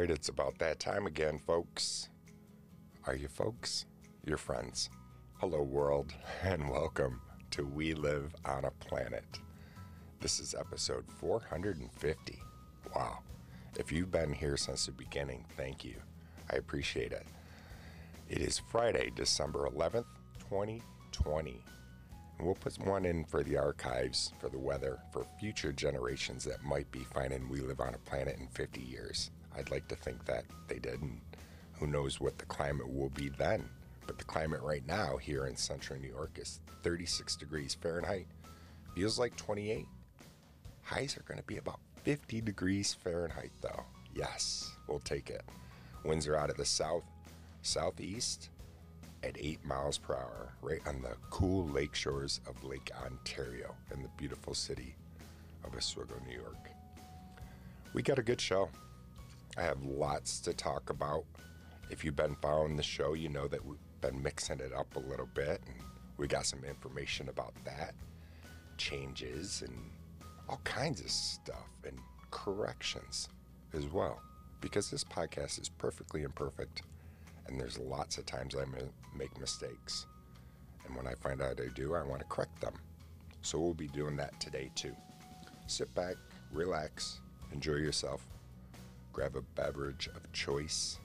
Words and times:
right, 0.00 0.10
it's 0.10 0.30
about 0.30 0.58
that 0.58 0.80
time 0.80 1.06
again, 1.06 1.38
folks. 1.38 2.08
Are 3.06 3.14
you 3.14 3.28
folks? 3.28 3.84
Your 4.24 4.38
friends. 4.38 4.88
Hello, 5.40 5.60
world, 5.60 6.14
and 6.42 6.70
welcome 6.70 7.20
to 7.50 7.66
We 7.66 7.92
Live 7.92 8.34
on 8.46 8.64
a 8.64 8.70
Planet. 8.70 9.40
This 10.20 10.40
is 10.40 10.54
episode 10.58 11.04
450. 11.18 12.42
Wow. 12.96 13.18
If 13.78 13.92
you've 13.92 14.10
been 14.10 14.32
here 14.32 14.56
since 14.56 14.86
the 14.86 14.92
beginning, 14.92 15.44
thank 15.58 15.84
you. 15.84 15.96
I 16.50 16.56
appreciate 16.56 17.12
it. 17.12 17.26
It 18.30 18.38
is 18.38 18.58
Friday, 18.58 19.12
December 19.14 19.68
11th, 19.68 20.06
2020. 20.48 21.62
And 22.38 22.46
we'll 22.46 22.54
put 22.54 22.78
one 22.78 23.04
in 23.04 23.26
for 23.26 23.42
the 23.42 23.58
archives, 23.58 24.32
for 24.38 24.48
the 24.48 24.58
weather, 24.58 24.98
for 25.12 25.26
future 25.38 25.72
generations 25.72 26.42
that 26.44 26.64
might 26.64 26.90
be 26.90 27.04
finding 27.12 27.50
We 27.50 27.60
Live 27.60 27.80
on 27.80 27.92
a 27.92 27.98
Planet 27.98 28.38
in 28.40 28.48
50 28.48 28.80
years. 28.80 29.30
I'd 29.56 29.70
like 29.70 29.88
to 29.88 29.96
think 29.96 30.24
that 30.26 30.44
they 30.68 30.78
did, 30.78 31.00
and 31.00 31.20
who 31.74 31.86
knows 31.86 32.20
what 32.20 32.38
the 32.38 32.46
climate 32.46 32.92
will 32.92 33.10
be 33.10 33.28
then. 33.30 33.68
But 34.06 34.18
the 34.18 34.24
climate 34.24 34.62
right 34.62 34.86
now 34.86 35.16
here 35.16 35.46
in 35.46 35.56
central 35.56 36.00
New 36.00 36.08
York 36.08 36.38
is 36.40 36.60
36 36.82 37.36
degrees 37.36 37.74
Fahrenheit. 37.74 38.26
Feels 38.94 39.18
like 39.18 39.36
28. 39.36 39.86
Highs 40.82 41.16
are 41.16 41.22
going 41.22 41.38
to 41.38 41.46
be 41.46 41.58
about 41.58 41.80
50 42.02 42.40
degrees 42.40 42.94
Fahrenheit, 42.94 43.52
though. 43.60 43.84
Yes, 44.14 44.72
we'll 44.88 44.98
take 45.00 45.30
it. 45.30 45.44
Winds 46.04 46.26
are 46.26 46.36
out 46.36 46.50
of 46.50 46.56
the 46.56 46.64
south, 46.64 47.04
southeast 47.62 48.50
at 49.22 49.36
8 49.38 49.64
miles 49.64 49.98
per 49.98 50.14
hour, 50.14 50.54
right 50.62 50.80
on 50.86 51.02
the 51.02 51.14
cool 51.28 51.66
lake 51.68 51.94
shores 51.94 52.40
of 52.46 52.64
Lake 52.64 52.90
Ontario 53.04 53.74
in 53.92 54.02
the 54.02 54.08
beautiful 54.16 54.54
city 54.54 54.96
of 55.62 55.76
Oswego, 55.76 56.14
New 56.26 56.34
York. 56.34 56.70
We 57.92 58.02
got 58.02 58.18
a 58.18 58.22
good 58.22 58.40
show. 58.40 58.70
I 59.56 59.62
have 59.62 59.82
lots 59.82 60.40
to 60.40 60.54
talk 60.54 60.90
about. 60.90 61.24
If 61.90 62.04
you've 62.04 62.16
been 62.16 62.36
following 62.40 62.76
the 62.76 62.82
show, 62.82 63.14
you 63.14 63.28
know 63.28 63.48
that 63.48 63.64
we've 63.64 63.78
been 64.00 64.22
mixing 64.22 64.60
it 64.60 64.72
up 64.72 64.94
a 64.94 65.00
little 65.00 65.28
bit, 65.34 65.60
and 65.66 65.76
we 66.16 66.28
got 66.28 66.46
some 66.46 66.64
information 66.64 67.28
about 67.28 67.52
that, 67.64 67.94
changes, 68.78 69.62
and 69.66 69.90
all 70.48 70.60
kinds 70.64 71.00
of 71.00 71.10
stuff, 71.10 71.68
and 71.84 71.98
corrections 72.30 73.28
as 73.72 73.86
well. 73.86 74.20
Because 74.60 74.90
this 74.90 75.04
podcast 75.04 75.60
is 75.60 75.68
perfectly 75.68 76.22
imperfect, 76.22 76.82
and 77.46 77.60
there's 77.60 77.78
lots 77.78 78.18
of 78.18 78.26
times 78.26 78.54
I 78.54 78.64
make 79.16 79.40
mistakes. 79.40 80.06
And 80.86 80.96
when 80.96 81.06
I 81.06 81.14
find 81.14 81.42
out 81.42 81.60
I 81.60 81.68
do, 81.74 81.94
I 81.94 82.02
want 82.02 82.20
to 82.20 82.26
correct 82.28 82.60
them. 82.60 82.74
So 83.42 83.58
we'll 83.58 83.74
be 83.74 83.88
doing 83.88 84.16
that 84.16 84.38
today 84.38 84.70
too. 84.74 84.94
Sit 85.66 85.92
back, 85.94 86.14
relax, 86.52 87.20
enjoy 87.52 87.74
yourself 87.74 88.26
grab 89.12 89.36
a 89.36 89.42
beverage 89.42 90.08
of 90.14 90.32
choice, 90.32 90.98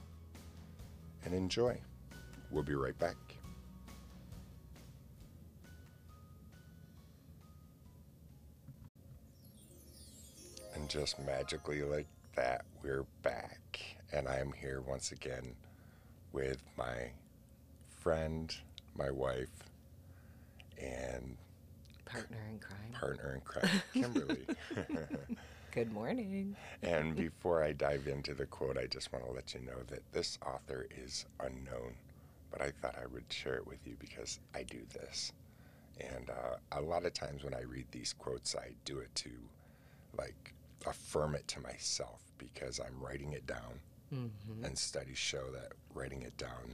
and 1.24 1.34
enjoy. 1.34 1.78
We'll 2.50 2.62
be 2.62 2.74
right 2.74 2.98
back. 2.98 3.16
And 10.74 10.88
just 10.88 11.18
magically, 11.20 11.82
like 11.82 12.06
that, 12.36 12.64
we're 12.82 13.06
back. 13.22 13.80
And 14.12 14.28
I'm 14.28 14.52
here 14.52 14.80
once 14.80 15.10
again 15.12 15.54
with 16.32 16.62
my 16.76 17.10
friend, 17.98 18.54
my 18.96 19.10
wife, 19.10 19.48
and 20.80 21.36
partner 22.04 22.38
in 22.50 22.58
crime. 22.58 22.92
Partner 22.92 23.34
in 23.34 23.40
crime, 23.40 23.82
Kimberly. 23.92 24.46
Good 25.76 25.92
morning. 25.92 26.56
and 26.80 27.14
before 27.14 27.62
I 27.62 27.72
dive 27.72 28.08
into 28.08 28.32
the 28.32 28.46
quote, 28.46 28.78
I 28.78 28.86
just 28.86 29.12
want 29.12 29.26
to 29.26 29.30
let 29.30 29.52
you 29.52 29.60
know 29.60 29.76
that 29.88 30.10
this 30.10 30.38
author 30.46 30.86
is 30.90 31.26
unknown, 31.38 31.96
but 32.50 32.62
I 32.62 32.70
thought 32.80 32.94
I 32.98 33.04
would 33.12 33.24
share 33.28 33.56
it 33.56 33.66
with 33.66 33.86
you 33.86 33.94
because 33.98 34.40
I 34.54 34.62
do 34.62 34.78
this. 34.94 35.34
And 36.00 36.30
uh, 36.30 36.56
a 36.72 36.80
lot 36.80 37.04
of 37.04 37.12
times 37.12 37.44
when 37.44 37.52
I 37.52 37.60
read 37.60 37.84
these 37.90 38.14
quotes, 38.14 38.56
I 38.56 38.70
do 38.86 39.00
it 39.00 39.14
to 39.16 39.28
like 40.16 40.54
affirm 40.86 41.34
it 41.34 41.46
to 41.48 41.60
myself 41.60 42.22
because 42.38 42.80
I'm 42.80 42.98
writing 42.98 43.34
it 43.34 43.46
down. 43.46 43.80
Mm-hmm. 44.14 44.64
And 44.64 44.78
studies 44.78 45.18
show 45.18 45.50
that 45.52 45.72
writing 45.92 46.22
it 46.22 46.38
down 46.38 46.72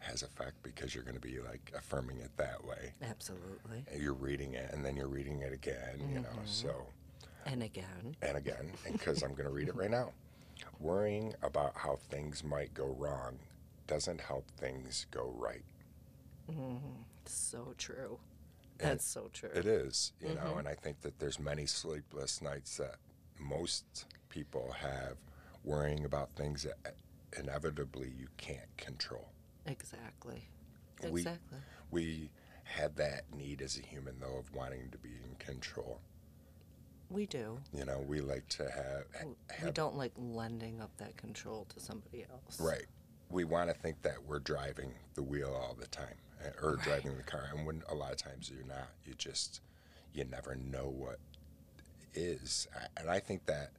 has 0.00 0.22
effect 0.22 0.62
because 0.62 0.94
you're 0.94 1.04
going 1.04 1.18
to 1.18 1.20
be 1.20 1.38
like 1.40 1.72
affirming 1.74 2.18
it 2.18 2.36
that 2.36 2.62
way. 2.62 2.92
Absolutely. 3.02 3.86
And 3.90 4.02
you're 4.02 4.12
reading 4.12 4.52
it 4.52 4.70
and 4.74 4.84
then 4.84 4.96
you're 4.96 5.08
reading 5.08 5.40
it 5.40 5.54
again, 5.54 5.96
mm-hmm. 5.96 6.12
you 6.12 6.20
know. 6.20 6.28
Mm-hmm. 6.28 6.44
So 6.44 6.88
and 7.46 7.62
again. 7.62 8.16
And 8.22 8.36
again, 8.36 8.72
because 8.90 9.22
I'm 9.22 9.32
going 9.32 9.44
to 9.44 9.50
read 9.50 9.68
it 9.68 9.76
right 9.76 9.90
now. 9.90 10.12
Worrying 10.80 11.34
about 11.42 11.72
how 11.76 11.98
things 12.10 12.42
might 12.42 12.74
go 12.74 12.86
wrong 12.98 13.38
doesn't 13.86 14.20
help 14.20 14.44
things 14.58 15.06
go 15.10 15.32
right. 15.36 15.64
Mm, 16.50 16.80
so 17.24 17.74
true. 17.78 18.18
That's 18.78 18.90
and 18.90 19.00
so 19.00 19.30
true. 19.32 19.50
It 19.54 19.66
is, 19.66 20.12
you 20.20 20.28
mm-hmm. 20.28 20.44
know, 20.44 20.58
and 20.58 20.68
I 20.68 20.74
think 20.74 21.00
that 21.02 21.18
there's 21.18 21.38
many 21.38 21.66
sleepless 21.66 22.42
nights 22.42 22.76
that 22.76 22.96
most 23.38 24.06
people 24.28 24.74
have 24.78 25.16
worrying 25.64 26.04
about 26.04 26.30
things 26.36 26.64
that 26.64 26.94
inevitably 27.38 28.12
you 28.16 28.28
can't 28.36 28.76
control. 28.76 29.28
Exactly. 29.66 30.48
Exactly. 31.02 31.58
We, 31.90 32.02
we 32.02 32.30
have 32.64 32.96
that 32.96 33.24
need 33.36 33.62
as 33.62 33.78
a 33.78 33.82
human, 33.82 34.16
though, 34.20 34.38
of 34.38 34.54
wanting 34.54 34.90
to 34.90 34.98
be 34.98 35.10
in 35.10 35.34
control. 35.38 36.00
We 37.10 37.26
do. 37.26 37.58
You 37.72 37.84
know, 37.84 38.04
we 38.06 38.20
like 38.20 38.48
to 38.50 38.64
have, 38.64 39.04
have. 39.50 39.64
we 39.64 39.70
don't 39.70 39.96
like 39.96 40.12
lending 40.16 40.80
up 40.80 40.90
that 40.98 41.16
control 41.16 41.66
to 41.74 41.80
somebody 41.80 42.26
else. 42.30 42.60
Right. 42.60 42.86
We 43.30 43.44
want 43.44 43.70
to 43.70 43.74
think 43.74 44.02
that 44.02 44.16
we're 44.26 44.38
driving 44.40 44.92
the 45.14 45.22
wheel 45.22 45.54
all 45.54 45.74
the 45.78 45.86
time, 45.86 46.14
eh, 46.44 46.50
or 46.62 46.74
right. 46.74 46.84
driving 46.84 47.16
the 47.16 47.22
car, 47.22 47.50
and 47.54 47.66
when 47.66 47.82
a 47.88 47.94
lot 47.94 48.12
of 48.12 48.18
times 48.18 48.50
you're 48.54 48.66
not. 48.66 48.88
You 49.04 49.14
just, 49.14 49.60
you 50.12 50.24
never 50.24 50.54
know 50.54 50.88
what 50.88 51.18
is, 52.14 52.68
and 52.96 53.10
I 53.10 53.20
think 53.20 53.46
that. 53.46 53.70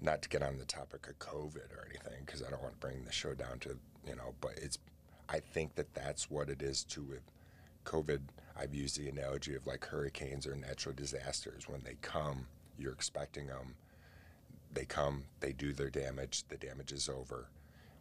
Not 0.00 0.20
to 0.22 0.28
get 0.28 0.42
on 0.42 0.58
the 0.58 0.66
topic 0.66 1.06
of 1.08 1.18
COVID 1.18 1.72
or 1.72 1.88
anything, 1.88 2.24
because 2.26 2.42
I 2.42 2.50
don't 2.50 2.60
want 2.60 2.74
to 2.74 2.78
bring 2.78 3.04
the 3.04 3.12
show 3.12 3.32
down 3.32 3.58
to 3.60 3.78
you 4.06 4.16
know, 4.16 4.34
but 4.40 4.52
it's. 4.60 4.78
I 5.28 5.40
think 5.40 5.76
that 5.76 5.94
that's 5.94 6.30
what 6.30 6.50
it 6.50 6.60
is 6.60 6.84
too 6.84 7.02
with 7.02 7.22
COVID, 7.86 8.20
I've 8.56 8.74
used 8.74 8.98
the 8.98 9.08
analogy 9.08 9.54
of 9.54 9.66
like 9.66 9.84
hurricanes 9.84 10.46
or 10.46 10.54
natural 10.54 10.94
disasters. 10.94 11.68
When 11.68 11.82
they 11.82 11.96
come, 12.02 12.46
you're 12.78 12.92
expecting 12.92 13.46
them. 13.46 13.74
They 14.72 14.84
come, 14.84 15.24
they 15.40 15.52
do 15.52 15.72
their 15.72 15.90
damage, 15.90 16.44
the 16.48 16.56
damage 16.56 16.92
is 16.92 17.08
over. 17.08 17.48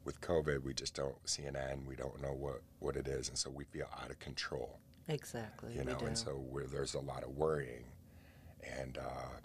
With 0.05 0.19
COVID, 0.21 0.63
we 0.63 0.73
just 0.73 0.95
don't 0.95 1.15
see 1.29 1.43
an 1.43 1.55
end. 1.55 1.87
We 1.87 1.95
don't 1.95 2.21
know 2.21 2.33
what, 2.33 2.61
what 2.79 2.95
it 2.95 3.07
is. 3.07 3.29
And 3.29 3.37
so 3.37 3.49
we 3.49 3.63
feel 3.63 3.87
out 4.01 4.09
of 4.09 4.19
control. 4.19 4.79
Exactly. 5.07 5.73
You 5.75 5.83
know, 5.85 5.97
and 5.99 6.17
so 6.17 6.43
there's 6.71 6.95
a 6.95 6.99
lot 6.99 7.23
of 7.23 7.37
worrying. 7.37 7.85
And, 8.79 8.97
uh, 8.97 9.37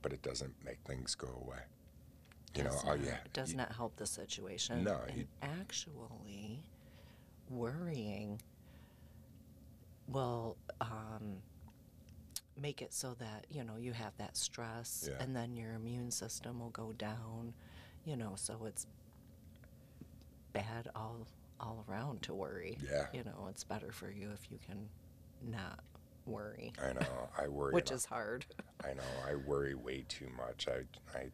but 0.00 0.12
it 0.12 0.22
doesn't 0.22 0.54
make 0.64 0.78
things 0.86 1.14
go 1.14 1.28
away. 1.44 1.58
You 2.56 2.64
does 2.64 2.84
know, 2.84 2.90
not, 2.90 2.98
oh 2.98 3.04
yeah. 3.04 3.16
It 3.24 3.32
does 3.32 3.50
you, 3.52 3.56
not 3.56 3.72
help 3.74 3.96
the 3.96 4.06
situation. 4.06 4.84
No. 4.84 4.98
And 5.08 5.18
you, 5.18 5.26
actually, 5.42 6.60
worrying 7.48 8.40
will 10.12 10.56
um, 10.80 11.38
make 12.60 12.82
it 12.82 12.92
so 12.92 13.14
that 13.18 13.46
you 13.50 13.64
know 13.64 13.76
you 13.76 13.92
have 13.92 14.16
that 14.18 14.36
stress 14.36 15.08
yeah. 15.10 15.22
and 15.22 15.34
then 15.34 15.56
your 15.56 15.72
immune 15.72 16.10
system 16.10 16.60
will 16.60 16.70
go 16.70 16.92
down 16.92 17.52
you 18.04 18.16
know 18.16 18.32
so 18.36 18.64
it's 18.66 18.86
bad 20.52 20.88
all 20.94 21.26
all 21.60 21.84
around 21.88 22.22
to 22.22 22.34
worry. 22.34 22.78
Yeah. 22.90 23.06
You 23.12 23.24
know 23.24 23.46
it's 23.48 23.64
better 23.64 23.92
for 23.92 24.10
you 24.10 24.30
if 24.32 24.50
you 24.50 24.58
can 24.66 24.88
not 25.48 25.80
worry. 26.26 26.72
I 26.82 26.92
know. 26.92 27.28
I 27.38 27.48
worry 27.48 27.72
which 27.72 27.90
is 27.90 28.04
hard. 28.04 28.44
I 28.84 28.94
know. 28.94 29.02
I 29.26 29.36
worry 29.36 29.74
way 29.74 30.04
too 30.08 30.28
much. 30.36 30.66
I 30.68 30.82
i 31.16 31.30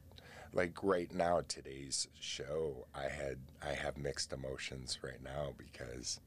like 0.55 0.83
right 0.83 1.13
now 1.15 1.42
today's 1.47 2.09
show 2.19 2.86
i 2.95 3.03
had 3.03 3.36
i 3.63 3.74
have 3.74 3.98
mixed 3.98 4.33
emotions 4.33 4.98
right 5.03 5.22
now 5.22 5.53
because 5.59 6.21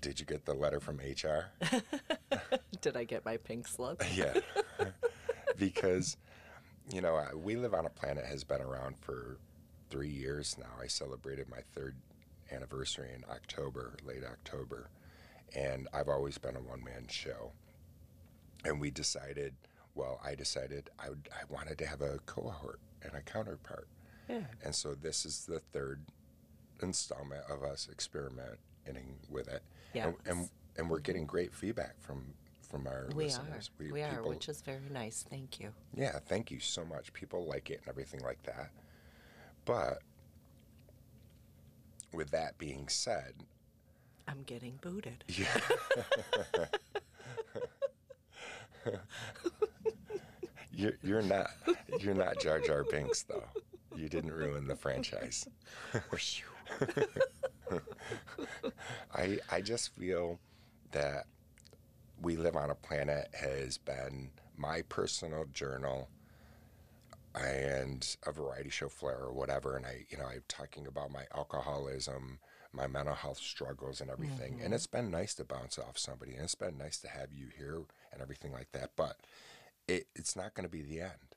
did 0.00 0.20
you 0.20 0.26
get 0.26 0.44
the 0.44 0.54
letter 0.54 0.80
from 0.80 0.98
HR? 0.98 1.46
Did 2.80 2.96
I 2.96 3.04
get 3.04 3.24
my 3.24 3.36
pink 3.36 3.66
slip? 3.66 4.02
yeah. 4.14 4.34
because, 5.56 6.16
you 6.90 7.00
know, 7.00 7.20
We 7.34 7.56
Live 7.56 7.74
on 7.74 7.86
a 7.86 7.90
Planet 7.90 8.24
has 8.24 8.44
been 8.44 8.60
around 8.60 8.96
for 9.00 9.38
three 9.90 10.08
years 10.08 10.56
now. 10.58 10.70
I 10.80 10.86
celebrated 10.86 11.48
my 11.48 11.60
third 11.74 11.96
anniversary 12.52 13.10
in 13.14 13.24
October, 13.30 13.96
late 14.04 14.24
October. 14.24 14.90
And 15.56 15.88
I've 15.92 16.08
always 16.08 16.38
been 16.38 16.56
a 16.56 16.60
one 16.60 16.84
man 16.84 17.06
show. 17.08 17.52
And 18.64 18.80
we 18.80 18.90
decided, 18.90 19.54
well, 19.94 20.20
I 20.24 20.34
decided 20.34 20.90
I, 20.98 21.08
would, 21.08 21.28
I 21.32 21.44
wanted 21.52 21.78
to 21.78 21.86
have 21.86 22.02
a 22.02 22.18
cohort 22.26 22.80
and 23.02 23.14
a 23.14 23.22
counterpart. 23.22 23.88
Yeah. 24.28 24.42
And 24.62 24.74
so 24.74 24.94
this 24.94 25.24
is 25.24 25.46
the 25.46 25.60
third 25.60 26.04
installment 26.82 27.42
of 27.50 27.62
us 27.62 27.88
experiment 27.90 28.58
with 29.28 29.48
it. 29.48 29.62
Yeah. 29.94 30.06
And, 30.06 30.16
and, 30.26 30.48
and 30.76 30.90
we're 30.90 31.00
getting 31.00 31.26
great 31.26 31.54
feedback 31.54 32.00
from 32.00 32.34
from 32.68 32.86
our 32.86 33.08
we 33.14 33.24
listeners. 33.24 33.70
Are. 33.70 33.84
We, 33.84 33.92
we 33.92 34.02
are, 34.02 34.22
which 34.22 34.48
is 34.48 34.60
very 34.60 34.90
nice. 34.92 35.24
Thank 35.28 35.58
you. 35.58 35.72
Yeah, 35.94 36.18
thank 36.18 36.50
you 36.50 36.60
so 36.60 36.84
much. 36.84 37.12
People 37.14 37.46
like 37.46 37.70
it 37.70 37.80
and 37.80 37.88
everything 37.88 38.20
like 38.20 38.42
that. 38.42 38.70
But 39.64 40.02
with 42.12 42.30
that 42.30 42.58
being 42.58 42.88
said, 42.88 43.34
I'm 44.26 44.42
getting 44.42 44.78
booted. 44.82 45.24
yeah. 45.28 45.46
you're, 50.72 50.92
you're 51.02 51.22
not 51.22 51.50
you're 52.00 52.14
not 52.14 52.38
Jar 52.40 52.60
Jar 52.60 52.84
Binks 52.84 53.22
though. 53.22 53.44
You 53.96 54.08
didn't 54.08 54.32
ruin 54.32 54.66
the 54.66 54.76
franchise. 54.76 55.48
I 59.14 59.38
I 59.50 59.60
just 59.60 59.94
feel 59.96 60.38
that 60.92 61.26
we 62.20 62.36
live 62.36 62.56
on 62.56 62.70
a 62.70 62.74
planet 62.74 63.28
has 63.32 63.78
been 63.78 64.30
my 64.56 64.82
personal 64.82 65.44
journal 65.52 66.08
and 67.34 68.16
a 68.26 68.32
variety 68.32 68.70
show 68.70 68.88
flair 68.88 69.18
or 69.18 69.32
whatever. 69.32 69.76
And 69.76 69.86
I 69.86 70.06
you 70.08 70.18
know 70.18 70.26
I'm 70.26 70.42
talking 70.48 70.86
about 70.86 71.10
my 71.10 71.24
alcoholism 71.34 72.38
my 72.72 72.86
mental 72.86 73.14
health 73.14 73.38
struggles 73.38 74.00
and 74.00 74.10
everything. 74.10 74.54
Mm-hmm. 74.54 74.64
and 74.66 74.74
it's 74.74 74.86
been 74.86 75.10
nice 75.10 75.34
to 75.34 75.44
bounce 75.44 75.78
off 75.78 75.98
somebody. 75.98 76.34
And 76.34 76.42
it's 76.42 76.54
been 76.54 76.76
nice 76.78 76.98
to 76.98 77.08
have 77.08 77.32
you 77.32 77.46
here 77.56 77.82
and 78.12 78.20
everything 78.20 78.52
like 78.52 78.72
that. 78.72 78.90
But 78.94 79.16
it, 79.86 80.06
it's 80.14 80.36
not 80.36 80.54
going 80.54 80.66
to 80.66 80.70
be 80.70 80.82
the 80.82 81.00
end 81.00 81.27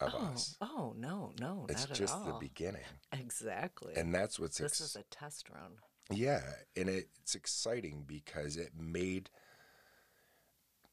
of 0.00 0.12
oh, 0.14 0.26
us. 0.32 0.56
oh 0.60 0.94
no 0.98 1.32
no 1.40 1.66
it's 1.68 1.86
just 1.86 2.24
the 2.24 2.36
beginning. 2.38 2.82
Exactly. 3.12 3.94
And 3.96 4.14
that's 4.14 4.38
what's 4.38 4.58
this 4.58 4.72
ex- 4.72 4.80
is 4.80 4.96
a 4.96 5.02
test 5.10 5.48
run. 5.50 5.72
Yeah 6.10 6.42
and 6.76 6.88
it's 6.88 7.34
exciting 7.34 8.04
because 8.06 8.56
it 8.56 8.72
made 8.78 9.30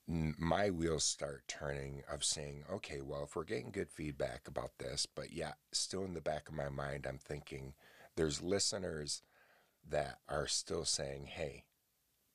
my 0.08 0.70
wheels 0.70 1.04
start 1.04 1.44
turning 1.48 2.04
of 2.12 2.24
saying, 2.24 2.66
okay, 2.72 3.00
well, 3.02 3.24
if 3.24 3.36
we're 3.36 3.46
getting 3.46 3.72
good 3.72 3.90
feedback 3.90 4.48
about 4.48 4.78
this, 4.78 5.06
but 5.06 5.32
yeah, 5.32 5.54
still 5.72 6.04
in 6.04 6.14
the 6.14 6.22
back 6.22 6.50
of 6.50 6.56
my 6.56 6.70
mind, 6.70 7.06
I'm 7.08 7.18
thinking 7.18 7.74
there's 8.16 8.42
listeners 8.42 9.22
that 9.88 10.20
are 10.28 10.48
still 10.48 10.86
saying, 10.86 11.28
hey, 11.28 11.64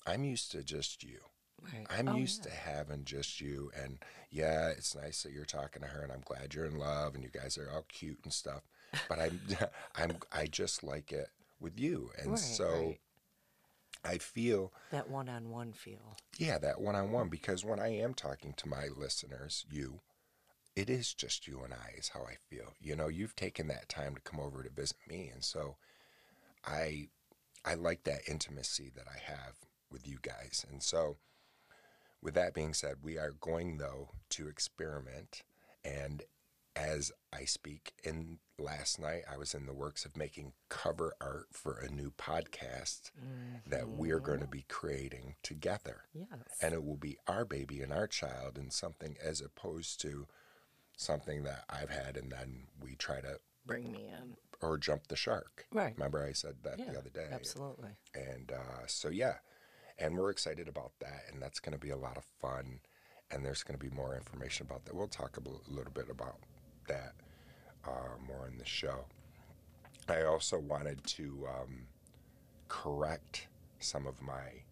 I'm 0.06 0.24
used 0.24 0.50
to 0.52 0.62
just 0.62 1.02
you. 1.02 1.20
Right. 1.62 1.86
I'm 1.90 2.08
oh, 2.08 2.16
used 2.16 2.44
yeah. 2.44 2.50
to 2.50 2.56
having 2.56 3.04
just 3.04 3.40
you. 3.40 3.70
And 3.80 3.98
yeah, 4.30 4.68
it's 4.68 4.94
nice 4.94 5.22
that 5.22 5.32
you're 5.32 5.44
talking 5.44 5.82
to 5.82 5.88
her 5.88 6.02
and 6.02 6.12
I'm 6.12 6.22
glad 6.24 6.54
you're 6.54 6.64
in 6.64 6.78
love 6.78 7.14
and 7.14 7.22
you 7.22 7.30
guys 7.30 7.58
are 7.58 7.70
all 7.70 7.84
cute 7.88 8.20
and 8.24 8.32
stuff. 8.32 8.62
But 9.08 9.18
I'm, 9.18 9.40
I'm, 9.96 10.16
I 10.32 10.46
just 10.46 10.82
like 10.82 11.12
it 11.12 11.28
with 11.60 11.78
you. 11.78 12.10
And 12.18 12.30
right, 12.30 12.38
so 12.38 12.70
right. 12.70 13.00
I 14.04 14.18
feel 14.18 14.72
that 14.90 15.10
one 15.10 15.28
on 15.28 15.50
one 15.50 15.72
feel. 15.72 16.16
Yeah, 16.38 16.58
that 16.58 16.80
one 16.80 16.94
on 16.94 17.10
one. 17.10 17.28
Because 17.28 17.64
when 17.64 17.80
I 17.80 17.88
am 17.88 18.14
talking 18.14 18.54
to 18.56 18.68
my 18.68 18.88
listeners, 18.96 19.66
you, 19.70 20.00
it 20.76 20.88
is 20.88 21.12
just 21.12 21.48
you 21.48 21.60
and 21.64 21.74
I, 21.74 21.94
is 21.98 22.10
how 22.10 22.20
I 22.20 22.36
feel. 22.48 22.74
You 22.80 22.96
know, 22.96 23.08
you've 23.08 23.36
taken 23.36 23.66
that 23.68 23.88
time 23.88 24.14
to 24.14 24.20
come 24.20 24.40
over 24.40 24.62
to 24.62 24.70
visit 24.70 24.98
me. 25.08 25.30
And 25.32 25.44
so 25.44 25.76
I, 26.64 27.08
I 27.64 27.74
like 27.74 28.04
that 28.04 28.28
intimacy 28.28 28.90
that 28.94 29.06
I 29.08 29.18
have 29.18 29.54
with 29.90 30.06
you 30.06 30.18
guys. 30.22 30.64
And 30.70 30.82
so, 30.82 31.16
with 32.22 32.34
that 32.34 32.54
being 32.54 32.74
said, 32.74 32.96
we 33.02 33.18
are 33.18 33.32
going 33.40 33.78
though 33.78 34.10
to 34.30 34.48
experiment 34.48 35.42
and 35.84 36.22
as 36.78 37.12
I 37.32 37.44
speak. 37.44 37.92
in 38.04 38.38
last 38.58 39.00
night 39.00 39.22
I 39.30 39.36
was 39.36 39.54
in 39.54 39.66
the 39.66 39.72
works 39.72 40.04
of 40.04 40.16
making 40.16 40.52
cover 40.68 41.14
art 41.20 41.46
for 41.52 41.78
a 41.78 41.90
new 41.90 42.10
podcast 42.10 43.12
mm-hmm. 43.16 43.70
that 43.70 43.88
we're 43.88 44.20
going 44.20 44.40
to 44.40 44.48
be 44.48 44.64
creating 44.68 45.36
together. 45.42 46.04
Yes. 46.12 46.28
And 46.60 46.74
it 46.74 46.84
will 46.84 46.96
be 46.96 47.18
our 47.26 47.44
baby 47.44 47.80
and 47.82 47.92
our 47.92 48.06
child 48.06 48.58
and 48.58 48.72
something 48.72 49.16
as 49.22 49.40
opposed 49.40 50.00
to 50.02 50.26
something 50.96 51.44
that 51.44 51.64
I've 51.70 51.90
had 51.90 52.16
and 52.16 52.32
then 52.32 52.66
we 52.80 52.96
try 52.96 53.20
to 53.20 53.38
bring 53.64 53.92
me 53.92 54.08
in 54.08 54.36
or 54.60 54.78
jump 54.78 55.06
the 55.06 55.16
shark. 55.16 55.66
Right. 55.72 55.94
Remember 55.96 56.24
I 56.24 56.32
said 56.32 56.56
that 56.64 56.78
yeah, 56.78 56.92
the 56.92 56.98
other 56.98 57.10
day. 57.10 57.28
Absolutely. 57.30 57.90
And 58.14 58.50
uh, 58.50 58.86
so 58.86 59.08
yeah, 59.08 59.34
and 59.98 60.16
we're 60.16 60.30
excited 60.30 60.68
about 60.68 60.92
that 61.00 61.24
and 61.32 61.42
that's 61.42 61.60
going 61.60 61.72
to 61.72 61.78
be 61.78 61.90
a 61.90 61.96
lot 61.96 62.16
of 62.16 62.24
fun 62.40 62.80
and 63.30 63.44
there's 63.44 63.62
going 63.62 63.78
to 63.78 63.84
be 63.84 63.94
more 63.94 64.14
information 64.14 64.66
about 64.66 64.84
that. 64.84 64.94
We'll 64.94 65.06
talk 65.08 65.36
a 65.36 65.70
little 65.70 65.92
bit 65.92 66.08
about 66.10 66.38
that 66.86 67.12
uh, 67.86 68.16
more 68.26 68.48
in 68.48 68.58
the 68.58 68.64
show. 68.64 69.04
I 70.08 70.22
also 70.22 70.58
wanted 70.58 71.04
to 71.04 71.46
um, 71.48 71.86
correct 72.68 73.48
some 73.80 74.06
of 74.06 74.22
my 74.22 74.62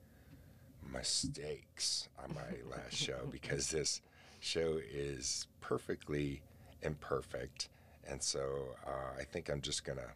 mistakes 0.93 2.09
on 2.23 2.35
my 2.35 2.71
last 2.77 2.95
show 2.95 3.29
because 3.31 3.71
this 3.71 4.01
show 4.41 4.81
is 4.91 5.47
perfectly 5.61 6.43
imperfect. 6.83 7.69
And 8.09 8.23
so 8.23 8.77
uh, 8.87 9.21
I 9.21 9.25
think 9.25 9.51
I'm 9.51 9.61
just 9.61 9.85
going 9.85 9.99
to 9.99 10.11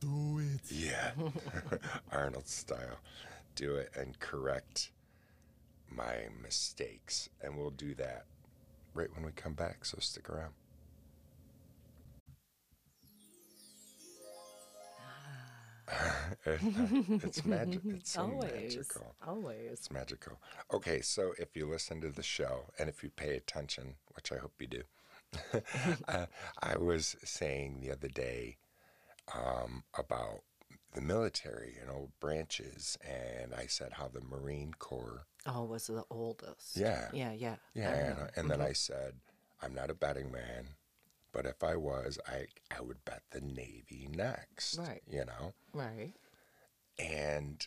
do 0.00 0.40
it. 0.40 0.70
Yeah, 0.70 1.12
Arnold 2.12 2.48
style. 2.48 2.98
Do 3.58 3.74
it 3.74 3.90
and 3.96 4.16
correct 4.20 4.92
my 5.90 6.28
mistakes. 6.40 7.28
And 7.42 7.58
we'll 7.58 7.70
do 7.70 7.92
that 7.96 8.26
right 8.94 9.12
when 9.12 9.24
we 9.24 9.32
come 9.32 9.54
back. 9.54 9.84
So 9.84 9.98
stick 10.00 10.30
around. 10.30 10.52
it's 16.46 17.44
magic. 17.44 17.80
It's 17.84 18.10
so 18.12 18.20
always, 18.22 18.76
magical. 18.76 19.14
Always. 19.26 19.72
It's 19.72 19.90
magical. 19.90 20.38
Okay, 20.72 21.00
so 21.00 21.32
if 21.36 21.56
you 21.56 21.68
listen 21.68 22.00
to 22.02 22.10
the 22.10 22.22
show 22.22 22.66
and 22.78 22.88
if 22.88 23.02
you 23.02 23.10
pay 23.10 23.34
attention, 23.34 23.96
which 24.14 24.30
I 24.30 24.36
hope 24.36 24.52
you 24.60 24.68
do, 24.68 24.82
uh, 26.06 26.26
I 26.62 26.76
was 26.76 27.16
saying 27.24 27.80
the 27.80 27.90
other 27.90 28.06
day 28.06 28.58
um, 29.34 29.82
about 29.98 30.42
the 30.94 31.00
military 31.00 31.76
and 31.80 31.90
old 31.90 32.10
branches, 32.20 32.98
and 33.06 33.54
I 33.54 33.66
said 33.66 33.94
how 33.94 34.08
the 34.08 34.20
Marine 34.20 34.74
Corps. 34.78 35.26
Oh, 35.46 35.64
was 35.64 35.86
the 35.86 36.04
oldest. 36.10 36.76
Yeah. 36.76 37.08
Yeah, 37.12 37.32
yeah. 37.32 37.56
Yeah, 37.74 37.90
and, 37.90 38.30
and 38.36 38.50
then 38.50 38.58
mm-hmm. 38.58 38.68
I 38.68 38.72
said, 38.72 39.14
I'm 39.62 39.74
not 39.74 39.90
a 39.90 39.94
betting 39.94 40.32
man. 40.32 40.70
But 41.32 41.46
if 41.46 41.62
I 41.62 41.76
was, 41.76 42.18
I 42.26 42.46
I 42.74 42.80
would 42.80 43.04
bet 43.04 43.22
the 43.30 43.40
Navy 43.40 44.08
next. 44.10 44.78
Right. 44.78 45.02
You 45.06 45.24
know. 45.26 45.52
Right. 45.74 46.14
And 46.98 47.66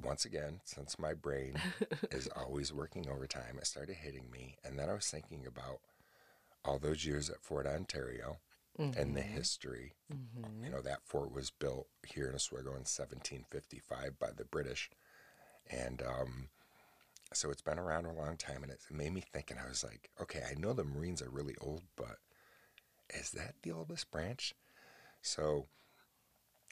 once 0.00 0.24
again, 0.24 0.60
since 0.64 0.98
my 0.98 1.12
brain 1.12 1.56
is 2.10 2.28
always 2.36 2.72
working 2.72 3.08
overtime, 3.08 3.58
it 3.58 3.66
started 3.66 3.96
hitting 3.96 4.30
me, 4.30 4.56
and 4.64 4.78
then 4.78 4.88
I 4.88 4.94
was 4.94 5.06
thinking 5.06 5.44
about 5.46 5.80
all 6.64 6.78
those 6.78 7.04
years 7.04 7.28
at 7.28 7.42
Fort 7.42 7.66
Ontario 7.66 8.38
mm-hmm. 8.78 8.98
and 8.98 9.16
the 9.16 9.22
history. 9.22 9.94
Mm-hmm. 10.12 10.64
You 10.64 10.70
know, 10.70 10.82
that 10.82 11.06
fort 11.06 11.32
was 11.32 11.50
built 11.50 11.88
here 12.06 12.28
in 12.28 12.34
Oswego 12.34 12.70
in 12.70 12.84
1755 12.86 14.18
by 14.18 14.30
the 14.36 14.44
British, 14.44 14.90
and 15.70 16.02
um, 16.02 16.48
so 17.32 17.50
it's 17.50 17.62
been 17.62 17.78
around 17.78 18.06
a 18.06 18.12
long 18.12 18.36
time, 18.36 18.62
and 18.62 18.72
it 18.72 18.80
made 18.90 19.12
me 19.12 19.20
think. 19.20 19.50
And 19.50 19.60
I 19.60 19.68
was 19.68 19.84
like, 19.84 20.10
okay, 20.20 20.42
I 20.48 20.58
know 20.58 20.72
the 20.72 20.84
Marines 20.84 21.22
are 21.22 21.30
really 21.30 21.54
old, 21.60 21.82
but 21.96 22.18
is 23.10 23.30
that 23.32 23.54
the 23.62 23.72
oldest 23.72 24.10
branch? 24.10 24.54
So 25.20 25.66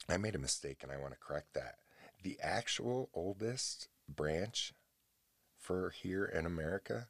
I 0.08 0.16
made 0.16 0.34
a 0.34 0.38
mistake 0.38 0.82
and 0.82 0.90
I 0.90 0.96
want 0.96 1.12
to 1.12 1.18
correct 1.18 1.54
that. 1.54 1.76
The 2.22 2.38
actual 2.42 3.10
oldest 3.14 3.88
branch 4.08 4.72
for 5.58 5.90
here 5.90 6.24
in 6.24 6.46
America, 6.46 7.08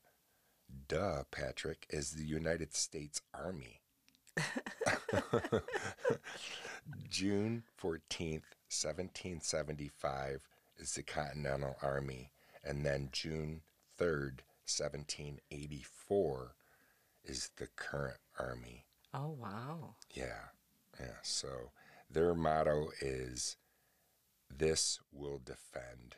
duh, 0.88 1.24
Patrick, 1.30 1.86
is 1.90 2.12
the 2.12 2.24
United 2.24 2.74
States 2.74 3.20
Army. 3.32 3.79
June 7.08 7.62
14th, 7.80 8.56
1775 8.68 10.48
is 10.78 10.94
the 10.94 11.02
Continental 11.02 11.76
Army, 11.82 12.32
and 12.64 12.84
then 12.84 13.10
June 13.12 13.62
3rd, 13.98 14.40
1784 14.66 16.54
is 17.24 17.50
the 17.56 17.68
current 17.76 18.18
Army. 18.38 18.86
Oh, 19.12 19.36
wow. 19.38 19.96
Yeah. 20.14 20.48
Yeah. 20.98 21.16
So 21.22 21.72
their 22.10 22.34
motto 22.34 22.88
is 23.00 23.56
this 24.48 25.00
will 25.12 25.40
defend. 25.44 26.16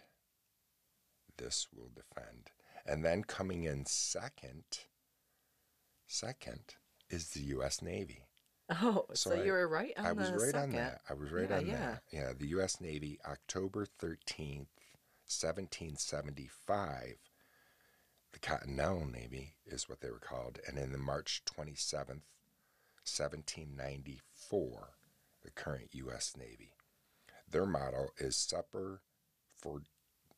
This 1.37 1.69
will 1.75 1.91
defend. 1.95 2.50
And 2.87 3.05
then 3.05 3.25
coming 3.25 3.64
in 3.64 3.87
second, 3.87 4.64
second 6.07 6.76
is 7.12 7.28
the 7.31 7.42
U.S. 7.57 7.83
Navy. 7.83 8.25
Oh, 8.71 9.04
so, 9.12 9.31
so 9.31 9.37
I, 9.37 9.45
you 9.45 9.52
were 9.52 9.69
right 9.69 9.92
on 9.99 10.07
I 10.07 10.12
was 10.12 10.31
right 10.31 10.52
second. 10.52 10.61
on 10.61 10.73
that. 10.73 11.00
I 11.09 11.14
was 11.14 11.31
right 11.31 11.50
yeah, 11.50 11.57
on 11.57 11.66
yeah. 11.66 11.76
that. 11.76 12.02
Yeah, 12.11 12.33
the 12.38 12.47
U.S. 12.49 12.81
Navy, 12.81 13.19
October 13.26 13.87
13th, 13.87 14.69
1775. 15.28 17.16
The 18.33 18.38
Continental 18.38 19.07
Navy 19.07 19.57
is 19.66 19.88
what 19.88 20.00
they 20.00 20.11
were 20.11 20.19
called. 20.19 20.59
And 20.66 20.78
in 20.78 20.92
the 20.92 20.99
March 20.99 21.42
27th, 21.45 22.23
1794, 23.04 24.95
the 25.42 25.50
current 25.50 25.88
U.S. 25.92 26.35
Navy. 26.38 26.73
Their 27.50 27.66
motto 27.66 28.09
is 28.16 28.37
Semper 28.37 29.02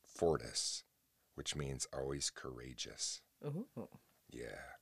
Fortis, 0.03 0.83
which 1.35 1.55
means 1.55 1.87
always 1.97 2.31
courageous. 2.31 3.21
Ooh. 3.45 3.69
Yeah. 4.31 4.75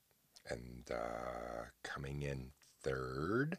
And 0.53 0.91
uh, 0.91 1.65
coming 1.83 2.23
in 2.23 2.51
third 2.83 3.59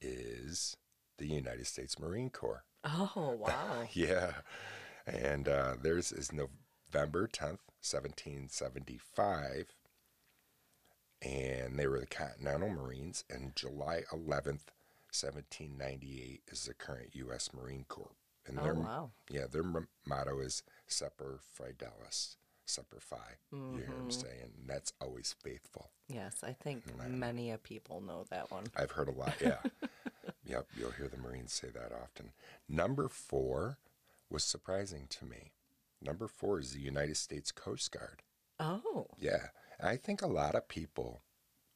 is 0.00 0.76
the 1.18 1.26
United 1.26 1.66
States 1.66 1.98
Marine 1.98 2.30
Corps. 2.30 2.64
Oh, 2.84 3.36
wow. 3.38 3.88
yeah. 3.92 4.32
And 5.06 5.48
uh, 5.48 5.74
theirs 5.80 6.12
is 6.12 6.30
November 6.32 7.26
10th, 7.28 7.58
1775. 7.82 9.66
And 11.22 11.78
they 11.78 11.86
were 11.86 12.00
the 12.00 12.06
Continental 12.06 12.68
Marines. 12.70 13.24
And 13.30 13.54
July 13.56 14.02
11th, 14.12 14.68
1798 15.12 16.42
is 16.48 16.64
the 16.66 16.74
current 16.74 17.10
U.S. 17.14 17.50
Marine 17.54 17.84
Corps. 17.88 18.16
And 18.46 18.58
Oh, 18.60 18.62
their, 18.62 18.74
wow. 18.74 19.10
Yeah, 19.30 19.46
their 19.50 19.62
m- 19.62 19.88
motto 20.06 20.38
is 20.40 20.62
Semper 20.86 21.40
Fidelis, 21.58 22.36
Semper 22.66 23.00
Fi. 23.00 23.16
You 23.52 23.76
hear 23.76 23.86
them 23.86 24.08
mm-hmm. 24.08 24.10
saying, 24.10 24.50
and 24.58 24.68
that's 24.68 24.92
always 25.00 25.34
faithful. 25.42 25.90
Yes, 26.08 26.42
I 26.42 26.52
think 26.52 26.84
many 27.08 27.50
a 27.50 27.58
people 27.58 28.00
know 28.00 28.24
that 28.30 28.50
one. 28.50 28.64
I've 28.76 28.92
heard 28.92 29.08
a 29.08 29.12
lot, 29.12 29.34
yeah. 29.40 29.58
yep, 30.44 30.66
you'll 30.76 30.92
hear 30.92 31.08
the 31.08 31.16
Marines 31.16 31.52
say 31.52 31.68
that 31.68 31.92
often. 31.92 32.32
Number 32.68 33.08
four 33.08 33.78
was 34.30 34.44
surprising 34.44 35.06
to 35.10 35.24
me. 35.24 35.52
Number 36.02 36.28
four 36.28 36.60
is 36.60 36.72
the 36.72 36.80
United 36.80 37.16
States 37.16 37.52
Coast 37.52 37.90
Guard. 37.90 38.22
Oh, 38.60 39.06
Yeah, 39.18 39.48
I 39.82 39.96
think 39.96 40.22
a 40.22 40.26
lot 40.26 40.54
of 40.54 40.68
people 40.68 41.22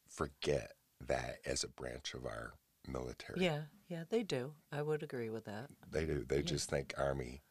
forget 0.09 0.73
that 1.01 1.39
as 1.45 1.65
a 1.65 1.69
branch 1.69 2.15
of 2.15 2.25
our 2.25 2.55
military. 2.87 3.43
yeah, 3.45 3.63
yeah, 3.89 4.05
they 4.09 4.23
do. 4.23 4.53
I 4.71 4.83
would 4.83 5.03
agree 5.03 5.31
with 5.31 5.45
that. 5.47 5.69
They 5.91 6.05
do. 6.05 6.25
They 6.27 6.43
just 6.43 6.69
think 6.71 6.95
Army, 6.97 7.43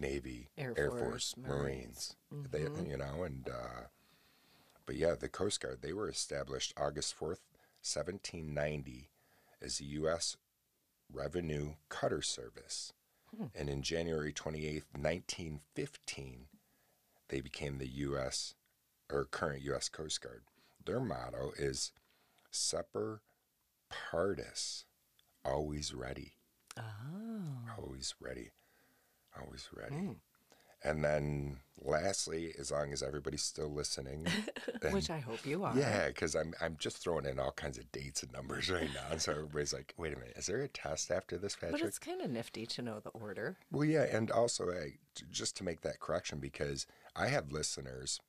Navy, 0.00 0.48
Air 0.56 0.74
Air, 0.76 0.90
Force, 0.90 1.02
Force, 1.02 1.34
Marines. 1.36 2.16
Marines. 2.30 2.48
They, 2.50 2.90
you 2.90 2.96
know, 2.96 3.22
and 3.22 3.48
uh, 3.48 3.82
but 4.86 4.96
yeah, 4.96 5.14
the 5.14 5.28
Coast 5.28 5.60
Guard. 5.60 5.78
They 5.82 5.92
were 5.92 6.08
established 6.08 6.74
August 6.76 7.14
fourth, 7.14 7.40
seventeen 7.82 8.54
ninety, 8.54 9.10
as 9.62 9.78
the 9.78 9.84
U.S. 9.86 10.36
Revenue 11.12 11.74
Cutter 11.88 12.22
Service, 12.22 12.92
and 13.54 13.68
in 13.68 13.82
January 13.82 14.32
twenty 14.32 14.66
eighth, 14.66 14.86
nineteen 14.98 15.60
fifteen, 15.74 16.46
they 17.28 17.40
became 17.40 17.78
the 17.78 17.88
U.S. 17.88 18.54
or 19.12 19.24
current 19.24 19.62
U.S. 19.62 19.88
Coast 19.88 20.20
Guard. 20.20 20.42
Their 20.84 21.00
motto 21.00 21.52
is 21.58 21.92
"Semper 22.50 23.20
Paratus," 23.90 24.84
always 25.44 25.92
ready 25.94 26.34
Oh, 26.78 27.82
always 27.82 28.14
ready 28.20 28.50
always 29.38 29.68
ready 29.74 29.94
hmm. 29.94 30.12
and 30.84 31.04
then 31.04 31.58
lastly 31.82 32.54
as 32.58 32.70
long 32.70 32.92
as 32.92 33.02
everybody's 33.02 33.42
still 33.42 33.72
listening 33.72 34.26
and- 34.82 34.92
which 34.92 35.10
I 35.10 35.18
hope 35.18 35.44
you 35.46 35.64
are. 35.64 35.76
yeah 35.76 36.08
because 36.08 36.34
I'm, 36.34 36.54
I'm 36.60 36.76
just 36.78 36.98
throwing 36.98 37.26
in 37.26 37.38
all 37.38 37.52
kinds 37.52 37.78
of 37.78 37.90
dates 37.92 38.22
and 38.22 38.32
numbers 38.32 38.70
right 38.70 38.90
now 38.94 39.16
so 39.16 39.32
everybody's 39.32 39.72
like 39.72 39.94
wait 39.96 40.12
a 40.12 40.16
minute 40.16 40.34
is 40.36 40.46
there 40.46 40.62
a 40.62 40.68
test 40.68 41.10
after 41.10 41.38
this 41.38 41.54
Patrick? 41.54 41.80
But 41.80 41.86
it's 41.86 41.98
kind 41.98 42.20
of 42.20 42.30
nifty 42.30 42.66
to 42.66 42.82
know 42.82 43.00
the 43.00 43.10
order. 43.10 43.56
well 43.70 43.84
yeah 43.84 44.04
and 44.10 44.30
also 44.30 44.70
I, 44.70 44.94
just 45.30 45.56
to 45.58 45.64
make 45.64 45.80
that 45.82 46.00
correction 46.00 46.38
because 46.38 46.86
i 47.16 47.26
have 47.28 47.52
listeners 47.52 48.20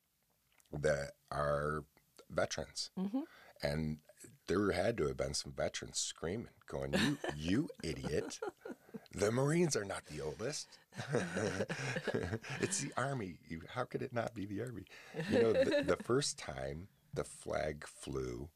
that 0.71 1.11
are 1.29 1.83
veterans 2.29 2.91
mm-hmm. 2.97 3.21
and 3.61 3.97
there 4.47 4.71
had 4.71 4.97
to 4.97 5.07
have 5.07 5.17
been 5.17 5.33
some 5.33 5.51
veterans 5.51 5.97
screaming 5.97 6.47
going 6.67 6.93
you 6.93 7.17
you 7.35 7.69
idiot 7.83 8.39
the 9.13 9.31
marines 9.31 9.75
are 9.75 9.85
not 9.85 10.05
the 10.05 10.21
oldest 10.21 10.67
it's 12.61 12.81
the 12.81 12.91
army 12.97 13.35
you, 13.47 13.61
how 13.73 13.83
could 13.83 14.01
it 14.01 14.13
not 14.13 14.33
be 14.33 14.45
the 14.45 14.61
army 14.61 14.85
you 15.29 15.41
know 15.41 15.53
the, 15.53 15.83
the 15.85 15.97
first 16.03 16.37
time 16.37 16.87
the 17.13 17.23
flag 17.23 17.85
flew 17.87 18.49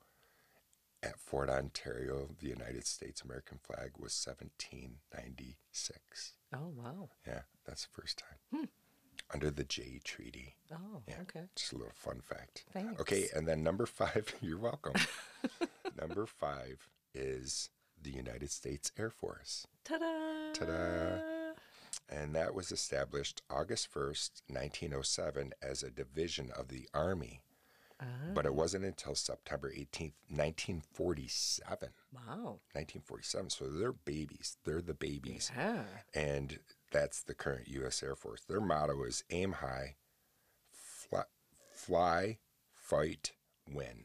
at 1.03 1.19
fort 1.19 1.49
ontario 1.49 2.29
the 2.39 2.47
united 2.47 2.85
states 2.85 3.21
american 3.21 3.57
flag 3.61 3.91
was 3.97 4.13
1796 4.25 6.33
Oh, 6.53 6.71
wow. 6.75 7.09
yeah 7.27 7.41
that's 7.65 7.85
the 7.85 8.01
first 8.01 8.17
time 8.19 8.37
hmm. 8.59 8.65
under 9.33 9.51
the 9.51 9.63
jay 9.63 9.99
treaty 10.03 10.55
Oh, 10.71 11.01
yeah. 11.07 11.15
okay. 11.21 11.45
Just 11.55 11.73
a 11.73 11.77
little 11.77 11.93
fun 11.95 12.21
fact. 12.21 12.65
Thanks. 12.73 12.99
Okay, 12.99 13.27
and 13.35 13.47
then 13.47 13.61
number 13.63 13.85
five, 13.85 14.33
you're 14.41 14.57
welcome. 14.59 14.93
number 15.99 16.25
five 16.25 16.89
is 17.13 17.69
the 18.01 18.09
United 18.09 18.49
States 18.51 18.91
Air 18.97 19.11
Force. 19.11 19.67
Ta-da! 19.85 20.53
Ta-da. 20.53 21.19
And 22.09 22.35
that 22.35 22.53
was 22.53 22.71
established 22.71 23.41
August 23.49 23.91
1st, 23.93 24.41
1907, 24.47 25.53
as 25.61 25.81
a 25.83 25.89
division 25.89 26.51
of 26.55 26.67
the 26.67 26.87
Army. 26.93 27.41
Ah, 28.01 28.05
But 28.33 28.45
it 28.45 28.53
wasn't 28.53 28.83
until 28.85 29.15
September 29.15 29.71
18th, 29.71 30.13
1947. 30.29 31.89
wow. 32.13 32.59
1947. 32.73 33.49
So 33.49 33.69
they're 33.69 33.93
babies. 33.93 34.57
They're 34.65 34.81
the 34.81 34.93
babies. 34.93 35.51
Yeah. 35.55 35.83
And 36.13 36.59
that's 36.91 37.23
the 37.23 37.33
current 37.33 37.67
U.S. 37.69 38.03
Air 38.03 38.15
Force. 38.15 38.41
Their 38.47 38.59
motto 38.61 39.03
is 39.03 39.23
aim 39.29 39.53
high, 39.53 39.95
fly, 40.71 41.23
fly 41.73 42.37
fight, 42.73 43.31
win. 43.71 44.03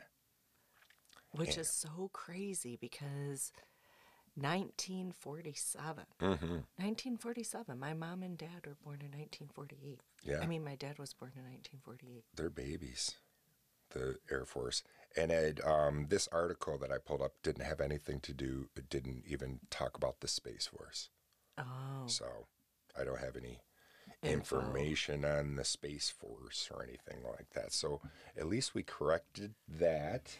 Which 1.33 1.59
is 1.59 1.69
so 1.69 2.11
crazy 2.13 2.77
because 2.81 3.53
1947. 4.37 6.05
Mm-hmm. 6.21 6.45
1947. 6.77 7.79
My 7.79 7.95
mom 7.95 8.23
and 8.23 8.37
dad 8.39 8.67
were 8.67 8.77
born 8.85 9.01
in 9.01 9.11
1948. 9.19 10.01
Yeah. 10.23 10.41
I 10.43 10.47
mean, 10.47 10.65
my 10.65 10.77
dad 10.77 10.99
was 10.99 11.13
born 11.15 11.33
in 11.37 11.43
1948. 11.43 12.25
They're 12.35 12.51
babies, 12.51 13.17
the 13.91 14.17
Air 14.31 14.45
Force. 14.45 14.83
And 15.17 15.33
Ed, 15.33 15.61
um, 15.65 16.07
this 16.09 16.29
article 16.33 16.79
that 16.79 16.93
I 16.93 16.99
pulled 16.99 17.23
up 17.23 17.33
didn't 17.43 17.65
have 17.65 17.81
anything 17.81 18.21
to 18.21 18.33
do, 18.33 18.69
it 18.77 18.89
didn't 18.89 19.25
even 19.27 19.61
talk 19.71 19.97
about 19.97 20.21
the 20.21 20.29
Space 20.29 20.67
Force. 20.67 21.09
Oh, 21.59 22.07
So 22.07 22.47
I 22.99 23.05
don't 23.05 23.19
have 23.21 23.37
any 23.37 23.61
Info. 24.23 24.61
information 24.61 25.25
on 25.25 25.57
the 25.57 25.65
Space 25.65 26.11
Force 26.11 26.69
or 26.73 26.83
anything 26.83 27.23
like 27.25 27.51
that. 27.55 27.73
So 27.73 28.01
at 28.37 28.47
least 28.47 28.75
we 28.75 28.83
corrected 28.83 29.55
that. 29.69 30.37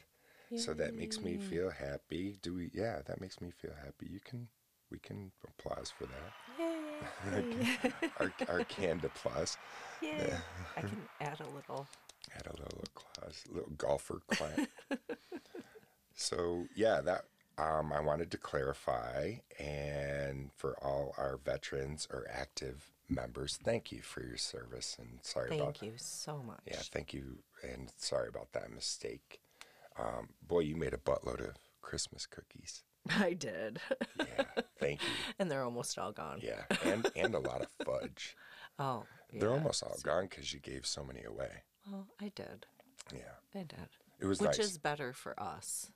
So 0.57 0.75
that 0.75 0.95
makes 0.95 1.21
me 1.23 1.37
feel 1.37 1.71
happy. 1.71 2.37
Do 2.43 2.55
we? 2.55 2.71
Yeah, 2.75 3.01
that 3.07 3.21
makes 3.21 3.41
me 3.41 3.51
feel 3.51 3.73
happy. 3.85 4.09
You 4.11 4.21
can, 4.25 4.49
we 4.91 4.99
can 4.99 5.31
applause 5.47 5.93
for 5.97 6.07
that. 6.07 6.33
yay! 6.59 8.01
Our, 8.21 8.33
our 8.49 8.65
canned 8.65 9.05
applause. 9.05 9.57
yay! 10.03 10.35
I 10.77 10.81
can 10.81 11.03
add 11.21 11.41
a 11.41 11.55
little. 11.55 11.87
Add 12.35 12.47
a 12.47 12.53
little 12.53 12.85
class, 12.95 13.45
little 13.51 13.73
golfer 13.79 14.21
clap. 14.29 14.69
so 16.15 16.65
yeah, 16.75 17.01
that 17.01 17.25
um, 17.59 17.93
I 17.93 18.01
wanted 18.01 18.31
to 18.33 18.39
clarify, 18.39 19.35
and 19.59 20.51
for 20.57 20.77
all 20.83 21.15
our 21.19 21.39
veterans 21.43 22.09
or 22.11 22.27
active 22.33 22.91
members, 23.09 23.59
thank 23.63 23.93
you 23.93 24.01
for 24.03 24.23
your 24.23 24.37
service, 24.37 24.97
and 24.99 25.19
sorry 25.23 25.49
about 25.49 25.79
Thank 25.79 25.83
you 25.83 25.93
so 25.97 26.43
much. 26.43 26.61
yeah, 26.67 26.81
thank 26.93 27.13
you, 27.13 27.39
and 27.63 27.91
sorry 27.97 28.29
about 28.29 28.53
that 28.53 28.73
mistake. 28.73 29.40
Um, 29.99 30.29
boy, 30.47 30.61
you 30.61 30.77
made 30.77 30.95
a 30.95 30.99
buttload 30.99 31.41
of 31.41 31.57
Christmas 31.83 32.27
cookies. 32.27 32.83
I 33.19 33.33
did. 33.35 33.81
Yeah, 34.19 34.45
thank 34.79 35.03
you. 35.03 35.09
and 35.39 35.51
they're 35.51 35.63
almost 35.65 35.99
all 35.99 36.13
gone. 36.13 36.41
Yeah, 36.43 36.63
and 36.85 37.11
and 37.17 37.35
a 37.35 37.39
lot 37.39 37.63
of 37.63 37.69
fudge. 37.85 38.37
Oh, 38.79 39.05
They're 39.31 39.51
almost 39.53 39.83
all 39.83 39.99
gone 40.03 40.23
because 40.31 40.55
you 40.55 40.59
gave 40.59 40.87
so 40.87 41.05
many 41.05 41.23
away. 41.23 41.65
Well, 41.91 42.07
I 42.19 42.33
did. 42.35 42.65
Yeah, 43.13 43.35
I 43.55 43.59
did. 43.65 43.89
it 44.19 44.25
was 44.25 44.41
Which 44.41 44.57
nice. 44.57 44.59
is 44.59 44.79
better 44.79 45.13
for 45.13 45.39
us 45.39 45.93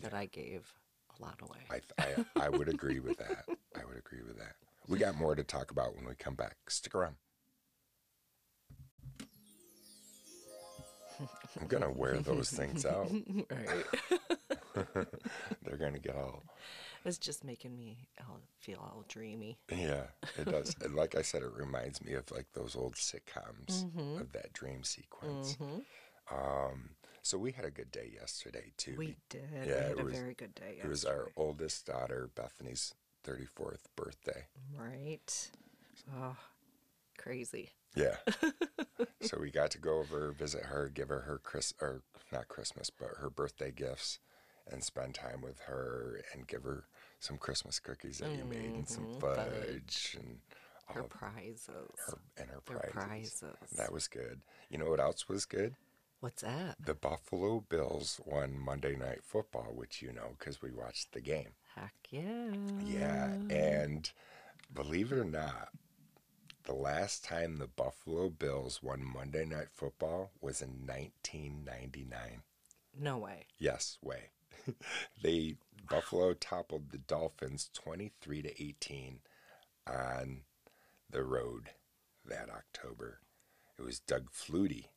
that 0.00 0.14
I 0.14 0.24
gave 0.24 0.72
a 1.18 1.22
lot 1.22 1.40
away. 1.42 1.58
I, 1.68 1.80
th- 2.04 2.24
I 2.38 2.46
I 2.46 2.48
would 2.48 2.70
agree 2.70 3.00
with 3.00 3.18
that. 3.18 3.44
I 3.76 3.84
would 3.84 3.98
agree 3.98 4.22
with 4.26 4.38
that. 4.38 4.54
We 4.88 4.96
got 4.96 5.14
more 5.14 5.34
to 5.34 5.44
talk 5.44 5.70
about 5.72 5.94
when 5.94 6.06
we 6.06 6.14
come 6.14 6.36
back. 6.36 6.56
Stick 6.70 6.94
around. 6.94 7.16
I'm 11.60 11.66
gonna 11.66 11.90
wear 11.90 12.18
those 12.18 12.50
things 12.50 12.84
out. 12.86 13.10
right. 13.50 13.84
They're 15.62 15.76
gonna 15.78 15.98
get 15.98 16.16
all 16.16 16.42
It's 17.04 17.18
just 17.18 17.44
making 17.44 17.76
me 17.76 18.08
all, 18.28 18.40
feel 18.60 18.78
all 18.78 19.04
dreamy. 19.08 19.58
yeah. 19.70 20.04
It 20.38 20.44
does. 20.46 20.74
And 20.84 20.94
like 20.94 21.14
I 21.14 21.22
said, 21.22 21.42
it 21.42 21.52
reminds 21.54 22.02
me 22.04 22.14
of 22.14 22.30
like 22.30 22.46
those 22.54 22.76
old 22.76 22.94
sitcoms 22.94 23.84
of 24.20 24.32
that 24.32 24.52
dream 24.52 24.84
sequence. 24.84 25.56
Um, 26.30 26.90
so 27.22 27.36
we 27.38 27.52
had 27.52 27.64
a 27.64 27.70
good 27.70 27.90
day 27.90 28.10
yesterday 28.18 28.72
too. 28.76 28.94
We 28.96 29.16
did. 29.28 29.48
yeah, 29.52 29.64
we 29.64 29.70
had 29.72 29.90
it 29.92 30.00
a 30.00 30.04
was- 30.04 30.14
very 30.18 30.34
good 30.34 30.54
day. 30.54 30.64
Yesterday. 30.76 30.86
It 30.86 30.88
was 30.88 31.04
our 31.04 31.28
oldest 31.36 31.86
daughter, 31.86 32.30
Bethany's 32.34 32.94
34th 33.26 33.84
birthday. 33.96 34.46
Right. 34.78 35.50
Oh, 36.16 36.36
crazy. 37.18 37.70
Yeah. 37.94 38.16
so 39.22 39.38
we 39.40 39.50
got 39.50 39.70
to 39.72 39.78
go 39.78 39.98
over, 39.98 40.32
visit 40.32 40.64
her, 40.64 40.88
give 40.88 41.08
her 41.08 41.20
her 41.20 41.38
Chris 41.42 41.74
or 41.80 42.02
not 42.32 42.48
Christmas, 42.48 42.90
but 42.90 43.08
her 43.18 43.30
birthday 43.30 43.70
gifts, 43.72 44.18
and 44.70 44.82
spend 44.84 45.14
time 45.14 45.40
with 45.42 45.60
her 45.62 46.20
and 46.32 46.46
give 46.46 46.62
her 46.62 46.84
some 47.18 47.36
Christmas 47.36 47.78
cookies 47.80 48.18
that 48.18 48.30
you 48.36 48.44
made 48.44 48.74
and 48.74 48.88
some 48.88 49.06
Mhm, 49.06 49.20
fudge, 49.20 49.36
fudge. 49.46 50.16
and 50.18 50.40
all 50.88 50.96
Her 50.96 51.02
of 51.02 51.10
prizes. 51.10 51.66
her 52.06 52.18
and 52.36 52.50
her 52.50 52.60
Their 52.66 52.78
prizes. 52.78 53.40
prizes. 53.42 53.70
That 53.76 53.92
was 53.92 54.08
good. 54.08 54.40
You 54.70 54.78
know 54.78 54.88
what 54.90 55.00
else 55.00 55.28
was 55.28 55.44
good? 55.44 55.74
What's 56.20 56.42
that? 56.42 56.76
The 56.84 56.94
Buffalo 56.94 57.60
Bills 57.60 58.20
won 58.26 58.58
Monday 58.58 58.94
Night 58.94 59.24
Football, 59.24 59.72
which 59.74 60.02
you 60.02 60.12
know 60.12 60.36
because 60.38 60.60
we 60.62 60.70
watched 60.70 61.12
the 61.12 61.20
game. 61.20 61.54
Heck 61.74 61.94
yeah. 62.10 62.52
Yeah, 62.84 63.34
and 63.48 64.10
Believe 64.72 65.12
it 65.12 65.18
or 65.18 65.24
not, 65.24 65.70
the 66.70 66.76
last 66.76 67.24
time 67.24 67.56
the 67.56 67.66
Buffalo 67.66 68.28
Bills 68.28 68.80
won 68.80 69.02
Monday 69.04 69.44
Night 69.44 69.70
Football 69.74 70.30
was 70.40 70.62
in 70.62 70.86
1999. 70.86 72.42
No 72.96 73.18
way. 73.18 73.46
Yes, 73.58 73.98
way. 74.00 74.30
they 75.22 75.56
Buffalo 75.88 76.32
toppled 76.32 76.90
the 76.92 76.98
Dolphins 76.98 77.70
23 77.74 78.42
to 78.42 78.62
18 78.62 79.18
on 79.88 80.42
the 81.10 81.24
road 81.24 81.70
that 82.24 82.48
October. 82.48 83.18
It 83.76 83.82
was 83.82 83.98
Doug 83.98 84.30
Flutie 84.30 84.90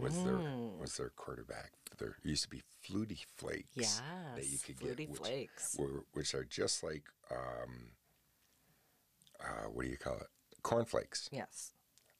was 0.00 0.14
their 0.24 0.32
Mm. 0.34 0.78
was 0.80 0.96
their 0.96 1.10
quarterback. 1.10 1.74
There 1.96 2.16
used 2.24 2.42
to 2.44 2.48
be 2.50 2.62
Flutie 2.84 3.24
Flakes 3.36 3.68
Yes. 3.76 4.02
that 4.34 4.46
you 4.48 4.58
could 4.58 4.78
Flutie 4.78 4.96
get, 4.96 5.10
which, 5.10 5.18
Flakes. 5.20 5.76
were- 5.78 6.06
which 6.12 6.34
are 6.34 6.44
just 6.44 6.82
like 6.82 7.04
um, 7.30 7.92
uh, 9.38 9.68
what 9.68 9.84
do 9.84 9.90
you 9.90 9.96
call 9.98 10.16
it? 10.16 10.26
Cornflakes. 10.64 11.28
Yes. 11.30 11.70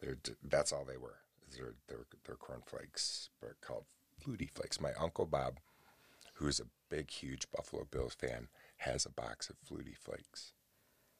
They're, 0.00 0.18
that's 0.44 0.72
all 0.72 0.84
they 0.84 0.96
were. 0.98 1.16
They're, 1.56 1.74
they're, 1.88 2.06
they're 2.24 2.36
cornflakes, 2.36 3.30
but 3.40 3.60
called 3.60 3.86
Flutie 4.22 4.50
Flakes. 4.50 4.80
My 4.80 4.92
Uncle 5.00 5.26
Bob, 5.26 5.58
who's 6.34 6.60
a 6.60 6.66
big, 6.88 7.10
huge 7.10 7.50
Buffalo 7.50 7.86
Bills 7.90 8.14
fan, 8.14 8.48
has 8.78 9.06
a 9.06 9.10
box 9.10 9.50
of 9.50 9.56
Flutie 9.66 9.96
Flakes. 9.96 10.52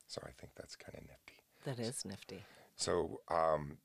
So 0.07 0.21
I 0.25 0.31
think 0.39 0.53
that's 0.55 0.77
kind 0.77 0.97
of 0.97 1.03
nifty. 1.03 1.35
That 1.65 1.79
is 1.79 2.05
nifty. 2.05 2.45
So 2.77 3.21
um, 3.31 3.79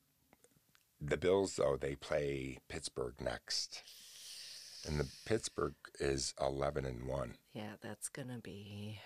the 1.00 1.18
Bills, 1.18 1.56
though, 1.56 1.78
they 1.80 1.96
play 1.96 2.58
Pittsburgh 2.68 3.16
next. 3.22 3.84
And 4.88 5.00
the 5.00 5.08
Pittsburgh 5.26 5.76
is 6.00 6.34
11 6.42 6.86
and 6.86 7.06
1. 7.06 7.36
Yeah, 7.54 7.74
that's 7.82 8.10
going 8.10 8.30
to 8.30 8.40
be 8.40 9.00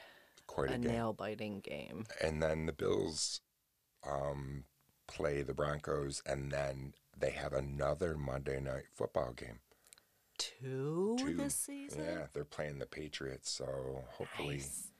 Quite 0.48 0.72
a, 0.72 0.74
a 0.74 0.78
nail 0.78 1.13
biting 1.13 1.60
game. 1.62 2.06
And 2.22 2.42
then 2.42 2.66
the 2.66 2.74
Bills 2.74 3.42
um, 4.10 4.63
play 5.07 5.41
the 5.41 5.53
Broncos, 5.53 6.22
and 6.25 6.51
then 6.51 6.93
they 7.17 7.31
have 7.31 7.53
another 7.53 8.17
Monday 8.17 8.60
night 8.60 8.86
football 8.93 9.33
game. 9.33 9.60
Two, 10.38 11.15
Two. 11.19 11.36
this 11.36 11.55
season? 11.55 12.03
Yeah, 12.03 12.25
they're 12.33 12.43
playing 12.43 12.79
the 12.79 12.86
Patriots, 12.86 13.50
so 13.51 14.03
hopefully, 14.10 14.55
Nice. 14.57 14.91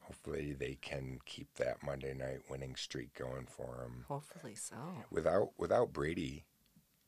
hopefully 0.00 0.52
they 0.52 0.76
can 0.80 1.18
keep 1.24 1.54
that 1.54 1.82
Monday 1.82 2.12
night 2.14 2.40
winning 2.50 2.76
streak 2.76 3.14
going 3.14 3.46
for 3.46 3.78
them. 3.78 4.04
Hopefully 4.08 4.54
so. 4.54 4.76
Without 5.10 5.50
without 5.58 5.92
Brady 5.92 6.44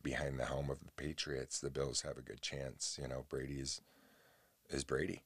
behind 0.02 0.38
the 0.40 0.46
helm 0.46 0.70
of 0.70 0.80
the 0.80 0.92
Patriots, 0.96 1.60
the 1.60 1.70
Bills 1.70 2.00
have 2.02 2.16
a 2.16 2.22
good 2.22 2.40
chance. 2.40 2.98
You 3.00 3.08
know, 3.08 3.24
Brady 3.28 3.60
is 3.60 3.82
is 4.70 4.82
Brady. 4.84 5.22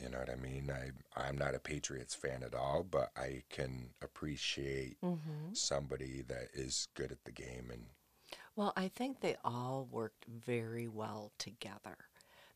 You 0.00 0.08
know 0.08 0.18
what 0.18 0.30
I 0.30 0.36
mean? 0.36 0.70
I 0.70 0.90
I'm 1.16 1.36
not 1.38 1.54
a 1.54 1.60
Patriots 1.60 2.14
fan 2.14 2.42
at 2.42 2.54
all, 2.54 2.82
but 2.82 3.10
I 3.16 3.44
can 3.50 3.90
appreciate 4.02 4.98
Mm-hmm. 5.04 5.52
somebody 5.52 6.22
that 6.22 6.48
is 6.54 6.88
good 6.94 7.12
at 7.12 7.24
the 7.24 7.32
game 7.32 7.70
and 7.72 7.86
Well, 8.54 8.72
I 8.76 8.88
think 8.88 9.20
they 9.20 9.36
all 9.44 9.84
worked 9.90 10.24
very 10.26 10.86
well 10.86 11.32
together 11.38 11.96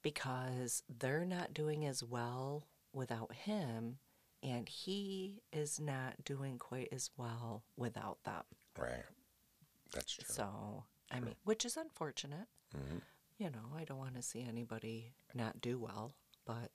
because 0.03 0.83
they're 0.89 1.25
not 1.25 1.53
doing 1.55 1.85
as 1.85 2.03
well 2.03 2.69
without 2.93 3.33
him, 3.35 3.99
and 4.43 4.69
he 4.69 5.43
is 5.53 5.81
not 5.81 6.25
doing 6.25 6.59
quite 6.59 6.89
as 6.93 7.11
well 7.17 7.65
without 7.77 8.23
them. 8.25 8.45
right. 8.79 9.05
That's 9.93 10.13
true. 10.13 10.37
So, 10.37 10.85
I 11.11 11.21
mean, 11.21 11.37
which 11.45 11.65
is 11.65 11.77
unfortunate. 11.77 12.49
Mhm. 12.75 13.01
You 13.39 13.51
know, 13.51 13.75
I 13.77 13.85
don't 13.85 13.99
want 13.99 14.15
to 14.17 14.23
see 14.23 14.43
anybody 14.43 15.15
not 15.35 15.61
do 15.61 15.79
well, 15.79 16.13
but 16.47 16.71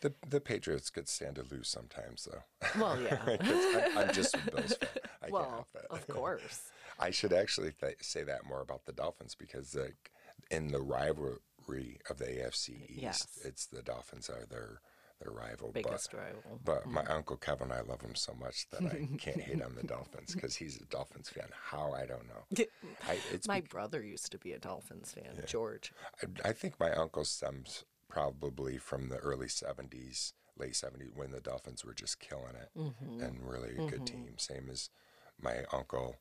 The 0.00 0.14
the 0.28 0.40
Patriots 0.40 0.90
could 0.90 1.08
stand 1.08 1.36
to 1.36 1.44
lose 1.50 1.68
sometimes, 1.68 2.28
though. 2.30 2.80
well, 2.80 3.00
yeah. 3.02 3.18
I'm, 3.26 3.98
I'm 3.98 4.14
just 4.14 4.34
a 4.34 4.38
Bills 4.50 4.74
fan. 4.76 4.88
I 5.22 5.26
can't 5.26 5.32
well, 5.32 5.50
help 5.50 5.68
it. 5.74 5.86
of 5.90 6.06
course. 6.14 6.70
I 7.00 7.10
should 7.10 7.32
actually 7.32 7.72
th- 7.80 7.96
say 8.02 8.22
that 8.24 8.46
more 8.46 8.60
about 8.60 8.84
the 8.86 8.92
Dolphins 8.92 9.34
because 9.34 9.72
the, 9.72 9.92
in 10.50 10.68
the 10.68 10.80
rivalry 10.80 11.98
of 12.10 12.18
the 12.18 12.24
AFC 12.26 12.90
East, 12.90 13.00
Yes. 13.02 13.26
it's 13.44 13.66
the 13.66 13.82
Dolphins 13.82 14.28
are 14.30 14.46
their 14.48 14.80
their 15.20 15.32
rival. 15.32 15.72
Biggest 15.72 16.12
rival. 16.14 16.42
Mm. 16.48 16.58
But, 16.64 16.84
but 16.84 16.92
my 16.92 17.04
uncle 17.06 17.36
Kevin, 17.36 17.72
and 17.72 17.72
I 17.72 17.80
love 17.80 18.00
him 18.00 18.14
so 18.14 18.34
much 18.38 18.68
that 18.70 18.82
I 18.84 19.08
can't 19.18 19.40
hate 19.40 19.60
on 19.60 19.74
the 19.74 19.82
Dolphins 19.82 20.32
because 20.32 20.54
he's 20.54 20.76
a 20.80 20.84
Dolphins 20.84 21.28
fan. 21.28 21.48
How 21.70 21.92
I 21.92 22.06
don't 22.06 22.26
know. 22.28 22.64
I, 23.08 23.18
it's 23.32 23.48
My 23.48 23.60
bec- 23.60 23.70
brother 23.70 24.00
used 24.00 24.30
to 24.30 24.38
be 24.38 24.52
a 24.52 24.60
Dolphins 24.60 25.10
fan, 25.12 25.42
George. 25.46 25.92
I, 26.44 26.50
I 26.50 26.52
think 26.52 26.78
my 26.78 26.92
uncle 26.92 27.24
stems 27.24 27.84
probably 28.08 28.78
from 28.78 29.08
the 29.08 29.18
early 29.18 29.46
70s, 29.46 30.32
late 30.56 30.72
70s, 30.72 31.14
when 31.14 31.30
the 31.30 31.40
Dolphins 31.40 31.84
were 31.84 31.94
just 31.94 32.18
killing 32.20 32.54
it 32.60 32.70
Mm-hmm. 32.78 33.20
and 33.20 33.42
really 33.48 33.76
a 33.76 33.88
good 33.90 34.06
team. 34.06 34.34
Same 34.38 34.68
as 34.70 34.90
my 35.40 35.64
uncle 35.72 36.16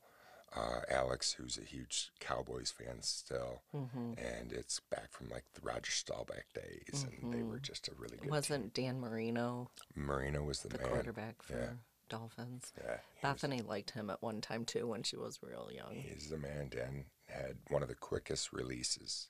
uh, 0.56 0.80
Alex, 0.90 1.34
who's 1.34 1.58
a 1.58 1.62
huge 1.64 2.10
Cowboys 2.22 2.72
fan 2.72 3.02
still. 3.02 3.64
Mm-hmm. 3.76 4.14
And 4.18 4.54
it's 4.54 4.80
back 4.80 5.12
from 5.12 5.28
like 5.30 5.44
the 5.54 5.62
Roger 5.62 5.92
Staubach 5.92 6.46
days, 6.54 7.06
and 7.22 7.34
they 7.34 7.44
were 7.44 7.60
just 7.60 7.88
a 7.90 7.92
really 7.98 8.16
good 8.16 8.22
team. 8.24 8.32
Wasn't 8.32 8.74
Dan 8.74 9.00
Marino 9.02 9.70
Marino 9.96 10.44
was 10.44 10.60
the, 10.62 10.70
the 10.70 10.78
man. 10.78 10.88
quarterback 10.88 11.42
for 11.44 11.54
Yeah. 11.58 11.70
Dolphins? 12.10 12.72
Yeah, 12.78 12.84
he 12.86 13.28
was, 13.28 13.34
Bethany 13.42 13.62
liked 13.62 13.92
him 13.92 14.10
at 14.10 14.22
one 14.24 14.40
time 14.40 14.64
too 14.64 14.88
when 14.88 15.04
she 15.04 15.18
was 15.18 15.40
real 15.44 15.70
young. 15.76 15.94
he's 15.96 16.30
the 16.30 16.38
man. 16.38 16.70
Dan 16.70 17.06
had 17.28 17.58
one 17.68 17.84
of 17.84 17.90
the 17.90 17.96
quickest 17.96 18.54
releases 18.54 19.28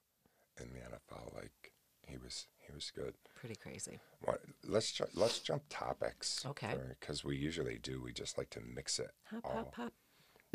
in 0.61 0.69
the 0.69 0.79
NFL. 0.81 1.33
Like 1.33 1.71
he 2.07 2.17
was, 2.17 2.47
he 2.65 2.73
was 2.73 2.91
good. 2.95 3.13
Pretty 3.35 3.55
crazy. 3.55 3.99
What, 4.21 4.41
let's 4.63 4.91
ju- 4.91 5.05
let's 5.13 5.39
jump 5.39 5.63
topics. 5.69 6.43
Okay. 6.45 6.73
Because 6.99 7.23
we 7.23 7.35
usually 7.37 7.77
do. 7.77 8.01
We 8.01 8.13
just 8.13 8.37
like 8.37 8.49
to 8.51 8.61
mix 8.61 8.97
it 8.99 9.11
Hop, 9.31 9.41
all. 9.45 9.53
hop, 9.53 9.75
hop. 9.75 9.93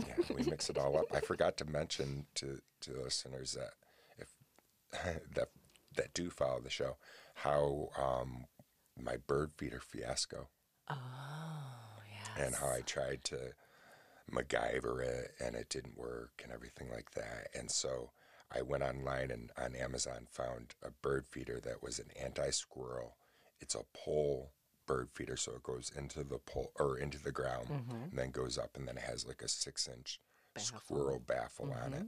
Yeah, 0.06 0.14
we 0.34 0.42
mix 0.44 0.68
it 0.70 0.78
all 0.78 0.96
up. 0.98 1.04
I 1.14 1.20
forgot 1.20 1.56
to 1.58 1.64
mention 1.64 2.26
to 2.36 2.60
to 2.80 2.92
the 2.92 3.02
listeners 3.02 3.52
that 3.52 3.74
if 4.18 4.28
that 5.34 5.48
that 5.96 6.14
do 6.14 6.30
follow 6.30 6.60
the 6.60 6.70
show, 6.70 6.96
how 7.34 7.90
um, 7.98 8.46
my 8.98 9.16
bird 9.16 9.52
feeder 9.56 9.80
fiasco 9.80 10.48
Oh, 10.90 10.96
yes. 12.10 12.28
and 12.46 12.54
how 12.54 12.68
I 12.70 12.80
tried 12.80 13.22
to 13.24 13.52
MacGyver 14.32 15.02
it 15.04 15.32
and 15.44 15.54
it 15.54 15.68
didn't 15.68 15.98
work 15.98 16.40
and 16.42 16.52
everything 16.52 16.88
like 16.90 17.10
that. 17.12 17.48
And 17.54 17.70
so 17.70 18.10
I 18.54 18.62
went 18.62 18.82
online 18.82 19.30
and 19.30 19.50
on 19.56 19.74
Amazon 19.74 20.26
found 20.30 20.74
a 20.82 20.90
bird 20.90 21.26
feeder 21.26 21.60
that 21.60 21.82
was 21.82 21.98
an 21.98 22.10
anti 22.20 22.50
squirrel. 22.50 23.16
It's 23.60 23.74
a 23.74 23.84
pole 23.94 24.52
bird 24.86 25.10
feeder, 25.10 25.36
so 25.36 25.52
it 25.52 25.62
goes 25.62 25.90
into 25.96 26.24
the 26.24 26.38
pole 26.38 26.72
or 26.78 26.98
into 26.98 27.18
the 27.22 27.30
ground 27.32 27.68
and 27.70 28.12
then 28.18 28.30
goes 28.30 28.58
up 28.58 28.76
and 28.76 28.86
then 28.86 28.96
it 28.96 29.04
has 29.04 29.26
like 29.26 29.40
a 29.42 29.48
six 29.48 29.88
inch 29.88 30.20
Baffle. 30.54 30.80
squirrel 30.80 31.18
baffle 31.26 31.72
on 31.72 31.94
it. 31.94 32.06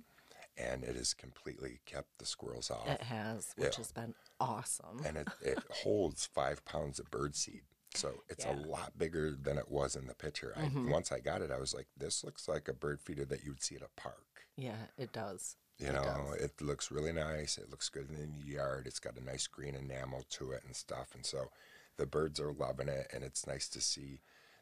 And 0.56 0.84
it 0.84 0.94
has 0.94 1.14
completely 1.14 1.80
kept 1.84 2.18
the 2.18 2.26
squirrels 2.26 2.70
off. 2.70 2.86
It 2.88 3.02
has, 3.02 3.52
which 3.56 3.72
Yeah. 3.72 3.76
has 3.78 3.90
been 3.92 4.14
awesome. 4.38 5.00
and 5.04 5.16
it, 5.16 5.28
it 5.42 5.58
holds 5.82 6.26
five 6.26 6.64
pounds 6.64 6.98
of 7.00 7.10
bird 7.10 7.34
seed. 7.34 7.62
So 7.94 8.22
it's 8.28 8.44
a 8.44 8.48
Yeah. 8.48 8.54
Mm-hmm. 8.56 8.70
lot 8.70 8.98
bigger 8.98 9.30
than 9.32 9.56
it 9.58 9.68
was 9.70 9.96
in 9.96 10.06
the 10.06 10.14
picture. 10.14 10.52
I, 10.56 10.68
once 10.90 11.10
I 11.10 11.18
got 11.20 11.42
it, 11.42 11.50
I 11.50 11.58
was 11.58 11.74
like, 11.74 11.86
this 11.96 12.22
looks 12.22 12.46
like 12.48 12.68
a 12.68 12.72
bird 12.72 13.00
feeder 13.00 13.24
that 13.24 13.42
you 13.44 13.50
would 13.52 13.62
see 13.62 13.76
at 13.76 13.82
a 13.82 13.88
park. 14.00 14.46
yeah, 14.56 14.86
it 14.98 15.12
does. 15.12 15.56
You 15.78 15.88
It 15.88 15.92
know, 15.94 16.02
does. 16.32 16.40
it 16.40 16.62
looks 16.62 16.90
really 16.90 17.12
nice. 17.12 17.58
It 17.58 17.70
looks 17.70 17.88
good 17.88 18.08
in 18.08 18.16
the 18.16 18.46
yard. 18.46 18.86
It's 18.86 19.00
got 19.00 19.16
a 19.18 19.24
nice 19.24 19.46
green 19.46 19.74
enamel 19.74 20.24
to 20.30 20.52
it 20.52 20.62
and 20.64 20.74
stuff. 20.76 21.08
And 21.14 21.26
so 21.26 21.50
the 21.96 22.06
birds 22.06 22.38
are 22.40 22.52
loving 22.52 22.88
it. 22.88 23.08
And 23.12 23.24
it's 23.24 23.46
nice 23.46 23.68
to 23.70 23.80
see 23.80 24.20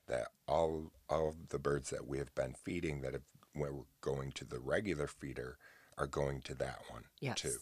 that 0.09 0.29
all 0.49 0.91
all 1.09 1.29
of 1.29 1.49
the 1.51 1.59
birds 1.59 1.91
that 1.91 2.07
we 2.07 2.19
have 2.19 2.35
been 2.35 2.55
feeding 2.55 3.03
that 3.03 3.13
have 3.13 3.23
when 3.55 3.77
we're 3.77 3.83
going 4.01 4.33
to 4.33 4.45
the 4.45 4.59
regular 4.59 5.07
feeder 5.07 5.59
are 5.99 6.07
going 6.07 6.41
to 6.43 6.55
that 6.55 6.81
one 6.89 7.05
Yes. 7.21 7.37
too. 7.41 7.57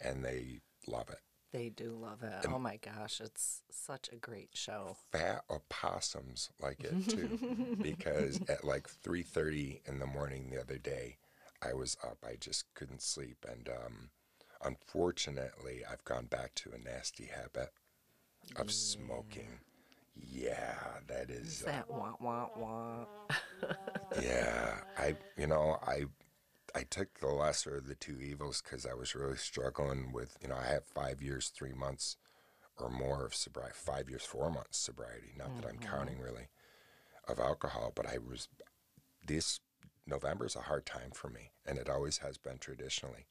And 0.00 0.24
they 0.24 0.60
love 0.86 1.08
it. 1.10 1.18
They 1.52 1.68
do 1.68 1.96
love 2.00 2.22
it. 2.22 2.46
oh 2.48 2.58
my 2.58 2.76
gosh, 2.78 3.20
it's 3.20 3.62
such 3.70 4.08
a 4.12 4.16
great 4.16 4.50
show. 4.54 4.96
fat 5.12 5.44
opossums 5.50 6.50
like 6.60 6.82
it 6.84 7.08
too 7.08 7.76
because 7.82 8.40
at 8.48 8.64
like 8.64 8.88
3.30 9.04 9.80
in 9.88 9.98
the 9.98 10.06
morning 10.06 10.50
the 10.50 10.60
other 10.60 10.78
day 10.78 11.18
i 11.68 11.72
was 11.72 11.96
up 12.02 12.18
i 12.26 12.36
just 12.38 12.64
couldn't 12.74 13.02
sleep 13.02 13.44
and 13.50 13.68
um, 13.68 14.10
unfortunately 14.64 15.82
i've 15.90 16.04
gone 16.04 16.26
back 16.26 16.54
to 16.54 16.70
a 16.72 16.78
nasty 16.78 17.26
habit 17.26 17.70
of 18.56 18.70
smoking. 18.70 19.60
Yeah. 20.16 20.76
That 21.08 21.30
is 21.30 21.60
Is 21.60 21.62
uh, 21.62 21.66
that 21.66 21.90
wah 21.90 22.14
wah 22.20 22.48
wah? 22.56 23.04
yeah 24.22 24.74
i 24.96 25.16
you 25.36 25.46
know 25.46 25.78
i 25.86 26.04
i 26.74 26.82
took 26.84 27.18
the 27.18 27.26
lesser 27.26 27.76
of 27.76 27.86
the 27.86 27.94
two 27.94 28.20
evils 28.20 28.62
because 28.62 28.86
i 28.86 28.94
was 28.94 29.14
really 29.14 29.36
struggling 29.36 30.12
with 30.12 30.36
you 30.40 30.48
know 30.48 30.56
i 30.56 30.66
have 30.66 30.84
five 30.84 31.20
years 31.22 31.48
three 31.48 31.72
months 31.72 32.16
or 32.78 32.90
more 32.90 33.24
of 33.24 33.34
sobriety 33.34 33.74
five 33.74 34.08
years 34.08 34.24
four 34.24 34.50
months 34.50 34.78
sobriety 34.78 35.32
not 35.36 35.54
that 35.56 35.68
i'm 35.68 35.78
counting 35.78 36.18
really 36.20 36.48
of 37.26 37.38
alcohol 37.40 37.92
but 37.94 38.06
i 38.06 38.18
was 38.18 38.48
this 39.26 39.60
november 40.06 40.46
is 40.46 40.56
a 40.56 40.60
hard 40.62 40.84
time 40.86 41.10
for 41.12 41.28
me 41.28 41.50
and 41.66 41.78
it 41.78 41.88
always 41.88 42.18
has 42.18 42.36
been 42.38 42.58
traditionally 42.58 43.26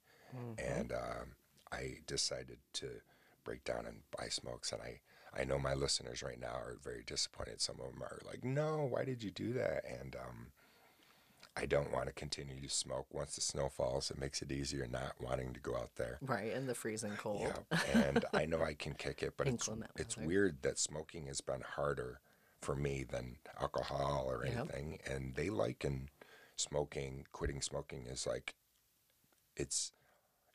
and 0.58 0.92
um, 0.92 1.36
i 1.72 1.98
decided 2.08 2.58
to 2.74 2.88
break 3.44 3.64
down 3.64 3.86
and 3.86 4.02
buy 4.18 4.28
smokes 4.30 4.72
and 4.72 4.82
i 4.82 5.00
I 5.36 5.46
know 5.46 5.58
my 5.58 5.74
listeners 5.74 6.22
right 6.22 6.40
now 6.40 6.54
are 6.54 6.78
very 6.84 7.02
disappointed. 7.04 7.60
Some 7.60 7.80
of 7.80 7.92
them 7.92 8.04
are 8.04 8.20
like, 8.24 8.44
"No, 8.44 8.86
why 8.88 9.04
did 9.04 9.24
you 9.24 9.32
do 9.32 9.52
that?" 9.54 9.84
And 9.84 10.16
um, 10.16 10.52
I 11.58 11.66
don't 11.66 11.92
want 11.92 12.06
to 12.06 12.14
continue 12.14 12.62
to 12.62 12.70
smoke. 12.70 13.08
Once 13.12 13.34
the 13.34 13.42
snow 13.42 13.68
falls, 13.68 14.12
it 14.12 14.20
makes 14.20 14.44
it 14.44 14.52
easier 14.52 14.88
not 14.88 15.14
wanting 15.20 15.54
to 15.54 15.60
go 15.60 15.76
out 15.76 15.96
there. 15.96 16.20
Right 16.22 16.52
in 16.54 16.68
the 16.68 16.76
freezing 16.76 17.18
cold. 17.18 17.42
Yeah, 17.42 17.80
and 17.96 18.26
I 18.32 18.46
know 18.46 18.62
I 18.62 18.76
can 18.76 18.94
kick 18.94 19.24
it, 19.24 19.34
but 19.38 19.48
it's 19.54 19.68
it's 19.96 20.16
weird 20.18 20.62
that 20.62 20.78
smoking 20.78 21.26
has 21.26 21.42
been 21.42 21.62
harder 21.62 22.20
for 22.62 22.76
me 22.76 23.04
than 23.04 23.38
alcohol 23.60 24.26
or 24.30 24.46
Yep. 24.46 24.56
anything. 24.56 25.00
And 25.10 25.34
they 25.34 25.50
liken 25.50 26.10
smoking, 26.64 27.26
quitting 27.32 27.62
smoking 27.62 28.06
is 28.08 28.26
like 28.26 28.56
it's 29.56 29.92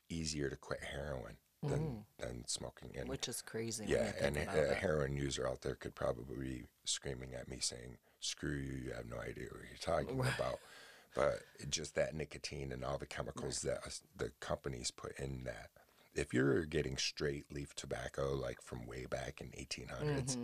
easier 0.09 0.49
to 0.49 0.55
quit 0.55 0.83
heroin 0.83 1.37
than 1.63 2.05
than 2.19 2.43
smoking. 2.47 2.91
And 2.97 3.07
Mm. 3.07 3.09
Which 3.09 3.27
is 3.27 3.41
crazy. 3.41 3.85
yeah, 3.87 4.11
and 4.19 4.37
about 4.37 4.57
a 4.57 4.73
heroin 4.73 5.15
user 5.15 5.47
out 5.47 5.61
there 5.61 5.75
could 5.75 5.95
probably 5.95 6.35
be 6.37 6.63
screaming 6.85 7.33
at 7.33 7.47
me 7.47 7.59
saying, 7.59 7.97
"Screw 8.19 8.55
you! 8.55 8.73
You 8.85 8.91
have 8.93 9.05
no 9.07 9.17
idea 9.19 9.47
what 9.51 9.61
you're 9.69 9.77
talking 9.81 10.19
about." 10.19 10.59
But 11.15 11.41
just 11.69 11.95
that 11.95 12.13
nicotine 12.15 12.71
and 12.71 12.83
all 12.85 12.97
the 12.97 13.05
chemicals 13.05 13.61
that 13.61 13.99
the 14.15 14.31
companies 14.39 14.91
put 14.91 15.17
in 15.19 15.43
that. 15.45 15.69
If 16.15 16.33
you're 16.33 16.65
getting 16.65 16.97
straight 16.97 17.51
leaf 17.51 17.73
tobacco, 17.75 18.33
like 18.33 18.61
from 18.61 18.85
way 18.85 19.05
back 19.05 19.41
in 19.41 19.47
1800s, 19.49 20.37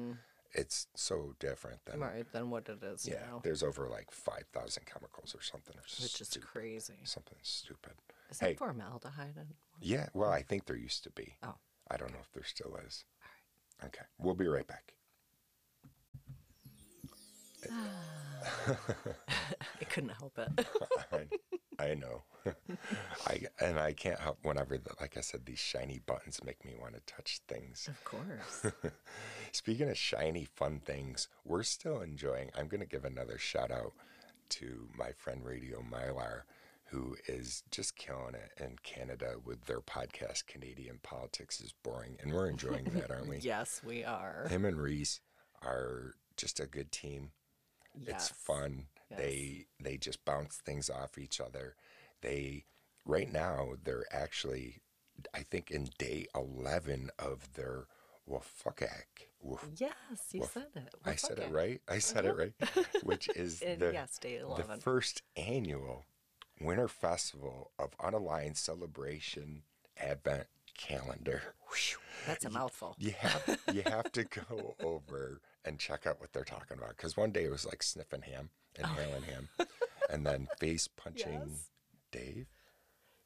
it's 0.56 0.88
so 0.96 1.36
different 1.39 1.84
than 1.86 2.00
right 2.00 2.26
than 2.32 2.50
what 2.50 2.68
it 2.70 2.82
is 2.84 3.08
yeah. 3.08 3.15
now, 3.30 3.41
There's 3.44 3.62
over 3.62 3.88
like 3.89 4.10
5,000 4.12 4.86
chemicals 4.86 5.36
or 5.36 5.41
something, 5.41 5.76
or 5.76 5.84
which 6.02 6.22
is 6.22 6.28
stu- 6.30 6.39
crazy. 6.39 7.00
something 7.04 7.38
stupid. 7.44 7.94
Is 8.32 8.39
Hey. 8.39 8.54
that 8.54 8.58
formaldehyde? 8.60 9.36
in- 9.38 9.54
Yeah, 9.82 10.08
well, 10.13 10.32
I 10.32 10.41
think 10.41 10.65
there 10.65 10.76
used 10.78 11.04
to 11.04 11.10
be. 11.12 11.36
Oh. 11.44 11.56
I 11.91 11.98
don't 11.98 12.12
know 12.13 12.20
if 12.22 12.32
there 12.32 12.44
still 12.44 12.76
is. 12.88 13.04
Okay, 13.84 14.06
we'll 14.18 14.34
be 14.36 14.48
right 14.48 14.65
back. 14.65 14.94
I 19.82 19.84
couldn't 19.89 20.10
help 20.18 20.38
it. 20.38 20.65
I, 21.80 21.94
know. 21.96 22.24
I 23.28 23.42
and 23.60 23.80
I 23.80 23.94
can't 23.94 24.20
help 24.20 24.40
whenever, 24.44 24.78
the, 24.78 24.92
like 25.00 25.18
I 25.18 25.22
said, 25.22 25.46
these 25.46 25.60
shiny 25.60 26.00
buttons 26.06 26.40
make 26.44 26.64
me 26.66 26.74
want 26.80 26.94
to 26.94 27.02
touch 27.02 27.42
things. 27.48 27.88
of 27.90 28.04
course. 28.04 28.74
Speaking 29.52 29.90
of 29.90 29.98
shiny, 29.98 30.46
fun 30.46 30.80
things, 30.84 31.28
we're 31.44 31.64
still 31.64 32.02
enjoying. 32.02 32.52
I'm 32.58 32.68
going 32.68 32.82
to 32.82 32.88
give 32.88 33.06
another 33.06 33.38
shout 33.38 33.72
out 33.72 33.94
to 34.50 34.88
my 34.98 35.12
friend 35.12 35.42
Radio 35.44 35.82
Mylar, 35.82 36.42
who 36.86 37.16
is 37.28 37.64
just 37.72 37.96
killing 37.96 38.36
it 38.36 38.52
in 38.64 38.78
Canada 38.84 39.36
with 39.44 39.66
their 39.66 39.82
podcast, 39.82 40.46
Canadian 40.48 41.00
Politics 41.02 41.60
is 41.60 41.74
Boring. 41.84 42.18
And 42.22 42.32
we're 42.32 42.48
enjoying 42.50 42.86
that, 42.94 43.12
aren't 43.12 43.28
we? 43.28 43.38
yes, 43.42 43.82
we 43.84 44.04
are. 44.04 44.48
Him 44.50 44.66
and 44.66 44.80
Reese 44.80 45.20
are 45.64 46.16
just 46.38 46.60
a 46.60 46.66
good 46.68 46.92
team. 46.92 47.32
It's 48.05 48.29
fun. 48.29 48.86
Yes. 49.10 49.19
They 49.19 49.65
they 49.79 49.97
just 49.97 50.25
bounce 50.25 50.58
things 50.58 50.89
off 50.89 51.17
each 51.17 51.39
other. 51.39 51.75
They 52.21 52.65
right 53.05 53.31
now 53.31 53.73
they're 53.84 54.05
actually 54.12 54.81
I 55.34 55.39
think 55.39 55.71
in 55.71 55.89
day 55.97 56.27
11 56.36 57.12
of 57.19 57.53
their 57.53 57.88
Wafukak. 58.29 59.29
Waf- 59.39 59.67
Yes, 59.77 59.93
you 60.31 60.45
said 60.51 60.67
it. 60.75 60.93
I 61.05 61.15
said 61.15 61.39
it 61.39 61.51
right. 61.51 61.81
I 61.88 61.99
said 61.99 62.25
it 62.25 62.31
uh-huh. 62.31 62.81
right. 62.81 63.03
Which 63.03 63.29
is 63.36 63.62
In- 63.62 63.79
the 63.79 63.91
yes, 63.93 64.17
day 64.17 64.39
the 64.39 64.63
first 64.79 65.21
annual 65.38 66.05
Winter 66.60 66.88
Festival 66.88 67.71
of 67.77 67.95
Unaligned 67.99 68.58
Celebration 68.58 69.63
Advent 69.97 70.47
Calendar. 70.77 71.41
That's 72.25 72.45
a 72.45 72.49
mouthful. 72.49 72.95
You 72.97 73.13
have 73.19 73.60
you 73.71 73.84
have 73.86 74.12
to 74.13 74.23
go 74.23 74.75
over 74.81 75.41
and 75.65 75.80
check 75.80 76.06
out 76.08 76.19
what 76.19 76.32
they're 76.34 76.43
talking 76.43 76.78
about 76.78 76.89
because 76.89 77.17
one 77.17 77.32
day 77.32 77.43
it 77.45 77.51
was 77.51 77.65
like 77.65 77.84
sniffing 77.84 78.21
ham, 78.21 78.49
inhaling 78.78 79.23
ham, 79.23 79.49
and 80.10 80.25
then 80.25 80.47
face 80.60 80.88
punching 80.88 81.41
Oh. 81.41 81.47
Yes. 81.47 81.69
Dave. 82.12 82.47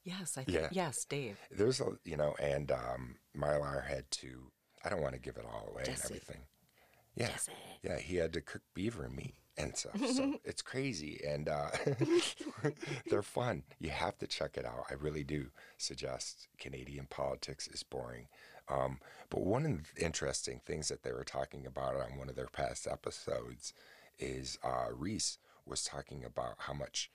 Yes, 0.03 0.37
I 0.37 0.43
think. 0.43 0.57
Yeah. 0.57 0.69
Yes, 0.71 1.05
Dave. 1.05 1.37
There's 1.51 1.79
a 1.81 1.91
you 2.05 2.17
know, 2.17 2.35
and 2.41 2.71
um, 2.71 3.15
Mylar 3.37 3.85
had 3.85 4.09
to. 4.11 4.51
I 4.83 4.89
don't 4.89 5.01
want 5.01 5.13
to 5.13 5.19
give 5.19 5.37
it 5.37 5.45
all 5.45 5.67
away 5.71 5.83
and 5.87 5.99
everything. 6.03 6.41
Yeah, 7.15 7.27
Jesse. 7.27 7.51
yeah, 7.83 7.97
he 7.99 8.15
had 8.15 8.31
to 8.33 8.41
cook 8.41 8.61
beaver 8.73 9.09
meat 9.09 9.35
and 9.57 9.75
stuff. 9.75 9.99
So 10.07 10.35
it's 10.45 10.61
crazy, 10.61 11.19
and 11.27 11.49
uh, 11.49 11.69
they're 13.09 13.21
fun. 13.21 13.63
You 13.79 13.89
have 13.89 14.17
to 14.19 14.27
check 14.27 14.57
it 14.57 14.65
out. 14.65 14.85
I 14.89 14.93
really 14.93 15.23
do 15.23 15.47
suggest 15.77 16.47
Canadian 16.57 17.07
politics 17.09 17.67
is 17.67 17.83
boring. 17.83 18.27
Um, 18.69 18.99
but 19.29 19.41
one 19.41 19.65
of 19.65 19.93
the 19.95 20.05
interesting 20.05 20.61
things 20.65 20.89
that 20.89 21.03
they 21.03 21.11
were 21.11 21.23
talking 21.23 21.65
about 21.65 21.95
on 21.95 22.17
one 22.17 22.29
of 22.29 22.35
their 22.35 22.47
past 22.47 22.87
episodes 22.87 23.73
is 24.19 24.57
uh, 24.63 24.87
Reese 24.93 25.37
was 25.65 25.83
talking 25.83 26.23
about 26.23 26.55
how 26.59 26.73
much 26.73 27.09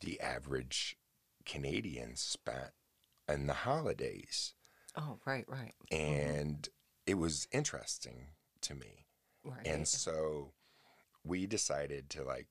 the 0.00 0.20
average 0.20 0.96
Canadian 1.44 2.16
spent 2.16 2.70
in 3.28 3.46
the 3.46 3.54
holidays. 3.54 4.54
Oh, 4.96 5.18
right, 5.24 5.44
right, 5.48 5.74
And 5.90 6.68
it 7.06 7.14
was 7.14 7.48
interesting 7.52 8.28
to 8.62 8.74
me. 8.74 9.06
right. 9.44 9.66
And 9.66 9.88
so 9.88 10.52
we 11.24 11.46
decided 11.46 12.10
to 12.10 12.22
like 12.22 12.46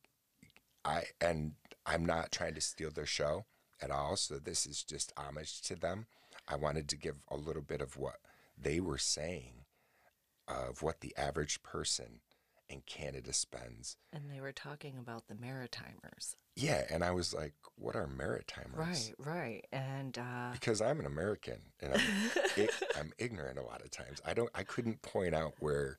I 0.83 1.03
and 1.21 1.53
I'm 1.85 2.05
not 2.05 2.31
trying 2.31 2.55
to 2.55 2.61
steal 2.61 2.91
their 2.91 3.05
show 3.05 3.45
at 3.81 3.91
all, 3.91 4.15
so 4.15 4.39
this 4.39 4.65
is 4.65 4.83
just 4.83 5.13
homage 5.17 5.61
to 5.63 5.75
them. 5.75 6.07
I 6.47 6.55
wanted 6.55 6.89
to 6.89 6.97
give 6.97 7.15
a 7.29 7.37
little 7.37 7.61
bit 7.61 7.81
of 7.81 7.97
what 7.97 8.17
they 8.57 8.79
were 8.79 8.97
saying 8.97 9.65
of 10.47 10.81
what 10.81 11.01
the 11.01 11.15
average 11.17 11.63
person 11.63 12.19
in 12.69 12.81
Canada 12.85 13.33
spends. 13.33 13.97
and 14.11 14.31
they 14.31 14.39
were 14.41 14.51
talking 14.53 14.97
about 14.97 15.27
the 15.27 15.35
Maritimers. 15.35 16.35
Yeah, 16.55 16.83
and 16.89 17.03
I 17.03 17.11
was 17.11 17.33
like, 17.33 17.53
what 17.75 17.95
are 17.95 18.07
Maritimers? 18.07 18.75
Right, 18.77 19.13
right. 19.19 19.61
And 19.71 20.17
uh, 20.17 20.51
Because 20.53 20.81
I'm 20.81 20.99
an 20.99 21.05
American 21.05 21.59
and 21.81 21.93
I'm, 21.93 22.01
i- 22.57 22.69
I'm 22.99 23.11
ignorant 23.17 23.57
a 23.59 23.63
lot 23.63 23.81
of 23.81 23.91
times. 23.91 24.21
I 24.25 24.33
don't 24.33 24.49
I 24.55 24.63
couldn't 24.63 25.01
point 25.01 25.33
out 25.35 25.53
where 25.59 25.97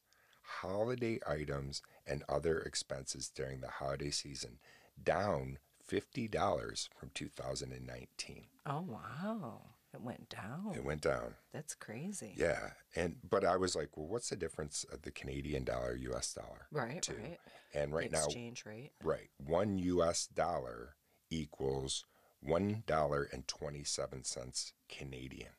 holiday 0.61 1.19
items 1.27 1.81
and 2.05 2.23
other 2.29 2.59
expenses 2.59 3.31
during 3.33 3.61
the 3.61 3.69
holiday 3.69 4.11
season, 4.11 4.59
down 5.01 5.57
$50 5.89 6.89
from 6.97 7.09
2019. 7.13 8.43
Oh, 8.65 8.81
wow. 8.87 9.61
It 9.93 10.01
went 10.01 10.29
down. 10.29 10.73
It 10.75 10.83
went 10.83 11.01
down. 11.01 11.35
That's 11.53 11.75
crazy. 11.75 12.33
Yeah. 12.35 12.71
And 12.95 13.17
but 13.29 13.45
I 13.45 13.57
was 13.57 13.75
like, 13.75 13.95
well, 13.95 14.07
what's 14.07 14.29
the 14.29 14.35
difference 14.35 14.85
of 14.91 15.03
the 15.03 15.11
Canadian 15.11 15.63
dollar, 15.63 15.95
US 15.95 16.33
dollar? 16.33 16.67
Right, 16.71 17.01
too? 17.01 17.13
right. 17.21 17.39
And 17.73 17.93
right 17.93 18.09
the 18.11 18.17
now 18.17 18.25
exchange 18.25 18.65
rate. 18.65 18.91
Right. 19.03 19.29
One 19.37 19.77
US 19.77 20.25
dollar 20.27 20.95
equals 21.29 22.05
one 22.41 22.83
dollar 22.87 23.27
and 23.31 23.47
twenty 23.47 23.83
seven 23.83 24.23
cents 24.23 24.73
Canadian 24.89 25.51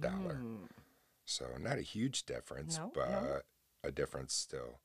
dollar. 0.00 0.40
Mm. 0.42 0.68
So 1.24 1.46
not 1.60 1.78
a 1.78 1.82
huge 1.82 2.24
difference, 2.24 2.78
No, 2.78 2.90
but 2.94 3.08
no. 3.10 3.40
a 3.84 3.92
difference 3.92 4.34
still 4.34 4.80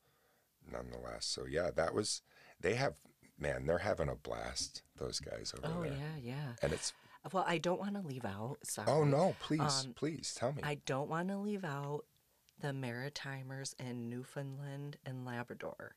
nonetheless. 0.71 1.25
So 1.25 1.45
yeah, 1.49 1.71
that 1.75 1.93
was 1.93 2.21
they 2.59 2.75
have 2.75 2.93
man, 3.39 3.65
they're 3.65 3.79
having 3.79 4.07
a 4.09 4.15
blast, 4.15 4.83
those 4.97 5.19
guys 5.19 5.53
over 5.57 5.73
Oh, 5.79 5.81
there. 5.83 5.91
Oh 5.91 5.95
yeah, 5.95 6.17
yeah. 6.35 6.51
And 6.61 6.71
it's 6.71 6.93
Well, 7.31 7.45
I 7.47 7.57
don't 7.57 7.79
want 7.79 7.95
to 7.95 8.01
leave 8.01 8.25
out. 8.25 8.57
Sorry. 8.63 8.89
oh 8.89 9.03
no, 9.03 9.35
please, 9.39 9.85
Um, 9.85 9.93
please 9.93 10.33
tell 10.37 10.51
me. 10.53 10.61
I 10.63 10.75
don't 10.85 11.09
want 11.09 11.29
to 11.29 11.37
leave 11.37 11.63
out 11.63 12.05
the 12.59 12.69
Maritimers 12.69 13.73
in 13.79 14.09
Newfoundland 14.09 14.97
and 15.05 15.25
Labrador. 15.25 15.95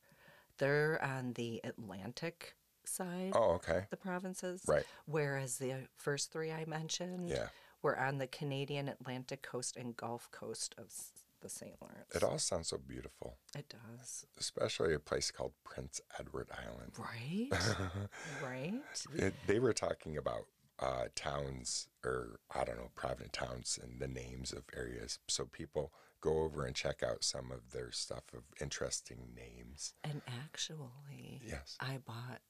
They're 0.59 1.03
on 1.03 1.33
the 1.35 1.61
Atlantic 1.65 2.55
side, 2.85 3.33
oh, 3.35 3.53
okay. 3.55 3.87
the 3.91 3.97
provinces. 3.97 4.63
Right. 4.67 4.85
Whereas 5.07 5.59
the 5.59 5.89
first 5.97 6.33
three 6.33 6.53
I 6.53 6.65
mentioned 6.67 7.29
Yeah. 7.29 7.49
were 7.83 7.99
on 7.99 8.19
the 8.19 8.27
Canadian 8.27 8.89
Atlantic 8.89 9.43
coast 9.43 9.77
and 9.77 9.97
Gulf 9.97 10.31
coast 10.31 10.75
of 10.79 10.93
the 11.41 11.49
St. 11.49 11.75
Lawrence. 11.81 12.15
It 12.15 12.23
all 12.23 12.39
sounds 12.39 12.69
so 12.69 12.79
beautiful. 12.79 13.37
It 13.57 13.69
does. 13.69 14.25
Especially 14.39 14.95
a 14.95 14.99
place 14.99 15.31
called 15.31 15.53
Prince 15.65 16.01
Edward 16.19 16.49
Island. 16.57 16.93
Right? 16.99 17.51
right? 18.43 18.81
It, 19.15 19.35
they 19.47 19.59
were 19.59 19.75
talking 19.75 20.17
about 20.17 20.47
uh, 20.79 21.05
towns, 21.15 21.89
or 22.05 22.41
I 22.55 22.65
don't 22.65 22.77
know, 22.77 22.91
province 22.95 23.31
towns, 23.33 23.79
and 23.83 24.01
the 24.01 24.09
names 24.09 24.53
of 24.53 24.65
areas. 24.77 25.19
So 25.29 25.45
people 25.47 25.93
go 26.21 26.41
over 26.41 26.65
and 26.65 26.75
check 26.75 27.03
out 27.03 27.23
some 27.25 27.51
of 27.53 27.73
their 27.73 27.93
stuff 27.93 28.25
of 28.35 28.43
interesting 28.61 29.29
names. 29.37 29.95
And 30.05 30.23
actually, 30.45 31.41
Yes. 31.47 31.77
I 31.81 31.99
bought 31.99 32.41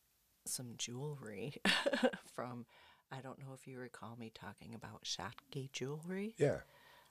some 0.47 0.75
jewelry 0.79 1.55
from, 2.35 2.67
I 3.13 3.21
don't 3.21 3.39
know 3.39 3.53
if 3.55 3.67
you 3.67 3.79
recall 3.79 4.17
me 4.17 4.31
talking 4.35 4.75
about 4.75 5.05
Shotgate 5.05 5.73
Jewelry, 5.73 6.35
Yeah. 6.39 6.61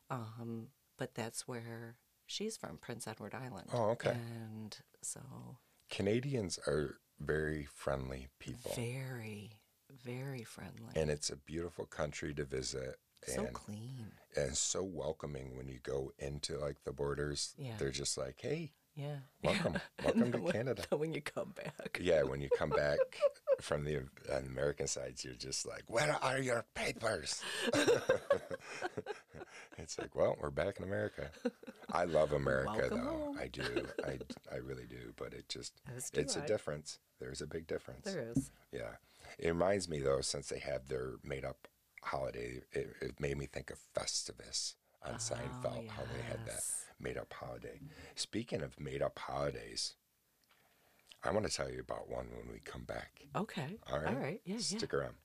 um, 0.09 0.67
but 0.97 1.13
that's 1.15 1.47
where 1.47 1.97
she's 2.25 2.55
from, 2.57 2.77
Prince 2.77 3.07
Edward 3.07 3.35
Island. 3.35 3.69
Oh, 3.73 3.89
okay. 3.91 4.11
And 4.11 4.75
so 5.01 5.57
Canadians 5.89 6.57
are 6.67 6.95
very 7.19 7.65
friendly 7.65 8.27
people, 8.39 8.71
very, 8.75 9.51
very 10.03 10.43
friendly. 10.43 10.91
and 10.95 11.09
it's 11.09 11.29
a 11.29 11.35
beautiful 11.37 11.85
country 11.85 12.33
to 12.33 12.43
visit. 12.45 12.97
so 13.27 13.41
and, 13.45 13.53
clean. 13.53 14.11
and 14.35 14.55
so 14.55 14.83
welcoming 14.83 15.55
when 15.57 15.67
you 15.67 15.79
go 15.81 16.11
into 16.19 16.57
like 16.59 16.83
the 16.83 16.91
borders. 16.91 17.53
Yeah. 17.57 17.73
They're 17.79 17.89
just 17.91 18.17
like, 18.17 18.35
hey, 18.39 18.71
Yeah. 18.95 19.17
welcome, 19.43 19.77
welcome 20.03 20.31
to 20.31 20.37
When- 20.39 20.53
Canada. 20.53 20.83
When 20.91 21.13
you 21.13 21.21
come 21.21 21.53
back. 21.55 21.99
Yeah, 22.01 22.23
when 22.23 22.39
you 22.41 22.49
come 22.57 22.69
back 22.69 22.97
from 23.61 23.83
the 23.83 23.97
uh, 24.31 24.37
American 24.45 24.87
sides, 24.87 25.23
you're 25.25 25.33
just 25.33 25.65
like, 25.65 25.83
"Where 25.87 26.15
are 26.21 26.39
your 26.39 26.65
papers?" 26.75 27.41
it's 29.77 29.97
like, 29.97 30.15
well, 30.15 30.35
we're 30.39 30.49
back 30.51 30.77
in 30.79 30.83
America. 30.85 31.29
I 31.91 32.05
love 32.05 32.31
America, 32.33 32.71
Welcome 32.77 32.97
though. 33.03 33.09
home. 33.09 33.37
I 33.39 33.47
do. 33.47 33.63
I, 34.05 34.17
I 34.51 34.57
really 34.57 34.85
do. 34.85 35.13
But 35.17 35.33
it 35.33 35.47
just, 35.49 35.73
it's 36.13 36.35
a 36.35 36.41
difference. 36.41 36.99
There's 37.19 37.41
a 37.41 37.47
big 37.47 37.67
difference. 37.67 38.05
There 38.05 38.31
is. 38.35 38.51
Yeah. 38.71 38.91
It 39.39 39.49
reminds 39.49 39.89
me, 39.89 39.99
though, 39.99 40.21
since 40.21 40.49
they 40.49 40.59
have 40.59 40.87
their 40.87 41.13
made 41.23 41.45
up 41.45 41.67
holiday, 42.01 42.61
it, 42.71 42.95
it 43.01 43.19
made 43.19 43.37
me 43.37 43.45
think 43.45 43.69
of 43.71 43.79
Festivus 43.95 44.75
on 45.05 45.13
oh, 45.13 45.17
Seinfeld, 45.17 45.89
how 45.89 46.03
they 46.13 46.21
had 46.21 46.45
that 46.45 46.61
Oh, 46.61 46.93
made 46.99 47.17
up 47.17 47.33
holiday. 47.33 47.79
Speaking 48.15 48.61
of 48.61 48.79
made 48.79 49.01
up 49.01 49.17
holidays, 49.19 49.95
I 51.23 51.31
want 51.31 51.45
to 51.47 51.51
tell 51.51 51.69
you 51.71 51.79
about 51.79 52.09
one 52.09 52.27
when 52.37 52.51
we 52.51 52.59
come 52.59 52.83
back. 52.83 53.25
Okay. 53.35 53.77
All 53.91 53.99
right. 53.99 54.07
All 54.15 54.21
right. 54.21 54.41
Yeah. 54.45 54.55
yeah. 54.55 54.59
Stick 54.59 54.93
around. 54.93 55.15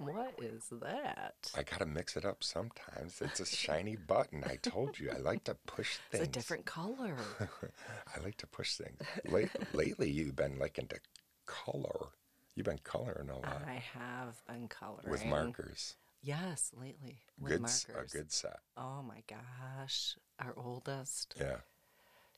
What 0.00 0.34
is 0.40 0.64
that? 0.80 1.50
I 1.54 1.62
gotta 1.62 1.84
mix 1.84 2.16
it 2.16 2.24
up 2.24 2.42
sometimes. 2.42 3.20
It's 3.20 3.38
a 3.40 3.44
shiny 3.44 3.96
button. 3.96 4.42
I 4.46 4.56
told 4.56 4.98
you 4.98 5.10
I 5.10 5.18
like 5.18 5.44
to 5.44 5.54
push 5.66 5.98
things. 6.10 6.22
It's 6.24 6.28
a 6.28 6.32
different 6.32 6.64
color. 6.64 7.14
I 8.16 8.20
like 8.22 8.38
to 8.38 8.46
push 8.46 8.76
things. 8.76 8.98
Late, 9.28 9.50
lately, 9.74 10.10
you've 10.10 10.34
been 10.36 10.58
like 10.58 10.78
into 10.78 10.96
color. 11.44 12.08
You've 12.54 12.64
been 12.64 12.80
coloring 12.82 13.28
a 13.28 13.34
lot 13.36 13.62
I 13.66 13.82
have 13.94 14.42
been 14.46 14.68
coloring 14.68 15.10
with 15.10 15.24
markers. 15.26 15.96
Yes, 16.22 16.72
lately 16.74 17.18
with 17.38 17.52
Good, 17.52 17.60
markers. 17.60 18.14
a 18.14 18.16
good 18.16 18.32
set. 18.32 18.60
Oh 18.78 19.02
my 19.02 19.22
gosh, 19.28 20.16
our 20.38 20.54
oldest. 20.56 21.34
Yeah, 21.38 21.56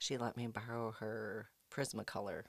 She 0.00 0.16
let 0.18 0.36
me 0.36 0.48
borrow 0.48 0.90
her 0.98 1.48
Prismacolor 1.70 2.42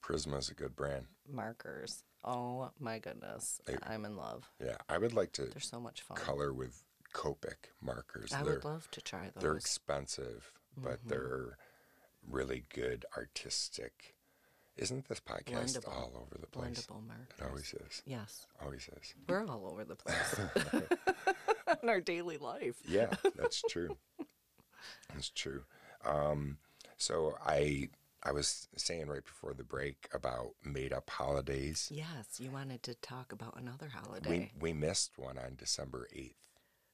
Prisma's 0.00 0.48
a 0.50 0.54
good 0.54 0.74
brand. 0.76 1.06
markers. 1.28 2.04
Oh 2.24 2.70
my 2.78 2.98
goodness, 2.98 3.60
They- 3.64 3.76
I'm 3.82 4.04
in 4.04 4.16
love. 4.16 4.48
Yeah, 4.60 4.76
I 4.88 4.98
would 4.98 5.12
like 5.12 5.32
to 5.32 5.46
They're 5.46 5.60
so 5.60 5.80
much 5.80 6.02
fun. 6.02 6.16
color 6.16 6.52
with 6.52 6.84
Copic 7.12 7.70
markers. 7.80 8.32
I 8.32 8.42
they're 8.42 8.54
would 8.54 8.64
love 8.64 8.90
to 8.92 9.00
try 9.00 9.30
those. 9.34 9.42
they're 9.42 9.56
expensive, 9.56 10.52
but 10.76 11.04
Mhm. 11.04 11.08
they're 11.08 11.58
really 12.26 12.64
good 12.72 13.04
artistic. 13.16 14.14
Isn't 14.76 15.08
this 15.08 15.20
podcast 15.20 15.76
Blendable. 15.76 15.88
all 15.92 16.12
over 16.16 16.38
the 16.38 16.46
place? 16.46 16.86
blendable 16.86 17.06
markers. 17.06 17.26
It 17.38 17.44
always 17.44 17.74
is. 17.74 18.02
Yes, 18.06 18.46
Always 18.60 18.88
is. 18.88 19.14
we're 19.28 19.44
all 19.46 19.66
over 19.66 19.84
the 19.84 19.96
place 19.96 20.38
in 21.82 21.88
our 21.88 22.00
daily 22.00 22.38
life. 22.38 22.76
Yeah, 22.86 23.12
that's 23.34 23.60
true. 23.68 23.98
That's 25.12 25.28
true. 25.28 25.64
Um, 26.04 26.58
so 26.96 27.36
I 27.44 27.90
I 28.24 28.30
was 28.32 28.68
saying 28.76 29.08
right 29.08 29.24
before 29.24 29.52
the 29.54 29.64
break 29.64 30.08
about 30.12 30.52
made 30.64 30.92
up 30.92 31.10
holidays. 31.10 31.88
Yes, 31.92 32.38
you 32.38 32.50
wanted 32.50 32.82
to 32.84 32.94
talk 32.94 33.32
about 33.32 33.58
another 33.58 33.88
holiday. 33.92 34.50
We 34.60 34.72
we 34.72 34.72
missed 34.72 35.18
one 35.18 35.38
on 35.38 35.56
December 35.56 36.06
eighth. 36.12 36.36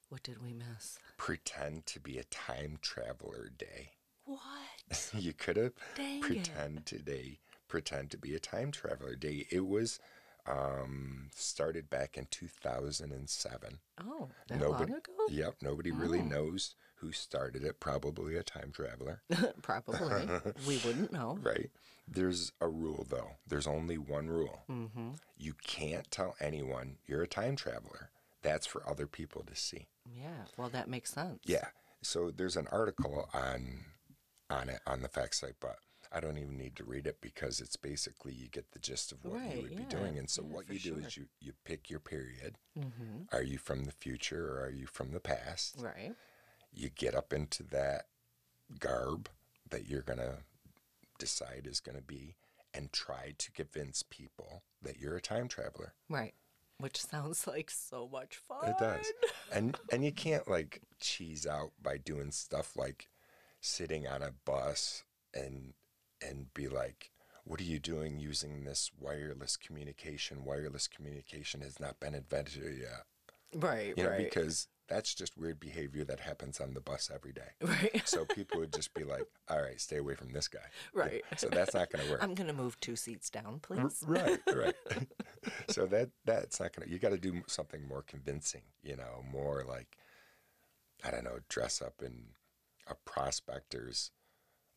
what 0.09 0.23
did 0.23 0.43
we 0.43 0.55
miss? 0.55 0.99
Pretend 1.19 1.85
to 1.87 2.01
be 2.01 2.19
a 2.19 2.25
time 2.25 2.79
traveler 2.81 3.51
day. 3.57 3.91
What? 4.25 5.11
you 5.13 5.33
could 5.35 5.57
have 5.57 5.73
Dang 5.97 6.19
it. 6.19 6.23
pretend 6.23 6.87
today 6.87 7.39
pretend 7.69 8.11
to 8.11 8.17
be 8.17 8.35
a 8.35 8.39
time 8.41 8.71
traveler 8.73 9.15
day. 9.15 9.47
It 9.51 9.67
was 9.67 10.01
um, 10.47 11.29
started 11.35 11.91
back 11.91 12.17
in 12.17 12.27
2007. 12.31 13.79
Oh, 14.03 14.29
that 14.49 14.59
Nobody, 14.59 14.93
long 14.93 14.99
ago? 15.01 15.13
yep, 15.29 15.57
nobody 15.61 15.91
really 15.91 16.21
Oh. 16.21 16.25
knows 16.25 16.75
who 17.01 17.13
started 17.13 17.65
it. 17.65 17.81
Probably 17.81 18.37
a 18.37 18.43
time 18.43 18.71
traveler, 18.73 19.23
Probably. 19.63 20.29
we 20.67 20.79
wouldn't 20.85 21.13
know. 21.13 21.39
right? 21.43 21.71
There's 22.07 22.53
a 22.61 22.69
rule 22.69 23.07
though. 23.09 23.33
There's 23.47 23.67
only 23.67 23.99
one 23.99 24.29
rule. 24.29 24.63
Mm-hmm. 24.71 25.11
You 25.37 25.55
can't 25.63 26.11
tell 26.11 26.35
anyone 26.41 26.97
you're 27.07 27.23
a 27.23 27.29
time 27.29 27.57
traveler. 27.57 28.11
That's 28.43 28.67
for 28.67 28.89
other 28.89 29.07
people 29.07 29.43
to 29.47 29.55
see. 29.55 29.89
Yeah. 30.17 30.45
Well, 30.57 30.69
that 30.71 30.89
makes 30.89 31.13
sense. 31.13 31.41
Yeah. 31.45 31.67
So 32.03 32.31
there's 32.31 32.57
an 32.57 32.69
article 32.71 33.29
on 33.35 33.85
on 34.51 34.69
it 34.71 34.81
on 34.87 35.03
the 35.03 35.09
fact 35.09 35.35
site, 35.35 35.57
but 35.61 35.77
I 36.11 36.21
don't 36.21 36.39
even 36.39 36.57
need 36.57 36.75
to 36.77 36.85
read 36.85 37.07
it 37.07 37.19
because 37.21 37.61
it's 37.61 37.77
basically 37.77 38.33
you 38.33 38.49
get 38.49 38.71
the 38.73 38.79
gist 38.79 39.13
of 39.13 39.23
what 39.25 39.35
Right, 39.41 39.57
you 39.57 39.63
would 39.63 39.77
be 39.77 39.83
doing. 39.95 40.17
And 40.17 40.31
so 40.31 40.43
yeah, 40.43 40.55
what 40.55 40.71
you 40.71 40.79
do 40.79 40.99
sure. 40.99 41.07
is 41.07 41.17
you 41.17 41.27
you 41.41 41.53
pick 41.65 41.91
your 41.91 42.01
period. 42.01 42.57
Mm-hmm. 42.79 43.25
Are 43.37 43.43
you 43.43 43.59
from 43.59 43.85
the 43.85 43.93
future 43.93 44.49
or 44.57 44.65
are 44.65 44.71
you 44.71 44.87
from 44.87 45.11
the 45.13 45.21
past? 45.21 45.77
Right. 45.83 46.15
You 46.79 46.91
get 46.91 47.15
up 47.15 47.33
into 47.33 47.65
that 47.65 48.07
garb 48.79 49.29
that 49.71 49.89
you're 49.89 50.03
gonna 50.03 50.39
decide 51.19 51.67
is 51.69 51.81
gonna 51.81 52.01
be 52.01 52.37
and 52.73 52.93
try 52.93 53.35
to 53.37 53.51
convince 53.51 54.05
people 54.05 54.63
that 54.83 55.01
you're 55.01 55.17
a 55.17 55.21
time 55.21 55.49
traveler. 55.49 55.95
Right. 56.09 56.35
Which 56.79 57.03
sounds 57.03 57.47
like 57.49 57.71
so 57.71 58.09
much 58.11 58.37
fun. 58.37 58.69
It 58.69 58.79
does. 58.79 59.13
And 59.51 59.79
and 59.91 60.05
you 60.05 60.13
can't 60.13 60.47
like 60.47 60.83
cheese 61.01 61.47
out 61.47 61.73
by 61.83 61.97
doing 61.97 62.31
stuff 62.33 62.77
like 62.77 63.09
sitting 63.61 64.07
on 64.07 64.23
a 64.23 64.33
bus 64.45 65.05
and 65.35 65.73
and 66.23 66.53
be 66.53 66.69
like, 66.69 67.11
what 67.45 67.61
are 67.61 67.65
you 67.65 67.79
doing 67.79 68.21
using 68.21 68.65
this 68.65 68.91
wireless 69.01 69.57
communication? 69.57 70.45
Wireless 70.45 70.87
communication 70.87 71.63
has 71.63 71.81
not 71.81 71.99
been 71.99 72.15
invented 72.15 72.79
yet. 72.79 73.07
Right. 73.55 73.95
You 73.97 74.05
know, 74.05 74.11
right. 74.11 74.19
because 74.31 74.69
that's 74.89 75.15
just 75.15 75.37
weird 75.37 75.61
behavior 75.61 76.05
that 76.05 76.21
happens 76.21 76.61
on 76.61 76.75
the 76.75 76.81
bus 76.81 77.11
every 77.15 77.33
day. 77.33 77.51
right. 77.63 78.03
So 78.07 78.25
people 78.25 78.61
would 78.61 78.73
just 78.73 78.95
be 78.95 79.05
like, 79.05 79.25
all 79.49 79.61
right, 79.61 79.81
stay 79.81 79.97
away 79.99 80.15
from 80.15 80.33
this 80.33 80.49
guy. 80.49 80.59
Right. 80.95 81.23
So 81.37 81.49
that's 81.49 81.75
not 81.75 81.91
going 81.91 82.05
to 82.05 82.11
work. 82.11 82.23
I'm 82.23 82.35
gonna 82.35 82.53
move 82.53 82.79
two 82.81 82.97
seats 82.97 83.29
down, 83.31 83.61
R- 83.71 83.77
please. 83.87 84.03
Right, 84.07 84.41
right. 84.55 84.75
so 85.71 85.87
that 85.87 86.11
that's 86.25 86.59
not 86.61 86.75
gonna. 86.75 86.91
You 86.91 86.99
got 86.99 87.11
to 87.11 87.19
do 87.19 87.43
something 87.47 87.87
more 87.87 88.03
convincing. 88.03 88.63
You 88.83 88.97
know, 88.97 89.25
more 89.31 89.65
like 89.69 89.97
I 91.05 91.11
don't 91.11 91.25
know, 91.25 91.39
dress 91.49 91.81
up 91.83 92.03
in 92.03 92.29
a 92.89 92.95
prospector's 93.05 94.11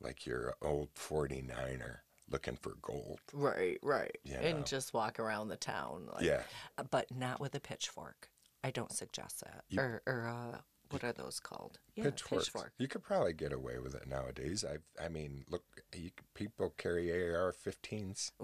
like 0.01 0.25
your 0.25 0.55
old 0.61 0.89
49er 0.95 1.97
looking 2.29 2.55
for 2.55 2.73
gold. 2.81 3.19
Right, 3.33 3.77
right. 3.83 4.17
You 4.23 4.33
know. 4.33 4.39
And 4.39 4.65
just 4.65 4.93
walk 4.93 5.19
around 5.19 5.49
the 5.49 5.57
town. 5.57 6.07
Like, 6.13 6.23
Yeah. 6.25 6.41
uh, 6.77 6.83
But 6.89 7.15
not 7.15 7.39
with 7.39 7.53
a 7.55 7.59
pitchfork. 7.59 8.29
I 8.63 8.71
don't 8.71 8.91
suggest 8.91 9.41
that. 9.41 9.63
You- 9.69 9.79
or, 9.81 10.01
or 10.05 10.27
uh, 10.27 10.57
what 10.91 11.03
are 11.03 11.13
those 11.13 11.39
called? 11.39 11.79
Yeah, 11.95 12.03
Pitchforks. 12.05 12.45
pitchfork. 12.49 12.73
You 12.77 12.87
could 12.87 13.01
probably 13.03 13.33
get 13.33 13.53
away 13.53 13.79
with 13.79 13.95
it 13.95 14.07
nowadays. 14.07 14.63
I 14.63 14.77
I 15.03 15.07
mean, 15.07 15.45
look, 15.49 15.63
you, 15.95 16.11
people 16.33 16.73
carry 16.77 17.09
AR-15s. 17.11 18.31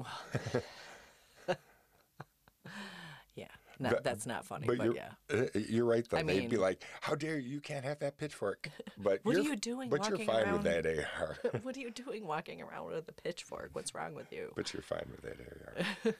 Yeah. 3.35 3.47
No, 3.79 3.91
But- 3.91 4.03
that's 4.03 4.25
not 4.25 4.43
funny, 4.45 4.65
But 4.65 4.77
but, 4.79 4.83
you're, 4.85 4.95
yeah. 4.95 5.11
uh, 5.31 5.45
you're 5.53 5.85
right 5.85 6.03
though. 6.09 6.17
I 6.17 6.23
They'd 6.23 6.49
be 6.49 6.57
like, 6.57 6.81
"How 7.01 7.13
dare 7.13 7.37
you? 7.37 7.51
You 7.55 7.61
can't 7.61 7.85
have 7.85 7.99
that 7.99 8.17
pitchfork." 8.17 8.69
But 8.97 9.19
What 9.23 9.35
are 9.35 9.41
you're- 9.41 9.55
doing 9.55 9.89
But 9.91 10.09
you're 10.09 10.17
fine 10.17 10.45
around- 10.45 10.63
with 10.63 10.83
that 10.83 10.87
AR. 10.87 11.37
what 11.61 11.77
are 11.77 11.79
you 11.79 11.91
doing 11.91 12.25
walking 12.25 12.59
around 12.63 12.87
with 12.87 13.07
a 13.07 13.13
pitchfork? 13.13 13.69
What's 13.73 13.93
wrong 13.93 14.15
with 14.15 14.31
you? 14.33 14.51
but 14.55 14.73
you're 14.73 14.81
fine 14.81 15.05
with 15.11 15.21
that 15.21 16.15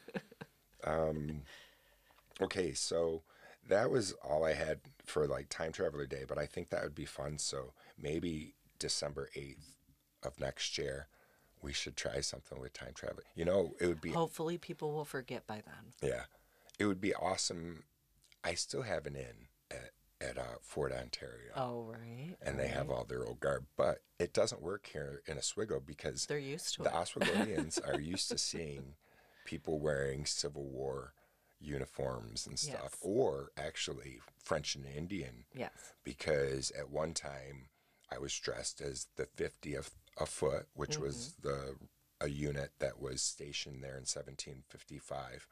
AR. 0.85 1.09
um, 1.09 1.41
okay, 2.41 2.73
so 2.73 3.23
that 3.67 3.89
was 3.89 4.13
all 4.23 4.43
I 4.45 4.53
had 4.53 4.79
for 5.05 5.27
like 5.27 5.49
time 5.49 5.71
traveler 5.71 6.05
day, 6.05 6.23
but 6.27 6.37
I 6.37 6.45
think 6.45 6.69
that 6.69 6.83
would 6.83 6.95
be 6.95 7.05
fun. 7.05 7.37
So 7.37 7.73
maybe 8.01 8.53
December 8.79 9.29
eighth 9.35 9.75
of 10.23 10.39
next 10.39 10.77
year, 10.77 11.07
we 11.61 11.73
should 11.73 11.95
try 11.95 12.21
something 12.21 12.59
with 12.59 12.73
time 12.73 12.93
travel. 12.93 13.23
You 13.35 13.45
know, 13.45 13.73
it 13.79 13.87
would 13.87 14.01
be 14.01 14.11
Hopefully, 14.11 14.57
people 14.57 14.91
will 14.93 15.05
forget 15.05 15.45
by 15.47 15.61
then. 15.65 15.93
yeah, 16.09 16.23
it 16.79 16.85
would 16.85 17.01
be 17.01 17.13
awesome. 17.13 17.83
I 18.43 18.53
still 18.53 18.83
have 18.83 19.05
an 19.05 19.15
inn 19.15 19.47
at 19.71 19.91
at 20.19 20.37
uh, 20.37 20.57
Fort 20.61 20.91
Ontario. 20.91 21.51
Oh, 21.55 21.91
right. 21.91 22.35
and 22.41 22.57
they 22.59 22.67
have 22.69 22.89
all 22.89 23.03
their 23.03 23.23
old 23.25 23.39
garb. 23.39 23.65
But 23.75 23.99
it 24.19 24.33
doesn't 24.33 24.63
work 24.63 24.89
here 24.91 25.21
in 25.27 25.37
Oswego 25.37 25.79
because 25.85 26.25
They're 26.25 26.39
used 26.39 26.73
to 26.75 26.83
the 26.83 26.89
it. 26.89 26.95
Oswegoians 26.95 27.79
are 27.87 27.99
used 27.99 28.29
to 28.29 28.37
seeing 28.39 28.95
people 29.45 29.79
wearing 29.79 30.25
Civil 30.25 30.63
War 30.65 31.13
uniforms 31.59 32.45
and 32.47 32.57
stuff, 32.59 32.79
Yes. 32.93 32.97
or 33.01 33.51
actually 33.57 34.19
French 34.43 34.75
and 34.75 34.85
Indian. 34.85 35.45
Yes. 35.53 35.71
Because 36.03 36.71
at 36.71 36.89
one 36.89 37.13
time 37.13 37.69
I 38.11 38.19
was 38.19 38.33
dressed 38.37 38.81
as 38.81 39.07
the 39.15 39.25
50th 39.25 39.91
a 40.19 40.25
foot, 40.25 40.67
which 40.73 40.97
was 40.97 41.33
the 41.41 41.75
a 42.19 42.29
unit 42.29 42.71
that 42.79 42.99
was 42.99 43.21
stationed 43.21 43.83
there 43.83 43.91
in 43.97 44.05
1755, 44.05 45.47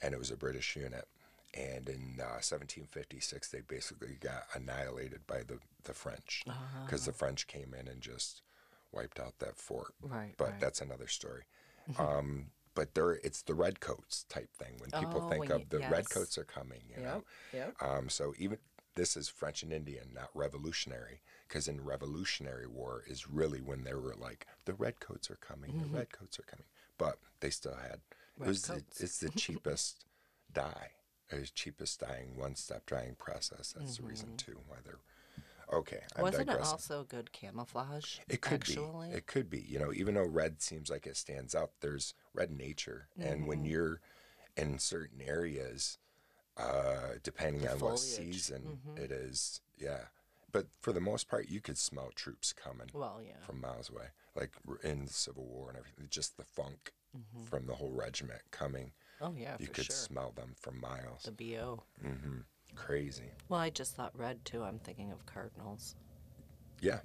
and 0.00 0.14
it 0.14 0.18
was 0.18 0.30
a 0.30 0.36
British 0.36 0.76
unit. 0.76 1.06
And 1.54 1.88
in 1.88 2.18
uh, 2.20 2.38
1756, 2.44 3.48
they 3.48 3.60
basically 3.60 4.18
got 4.20 4.44
annihilated 4.54 5.26
by 5.26 5.38
the, 5.38 5.58
the 5.84 5.94
French 5.94 6.44
because 6.84 7.06
the 7.06 7.12
French 7.12 7.46
came 7.46 7.72
in 7.74 7.88
and 7.88 8.00
just 8.00 8.42
wiped 8.92 9.18
out 9.18 9.38
that 9.38 9.56
fort. 9.56 9.94
Right. 10.02 10.34
But 10.36 10.50
right. 10.50 10.60
that's 10.60 10.80
another 10.80 11.06
story. 11.06 11.44
um, 11.98 12.46
but 12.76 12.94
there, 12.94 13.12
it's 13.24 13.42
the 13.42 13.54
redcoats 13.54 14.24
type 14.28 14.54
thing. 14.54 14.74
When 14.78 14.90
people 14.92 15.22
Oh, 15.24 15.28
think 15.28 15.40
when 15.40 15.50
of 15.50 15.60
you- 15.62 15.66
the 15.70 15.80
yes. 15.80 15.90
redcoats 15.90 16.38
are 16.38 16.44
coming, 16.44 16.82
you 16.88 17.02
know. 17.02 17.24
Yep. 17.52 17.72
Yep. 17.80 17.82
Um, 17.82 18.08
so 18.08 18.34
even 18.38 18.58
this 18.94 19.16
is 19.16 19.28
French 19.28 19.62
and 19.64 19.72
Indian, 19.72 20.12
not 20.14 20.30
revolutionary, 20.34 21.20
because 21.48 21.66
in 21.66 21.82
Revolutionary 21.84 22.66
War 22.68 23.02
is 23.06 23.28
really 23.28 23.60
when 23.60 23.82
they 23.82 23.94
were 23.94 24.14
like 24.14 24.46
the 24.66 24.74
redcoats 24.74 25.28
are 25.30 25.36
coming, 25.36 25.76
the 25.78 25.86
redcoats 25.86 26.38
are 26.38 26.44
coming, 26.44 26.66
but 26.96 27.18
they 27.40 27.50
still 27.50 27.74
had 27.76 28.00
it 28.40 28.46
was 28.46 28.62
the, 28.62 28.84
it's 29.00 29.18
the 29.18 29.30
cheapest 29.30 30.04
dye, 30.52 30.92
it's 31.30 31.50
cheapest 31.50 32.00
dyeing 32.00 32.36
one 32.36 32.54
step 32.54 32.86
dyeing 32.86 33.16
process. 33.16 33.72
That's 33.76 33.96
the 33.96 34.04
reason 34.04 34.36
too 34.36 34.60
why 34.66 34.76
they're 34.84 35.00
okay. 35.72 36.00
I'm 36.16 36.22
Wasn't 36.22 36.50
it 36.50 36.60
also 36.60 37.04
good 37.04 37.32
camouflage? 37.32 38.18
It 38.28 38.40
could 38.40 38.54
actually? 38.62 39.10
be. 39.10 39.14
It 39.16 39.26
could 39.26 39.48
be. 39.50 39.60
You 39.60 39.78
know, 39.78 39.92
even 39.92 40.14
though 40.14 40.26
red 40.26 40.62
seems 40.62 40.90
like 40.90 41.06
it 41.06 41.16
stands 41.16 41.54
out, 41.54 41.70
there's 41.80 42.14
red 42.34 42.50
nature, 42.50 43.08
and 43.18 43.40
Mm-hmm. 43.40 43.46
when 43.46 43.64
you're 43.64 44.00
in 44.56 44.78
certain 44.78 45.20
areas, 45.20 45.98
uh, 46.56 47.14
depending 47.22 47.62
The 47.62 47.68
on 47.72 47.80
what 47.80 47.98
foliage. 47.98 48.00
Mm-hmm. 48.00 48.32
season 48.32 48.78
it 48.96 49.10
is, 49.10 49.60
yeah. 49.78 50.00
But 50.52 50.68
for 50.80 50.92
the 50.92 51.00
most 51.00 51.28
part, 51.28 51.48
you 51.50 51.60
could 51.60 51.76
smell 51.76 52.10
troops 52.14 52.52
coming 52.54 52.88
Well, 52.94 53.20
yeah. 53.22 53.44
from 53.44 53.60
miles 53.60 53.90
away, 53.90 54.06
like 54.34 54.52
in 54.82 55.04
the 55.04 55.12
Civil 55.12 55.44
War 55.44 55.68
and 55.68 55.76
everything. 55.78 56.06
Just 56.10 56.36
the 56.36 56.44
funk 56.44 56.92
Mm-hmm. 57.16 57.44
from 57.46 57.66
the 57.66 57.74
whole 57.74 57.92
regiment 57.92 58.42
coming, 58.50 58.92
Oh, 59.22 59.32
yeah, 59.34 59.56
you 59.58 59.68
could 59.68 59.86
sure. 59.86 59.96
smell 59.96 60.32
them 60.36 60.52
from 60.54 60.78
miles. 60.78 61.22
The 61.22 61.30
BO. 61.32 61.82
Crazy. 62.76 63.24
Well, 63.48 63.60
I 63.60 63.70
just 63.70 63.94
thought 63.96 64.12
red 64.16 64.44
too. 64.44 64.62
I'm 64.62 64.78
thinking 64.78 65.10
of 65.10 65.24
cardinals. 65.26 65.94
Yeah, 66.80 67.00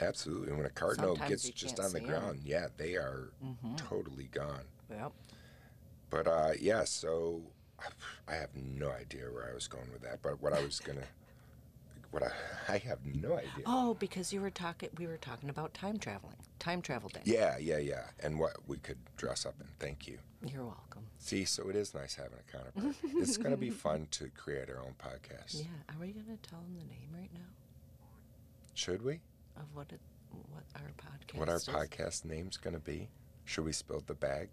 absolutely. 0.00 0.52
When 0.54 0.64
a 0.66 0.70
cardinal 0.70 1.16
Sometimes 1.16 1.30
gets 1.30 1.46
you 1.46 1.52
just 1.52 1.76
can't 1.76 1.86
on 1.86 1.92
the 1.92 2.00
see 2.00 2.06
'em. 2.06 2.10
ground, 2.20 2.40
yeah, 2.44 2.68
they 2.76 2.94
are 2.94 3.30
Mm-hmm. 3.44 3.76
totally 3.76 4.28
gone. 4.32 4.64
Yep. 4.90 5.12
But 6.10 6.26
uh, 6.28 6.52
yeah, 6.60 6.84
so 6.84 7.42
I 8.28 8.34
have 8.34 8.54
no 8.54 8.90
idea 8.90 9.24
where 9.30 9.48
I 9.50 9.54
was 9.54 9.66
going 9.68 9.90
with 9.92 10.02
that. 10.02 10.22
But 10.22 10.40
what 10.40 10.52
I 10.52 10.60
was 10.60 10.80
gonna, 10.80 11.02
what 12.12 12.22
I, 12.22 12.30
I 12.72 12.78
have 12.78 13.04
no 13.04 13.34
idea. 13.34 13.64
Oh, 13.66 13.94
because 13.94 14.32
you 14.32 14.40
were 14.40 14.50
talking. 14.50 14.88
We 14.96 15.06
were 15.06 15.16
talking 15.18 15.50
about 15.50 15.74
time 15.74 15.98
traveling. 15.98 16.36
Time 16.58 16.80
travel 16.80 17.08
day. 17.08 17.20
Yeah, 17.24 17.58
yeah, 17.58 17.78
yeah, 17.78 18.04
and 18.20 18.38
what 18.38 18.56
we 18.66 18.78
could 18.78 18.98
dress 19.16 19.44
up 19.44 19.54
in. 19.60 19.66
Thank 19.78 20.06
you. 20.08 20.18
You're 20.46 20.64
welcome. 20.64 21.02
See, 21.18 21.44
so 21.44 21.68
it 21.68 21.76
is 21.76 21.94
nice 21.94 22.14
having 22.14 22.38
a 22.38 22.52
counterpart. 22.52 22.94
it's 23.16 23.36
gonna 23.36 23.56
be 23.56 23.70
fun 23.86 24.06
to 24.12 24.28
create 24.36 24.68
our 24.70 24.78
own 24.80 24.94
podcast. 24.98 25.60
Yeah. 25.60 25.64
Are 25.88 25.96
we 26.00 26.08
gonna 26.08 26.36
tell 26.42 26.60
them 26.60 26.76
the 26.78 26.84
name 26.84 27.08
right 27.12 27.30
now 27.34 27.40
Should 28.74 29.02
we? 29.02 29.20
of 29.56 29.64
what 29.74 29.86
it, 29.92 30.00
what 30.52 30.64
our 30.76 30.92
podcast? 30.96 31.38
What 31.38 31.48
our 31.48 31.56
is? 31.56 31.64
podcast 31.66 32.24
name's 32.24 32.56
gonna 32.56 32.78
be? 32.78 33.08
Should 33.44 33.64
we 33.64 33.72
spill 33.72 34.02
the 34.06 34.14
bag, 34.14 34.48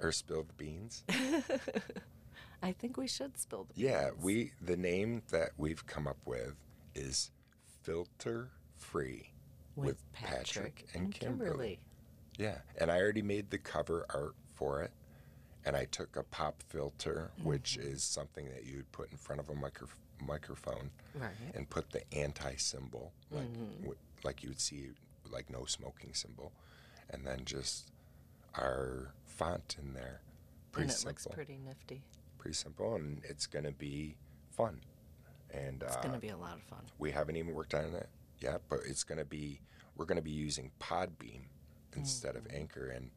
or 0.00 0.10
spill 0.12 0.44
the 0.44 0.52
beans? 0.54 1.04
I 2.62 2.72
think 2.72 2.96
we 2.96 3.06
should 3.06 3.38
spill 3.38 3.64
the. 3.64 3.80
Yeah, 3.80 4.10
we 4.20 4.52
the 4.62 4.76
name 4.76 5.22
that 5.30 5.50
we've 5.56 5.86
come 5.86 6.06
up 6.06 6.18
with 6.24 6.54
is 6.94 7.30
filter 7.82 8.50
free 8.74 9.30
with, 9.76 10.02
Patrick, 10.12 10.86
and 10.94 11.12
Kimberly. 11.12 11.78
Yeah, 12.38 12.58
and 12.78 12.90
I 12.90 12.98
already 12.98 13.22
made 13.22 13.50
the 13.50 13.58
cover 13.58 14.06
art 14.12 14.34
for 14.54 14.82
it, 14.82 14.90
and 15.66 15.76
I 15.76 15.84
took 15.86 16.16
a 16.16 16.22
pop 16.22 16.62
filter, 16.68 17.32
which 17.42 17.76
mm-hmm. 17.78 17.92
is 17.92 18.02
something 18.04 18.46
that 18.50 18.64
you 18.64 18.76
would 18.76 18.92
put 18.92 19.10
in 19.10 19.18
front 19.18 19.40
of 19.40 19.50
a 19.50 19.54
micro- 19.54 19.88
microphone, 20.24 20.90
Right. 21.14 21.32
and 21.54 21.68
put 21.68 21.90
the 21.90 22.02
anti 22.14 22.54
symbol, 22.56 23.12
like 23.30 23.52
mm-hmm. 23.52 23.80
w- 23.80 23.98
like 24.22 24.42
you 24.42 24.48
would 24.50 24.60
see, 24.60 24.90
like 25.28 25.50
no 25.50 25.64
smoking 25.64 26.14
symbol, 26.14 26.52
and 27.10 27.26
then 27.26 27.44
just 27.44 27.90
our 28.54 29.12
font 29.26 29.76
in 29.82 29.92
there. 29.92 30.20
Pretty 30.70 30.84
and 30.84 30.90
it 30.92 30.94
simple 30.94 31.10
looks 31.10 31.26
pretty 31.34 31.58
nifty. 31.58 32.02
pretty 32.38 32.54
simple, 32.54 32.94
and 32.94 33.20
it's 33.24 33.46
gonna 33.46 33.72
be 33.72 34.16
fun. 34.52 34.80
And 35.50 35.82
It's 35.82 35.96
uh, 35.96 36.00
gonna 36.02 36.18
be 36.18 36.28
a 36.28 36.36
lot 36.36 36.56
of 36.56 36.62
fun. 36.62 36.84
we 36.98 37.10
haven't 37.10 37.36
even 37.36 37.54
worked 37.54 37.74
on 37.74 37.92
it 37.94 38.08
yet, 38.38 38.62
but 38.68 38.80
it's 38.86 39.02
gonna 39.02 39.24
be 39.24 39.60
we're 39.96 40.04
gonna 40.04 40.22
be 40.22 40.30
using 40.30 40.70
Podbean 40.80 41.40
mm-hmm. 41.42 42.00
instead 42.00 42.36
of 42.36 42.46
Anchor. 42.52 42.88
And 42.88 43.10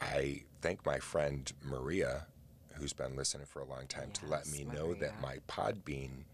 I 0.00 0.42
thank 0.60 0.84
my 0.84 0.98
friend 0.98 1.50
Maria, 1.62 2.26
who's 2.74 2.92
been 2.92 3.16
listening 3.16 3.46
for 3.46 3.60
a 3.60 3.64
long 3.64 3.86
time, 3.86 4.10
to 4.12 4.26
let 4.26 4.46
Yes, 4.46 4.58
me 4.58 4.64
know 4.64 4.94
that 4.94 5.20
Maria. 5.20 5.22
my 5.22 5.38
Podbean 5.48 6.24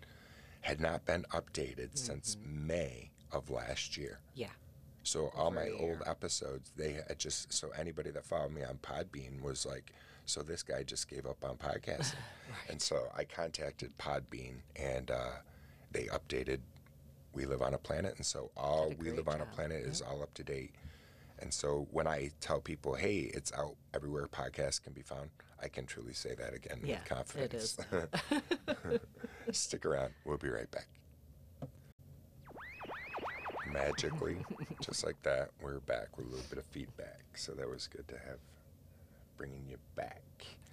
had 0.62 0.81
not 0.81 1.05
been 1.05 1.25
updated 1.33 1.90
since 1.94 2.37
May 2.44 3.11
of 3.33 3.51
last 3.51 3.96
year. 3.96 4.20
Yeah. 4.35 4.48
So 5.05 5.33
all 5.37 5.48
Over 5.48 5.57
my 5.57 5.68
old 5.70 6.03
episodes, 6.07 6.72
they 6.77 6.92
had 6.92 7.18
just 7.18 7.53
so 7.53 7.70
anybody 7.77 8.11
that 8.11 8.25
followed 8.25 8.53
me 8.53 8.62
on 8.62 8.79
Podbean 8.79 9.40
was 9.42 9.66
like, 9.66 9.92
so 10.27 10.42
this 10.42 10.62
guy 10.62 10.85
just 10.85 11.09
gave 11.09 11.27
up 11.27 11.44
on 11.44 11.57
podcasting, 11.57 12.14
right. 12.48 12.70
and 12.70 12.81
so 12.81 13.09
I 13.16 13.25
contacted 13.25 13.97
Podbean, 13.99 14.59
and 14.76 15.11
uh, 15.11 15.30
they 15.91 16.05
updated. 16.05 16.61
We 17.32 17.47
live 17.47 17.62
on 17.62 17.74
a 17.74 17.78
planet, 17.78 18.14
and 18.16 18.24
so 18.26 18.51
all 18.57 18.93
we 18.99 19.11
live 19.11 19.26
on 19.26 19.36
a 19.36 19.39
job, 19.45 19.53
planet 19.53 19.84
is 19.84 20.01
all 20.01 20.22
up 20.22 20.32
to 20.34 20.45
date. 20.45 20.70
And 21.43 21.53
so 21.53 21.88
when 21.90 22.07
I 22.07 22.30
tell 22.40 22.61
people, 22.61 22.95
"Hey, 22.95 23.30
it's 23.34 23.53
out 23.53 23.74
everywhere 23.93 24.28
podcasts 24.28 24.80
can 24.80 24.93
be 24.93 25.03
found," 25.03 25.30
I 25.61 25.66
can 25.68 25.86
truly 25.86 26.12
say 26.14 26.34
that 26.36 26.55
again 26.55 26.80
Yeah, 26.84 27.01
with 27.01 27.05
confidence. 27.09 27.76
it 27.93 28.11
is. 28.30 28.99
Stick 29.59 29.84
around. 29.84 30.14
We'll 30.24 30.38
be 30.38 30.49
right 30.49 30.70
back. 30.70 30.86
Magically, 33.72 34.36
just 34.80 35.05
like 35.05 35.20
that, 35.22 35.51
we're 35.61 35.80
back 35.80 36.16
with 36.16 36.26
a 36.26 36.30
little 36.30 36.47
bit 36.49 36.59
of 36.59 36.64
feedback. 36.66 37.22
So 37.36 37.53
that 37.53 37.68
was 37.68 37.88
good 37.88 38.07
to 38.09 38.18
have 38.18 38.38
bringing 39.36 39.66
you 39.68 39.78
back. 39.97 40.22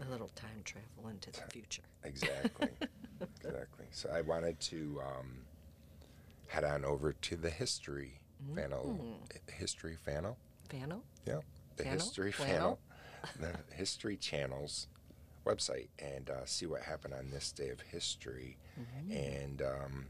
A 0.05 0.09
little 0.11 0.29
time 0.35 0.61
travel 0.63 1.09
into 1.09 1.31
the 1.31 1.41
future. 1.51 1.81
Exactly. 2.03 2.69
exactly. 3.43 3.85
So 3.91 4.09
I 4.09 4.21
wanted 4.21 4.57
to 4.61 5.01
um, 5.05 5.39
head 6.47 6.63
on 6.63 6.85
over 6.85 7.11
to 7.11 7.35
the 7.35 7.49
history 7.49 8.21
panel. 8.55 9.17
History 9.51 9.97
panel? 10.05 10.37
Fano? 10.69 11.01
Yeah. 11.25 11.39
The 11.77 11.83
Channel? 11.83 11.99
History? 11.99 12.31
Channel, 12.33 12.79
the 13.39 13.75
History 13.75 14.17
Channel's 14.17 14.87
website, 15.45 15.87
and 15.99 16.29
uh, 16.29 16.45
see 16.45 16.65
what 16.65 16.81
happened 16.81 17.13
on 17.13 17.29
this 17.31 17.51
day 17.51 17.69
of 17.69 17.81
history. 17.81 18.57
Mm-hmm. 18.79 19.11
And 19.11 19.61
um, 19.61 20.05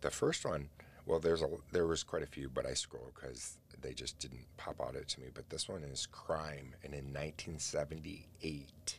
the 0.00 0.10
first 0.10 0.44
one 0.44 0.68
Well, 1.06 1.20
there's 1.20 1.42
a 1.42 1.48
there 1.72 1.86
was 1.86 2.02
quite 2.02 2.22
a 2.22 2.26
few, 2.26 2.48
but 2.48 2.66
I 2.66 2.74
scroll 2.74 3.12
because 3.14 3.58
they 3.80 3.92
just 3.92 4.18
didn't 4.18 4.46
pop 4.56 4.80
out 4.80 4.94
it 4.94 5.08
to 5.08 5.20
me. 5.20 5.28
But 5.32 5.48
this 5.50 5.68
one 5.68 5.82
is 5.84 6.06
crime, 6.06 6.74
and 6.82 6.92
in 6.92 7.12
1978, 7.12 8.98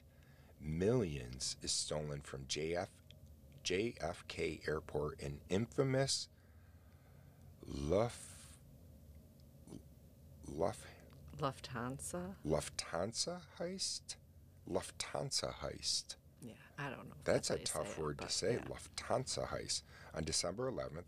millions 0.61 1.57
is 1.61 1.71
stolen 1.71 2.21
from 2.21 2.45
JF 2.45 2.87
JFK 3.63 4.67
Airport 4.67 5.19
in 5.19 5.39
infamous 5.49 6.29
Luft 7.65 8.21
Luft 10.47 10.79
Lufthansa. 11.39 12.35
Lufthansa 12.45 13.41
heist. 13.59 14.15
Lufthansa 14.69 15.53
heist. 15.55 16.15
Yeah, 16.41 16.53
I 16.77 16.89
don't 16.89 17.07
know. 17.09 17.15
if 17.19 17.23
That's 17.23 17.49
a 17.49 17.57
tough 17.57 17.87
say 17.87 17.93
it, 17.93 17.99
word 17.99 18.17
to 18.19 18.29
say. 18.29 18.53
yeah. 18.53 18.73
Lufthansa 18.73 19.47
heist. 19.47 19.83
On 20.15 20.23
December 20.23 20.71
11th, 20.71 21.05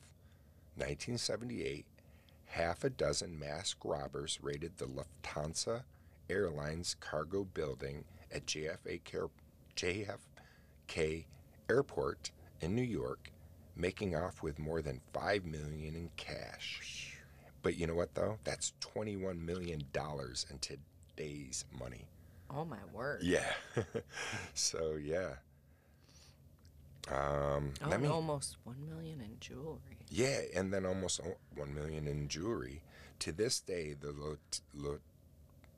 1978, 0.75 1.85
half 2.45 2.83
a 2.83 2.89
dozen 2.89 3.37
masked 3.37 3.83
robbers 3.85 4.39
raided 4.41 4.77
the 4.77 4.85
Lufthansa 4.87 5.83
Airlines 6.29 6.95
cargo 6.99 7.43
building 7.43 8.05
at 8.33 8.45
JFK 8.45 9.29
Airport 11.69 12.31
in 12.61 12.75
New 12.75 12.81
York, 12.83 13.31
making 13.75 14.15
off 14.15 14.41
with 14.43 14.59
more 14.59 14.81
than 14.81 15.01
5 15.13 15.45
million 15.45 15.95
in 15.95 16.09
cash. 16.17 17.17
But 17.69 17.77
you 17.77 17.85
know 17.85 17.93
what 17.93 18.15
though? 18.15 18.39
That's 18.45 18.73
21 18.79 19.45
million 19.45 19.83
dollars 19.93 20.47
in 20.49 20.57
today's 20.57 21.65
money. 21.79 22.07
Oh 22.49 22.65
my 22.65 22.79
word. 22.91 23.21
Yeah. 23.21 23.53
so 24.55 24.95
yeah. 24.99 25.33
Um, 27.11 27.75
Oh, 27.83 27.95
me. 27.95 28.07
almost 28.07 28.57
one 28.63 28.83
million 28.89 29.21
in 29.21 29.37
jewelry. 29.39 29.99
Yeah, 30.09 30.39
and 30.55 30.73
then 30.73 30.83
almost 30.83 31.21
one 31.55 31.75
million 31.75 32.07
in 32.07 32.27
jewelry. 32.27 32.81
To 33.19 33.31
this 33.31 33.59
day, 33.59 33.93
the 33.93 34.13
lot, 34.13 34.61
lot, 34.73 35.01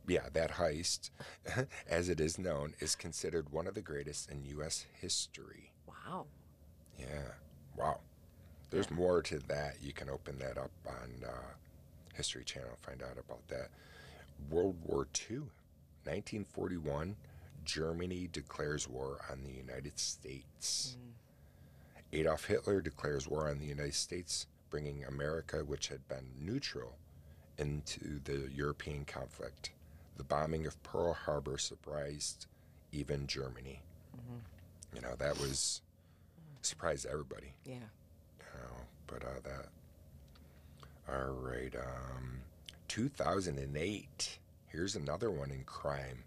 yeah, 0.07 0.29
that 0.31 0.51
heist, 0.51 1.09
as 1.89 2.07
it 2.07 2.21
is 2.21 2.39
known, 2.39 2.73
is 2.79 2.95
considered 2.95 3.49
one 3.51 3.67
of 3.67 3.73
the 3.73 3.81
greatest 3.81 4.31
in 4.31 4.45
U.S. 4.45 4.85
history. 5.01 5.73
Wow. 5.85 6.27
Yeah. 6.97 7.33
Wow. 7.75 7.99
There's 8.69 8.89
more 8.89 9.21
to 9.23 9.39
that. 9.49 9.75
You 9.81 9.91
can 9.91 10.09
open 10.09 10.39
that 10.39 10.57
up 10.57 10.71
on 10.87 11.25
uh, 11.27 11.51
History 12.21 12.43
Channel, 12.43 12.77
find 12.81 13.01
out 13.01 13.17
about 13.17 13.47
that. 13.47 13.69
World 14.51 14.75
War 14.85 15.07
II, 15.27 15.37
1941, 16.03 17.15
Germany 17.65 18.29
declares 18.31 18.87
war 18.87 19.17
on 19.31 19.43
the 19.43 19.49
United 19.51 19.97
States. 19.97 20.97
Mm. 20.99 22.19
Adolf 22.19 22.45
Hitler 22.45 22.79
declares 22.79 23.27
war 23.27 23.49
on 23.49 23.57
the 23.57 23.65
United 23.65 23.95
States, 23.95 24.45
bringing 24.69 25.03
America, 25.03 25.63
which 25.65 25.87
had 25.87 26.07
been 26.07 26.27
neutral, 26.39 26.95
into 27.57 28.19
the 28.25 28.51
European 28.53 29.03
conflict. 29.03 29.71
The 30.17 30.23
bombing 30.23 30.67
of 30.67 30.81
Pearl 30.83 31.13
Harbor 31.13 31.57
surprised 31.57 32.45
even 32.91 33.25
Germany. 33.25 33.81
Mm-hmm. 34.15 34.95
You 34.95 35.01
know, 35.01 35.15
that 35.17 35.39
was 35.39 35.81
mm. 36.37 36.63
surprised 36.63 37.07
everybody. 37.07 37.55
Yeah. 37.65 37.77
Oh, 38.57 38.81
but 39.07 39.23
uh, 39.23 39.39
that. 39.43 39.69
All 41.09 41.31
right. 41.31 41.73
Um, 41.75 42.41
2008. 42.87 44.37
Here's 44.67 44.95
another 44.95 45.29
one 45.31 45.51
in 45.51 45.63
crime. 45.63 46.23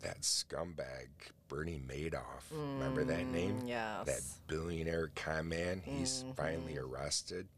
That 0.00 0.20
scumbag 0.22 1.08
Bernie 1.48 1.80
Madoff. 1.86 2.44
Remember 2.52 3.04
that 3.04 3.26
name? 3.26 3.60
Mm, 3.62 3.68
Yes. 3.68 4.06
That 4.06 4.22
billionaire 4.46 5.10
con 5.14 5.48
man. 5.48 5.82
He's 5.84 6.24
finally 6.36 6.78
arrested. 6.78 7.48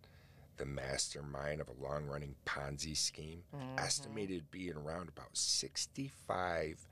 The 0.57 0.64
mastermind 0.66 1.61
of 1.61 1.68
a 1.68 1.82
long-running 1.82 2.34
Ponzi 2.45 2.95
scheme, 2.97 3.43
estimated 3.78 4.41
to 4.41 4.59
be 4.59 4.70
around 4.70 5.09
about 5.09 5.34
65 5.34 6.86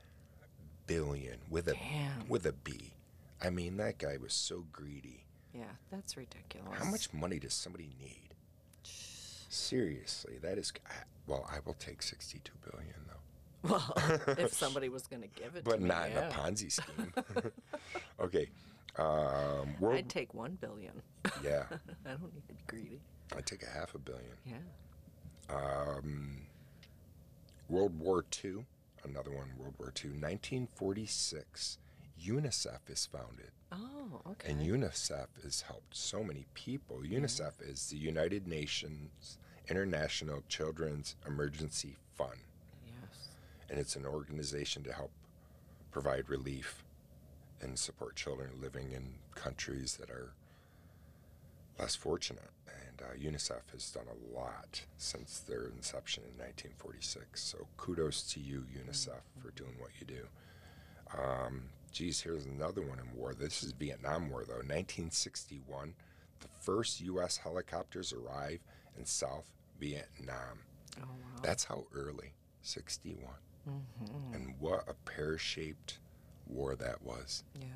billion 0.87 1.37
with 1.51 1.67
a 1.67 1.73
Damn. 1.73 2.27
with 2.27 2.45
a 2.47 2.51
B. 2.51 2.93
I 3.41 3.51
mean, 3.51 3.77
that 3.77 3.99
guy 3.99 4.17
was 4.17 4.33
so 4.33 4.65
greedy. 4.71 5.23
Yeah, 5.53 5.65
that's 5.91 6.17
ridiculous. 6.17 6.77
How 6.79 6.85
much 6.89 7.13
money 7.13 7.37
does 7.37 7.53
somebody 7.53 7.89
need? 7.99 8.28
Seriously, 9.49 10.37
that 10.41 10.57
is. 10.57 10.71
Well, 11.27 11.47
I 11.51 11.57
will 11.65 11.73
take 11.73 12.01
62 12.01 12.51
billion 12.71 12.93
though, 13.07 13.69
Well, 13.69 14.35
if 14.37 14.53
somebody 14.63 14.89
was 14.89 15.07
going 15.07 15.21
to 15.23 15.27
give 15.27 15.55
it 15.55 15.63
but 15.63 15.75
to 15.75 15.77
me, 15.81 15.87
But 15.87 15.95
not 15.95 16.07
in 16.09 16.13
yeah. 16.13 16.29
a 16.29 16.31
Ponzi 16.31 16.71
scheme. 16.71 17.13
okay, 18.21 18.49
um, 18.97 19.75
world. 19.79 19.97
I'd 19.97 20.09
take 20.09 20.33
one 20.33 20.57
billion. 20.61 21.01
yeah, 21.43 21.63
I 22.05 22.09
don't 22.11 22.33
need 22.33 22.47
to 22.47 22.53
be 22.53 22.59
greedy. 22.67 23.01
I'd 23.35 23.45
take 23.45 23.63
a 23.63 23.69
half 23.69 23.93
a 23.95 23.99
billion. 23.99 24.25
Yeah. 24.45 24.55
Um, 25.55 26.41
World 27.69 27.97
War 27.99 28.23
II, 28.43 28.65
another 29.03 29.31
one. 29.31 29.49
World 29.57 29.75
War 29.79 29.91
II, 30.03 30.11
1946. 30.11 31.77
UNICEF 32.25 32.89
is 32.89 33.05
founded. 33.05 33.51
Oh, 33.71 34.21
okay. 34.31 34.51
And 34.51 34.61
UNICEF 34.61 35.27
has 35.43 35.61
helped 35.61 35.95
so 35.95 36.23
many 36.23 36.45
people. 36.53 37.01
UNICEF 37.03 37.53
is 37.61 37.89
the 37.89 37.97
United 37.97 38.47
Nations 38.47 39.37
International 39.69 40.43
Children's 40.47 41.15
Emergency 41.27 41.95
Fund, 42.15 42.39
yes. 42.85 43.29
and 43.69 43.79
it's 43.79 43.95
an 43.95 44.05
organization 44.05 44.83
to 44.83 44.91
help 44.91 45.11
provide 45.91 46.27
relief 46.29 46.83
and 47.61 47.77
support 47.77 48.15
children 48.15 48.49
living 48.61 48.91
in 48.91 49.15
countries 49.35 49.97
that 49.99 50.09
are 50.09 50.33
less 51.79 51.95
fortunate. 51.95 52.51
And 52.67 53.01
uh, 53.01 53.13
UNICEF 53.15 53.71
has 53.71 53.91
done 53.91 54.07
a 54.07 54.37
lot 54.37 54.81
since 54.97 55.39
their 55.39 55.67
inception 55.67 56.23
in 56.23 56.37
1946. 56.37 57.41
So 57.41 57.67
kudos 57.77 58.23
to 58.33 58.39
you, 58.39 58.65
UNICEF, 58.75 59.21
for 59.41 59.51
doing 59.51 59.75
what 59.77 59.91
you 59.99 60.07
do. 60.07 60.25
Um, 61.17 61.63
geez, 61.89 62.21
here's 62.21 62.45
another 62.45 62.81
one 62.81 62.99
in 62.99 63.17
war. 63.17 63.33
This 63.33 63.63
is 63.63 63.71
Vietnam 63.73 64.29
War, 64.29 64.43
though. 64.45 64.55
1961, 64.55 65.93
the 66.39 66.47
first 66.59 67.01
U.S. 67.01 67.37
helicopters 67.37 68.13
arrive 68.13 68.59
in 68.97 69.05
South 69.05 69.51
Vietnam. 69.79 70.59
Oh, 70.97 71.03
wow. 71.03 71.41
That's 71.43 71.63
how 71.63 71.85
early, 71.93 72.33
61. 72.61 73.23
Mm-hmm. 73.69 74.33
And 74.33 74.53
what 74.59 74.85
a 74.87 74.93
pear 75.09 75.37
shaped 75.37 75.99
war 76.47 76.75
that 76.75 77.01
was. 77.01 77.43
Yeah. 77.59 77.67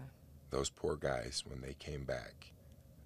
Those 0.49 0.69
poor 0.69 0.95
guys, 0.95 1.43
when 1.47 1.61
they 1.61 1.73
came 1.73 2.03
back, 2.03 2.53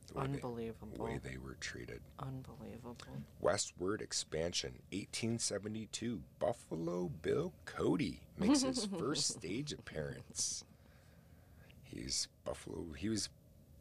the 0.08 0.20
way, 0.20 0.28
they, 0.28 0.34
Unbelievable. 0.36 0.98
the 0.98 1.04
way 1.04 1.20
they 1.24 1.38
were 1.38 1.56
treated. 1.60 2.02
Unbelievable. 2.20 2.96
Westward 3.42 4.02
expansion, 4.02 4.80
1872. 4.92 6.22
Buffalo 6.40 7.10
Bill 7.22 7.54
Cody 7.66 8.22
makes 8.38 8.62
his 8.62 8.86
first 9.00 9.28
stage 9.28 9.74
appearance. 9.74 10.64
He's 11.98 12.28
Buffalo. 12.46 12.94
He 12.98 13.10
was 13.10 13.30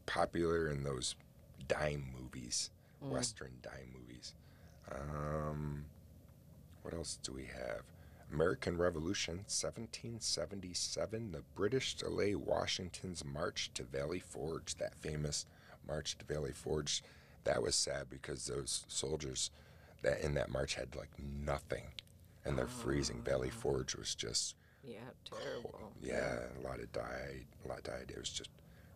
popular 0.06 0.70
in 0.70 0.84
those 0.84 1.14
dime 1.68 2.12
movies, 2.18 2.70
Western 3.00 3.52
dime 3.62 3.92
movies. 3.98 4.34
Um, 4.90 5.84
what 6.82 6.94
else 6.94 7.18
do 7.22 7.32
we 7.32 7.44
have? 7.44 7.82
American 8.32 8.78
Revolution, 8.78 9.36
1777. 9.46 11.32
The 11.32 11.42
British 11.54 11.94
delay 11.94 12.34
Washington's 12.34 13.24
march 13.24 13.70
to 13.74 13.84
Valley 13.84 14.20
Forge. 14.20 14.74
That 14.76 14.96
famous 14.96 15.46
march 15.86 16.16
to 16.18 16.24
Valley 16.24 16.52
Forge. 16.52 17.02
That 17.44 17.62
was 17.62 17.76
sad 17.76 18.10
because 18.10 18.46
those 18.46 18.84
soldiers 18.88 19.50
that 20.02 20.20
in 20.20 20.34
that 20.34 20.50
march 20.50 20.74
had 20.74 20.96
like 20.96 21.10
nothing, 21.18 21.84
and 22.44 22.58
they're 22.58 22.66
freezing. 22.66 23.22
Valley 23.22 23.50
Forge 23.50 23.94
was 23.94 24.14
just 24.14 24.54
Yeah, 24.86 24.98
terrible. 25.24 25.92
yeah, 26.00 26.38
a 26.58 26.66
lot 26.66 26.78
of 26.78 26.92
died. 26.92 27.46
A 27.64 27.68
lot 27.68 27.82
died. 27.82 28.10
It 28.10 28.18
was 28.18 28.30
just 28.30 28.50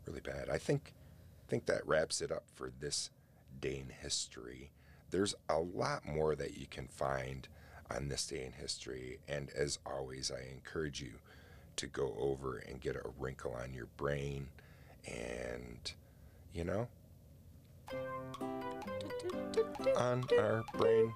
really 0.07 0.20
bad. 0.20 0.49
I 0.49 0.59
think 0.59 0.95
think 1.49 1.66
that 1.66 1.84
wraps 1.86 2.20
it 2.20 2.30
up 2.30 2.45
for 2.55 2.70
this 2.78 3.11
day 3.61 3.78
in 3.78 3.88
history. 4.03 4.70
There's 5.11 5.34
a 5.49 5.59
lot 5.59 6.07
more 6.07 6.36
that 6.36 6.57
you 6.57 6.66
can 6.70 6.86
find 6.86 7.49
on 7.91 8.09
this 8.09 8.24
day 8.26 8.45
in 8.45 8.53
history, 8.53 9.18
and 9.26 9.51
as 9.51 9.80
always, 9.84 10.30
I 10.30 10.49
encourage 10.53 11.01
you 11.01 11.14
to 11.74 11.88
go 11.88 12.14
over 12.20 12.59
and 12.59 12.80
get 12.80 12.95
a 12.95 13.03
wrinkle 13.18 13.53
on 13.53 13.74
your 13.74 13.88
brain, 13.97 14.49
and 15.07 15.93
you 16.55 16.62
know, 16.64 16.86
on 19.97 20.24
our 20.38 20.62
brain. 20.76 21.12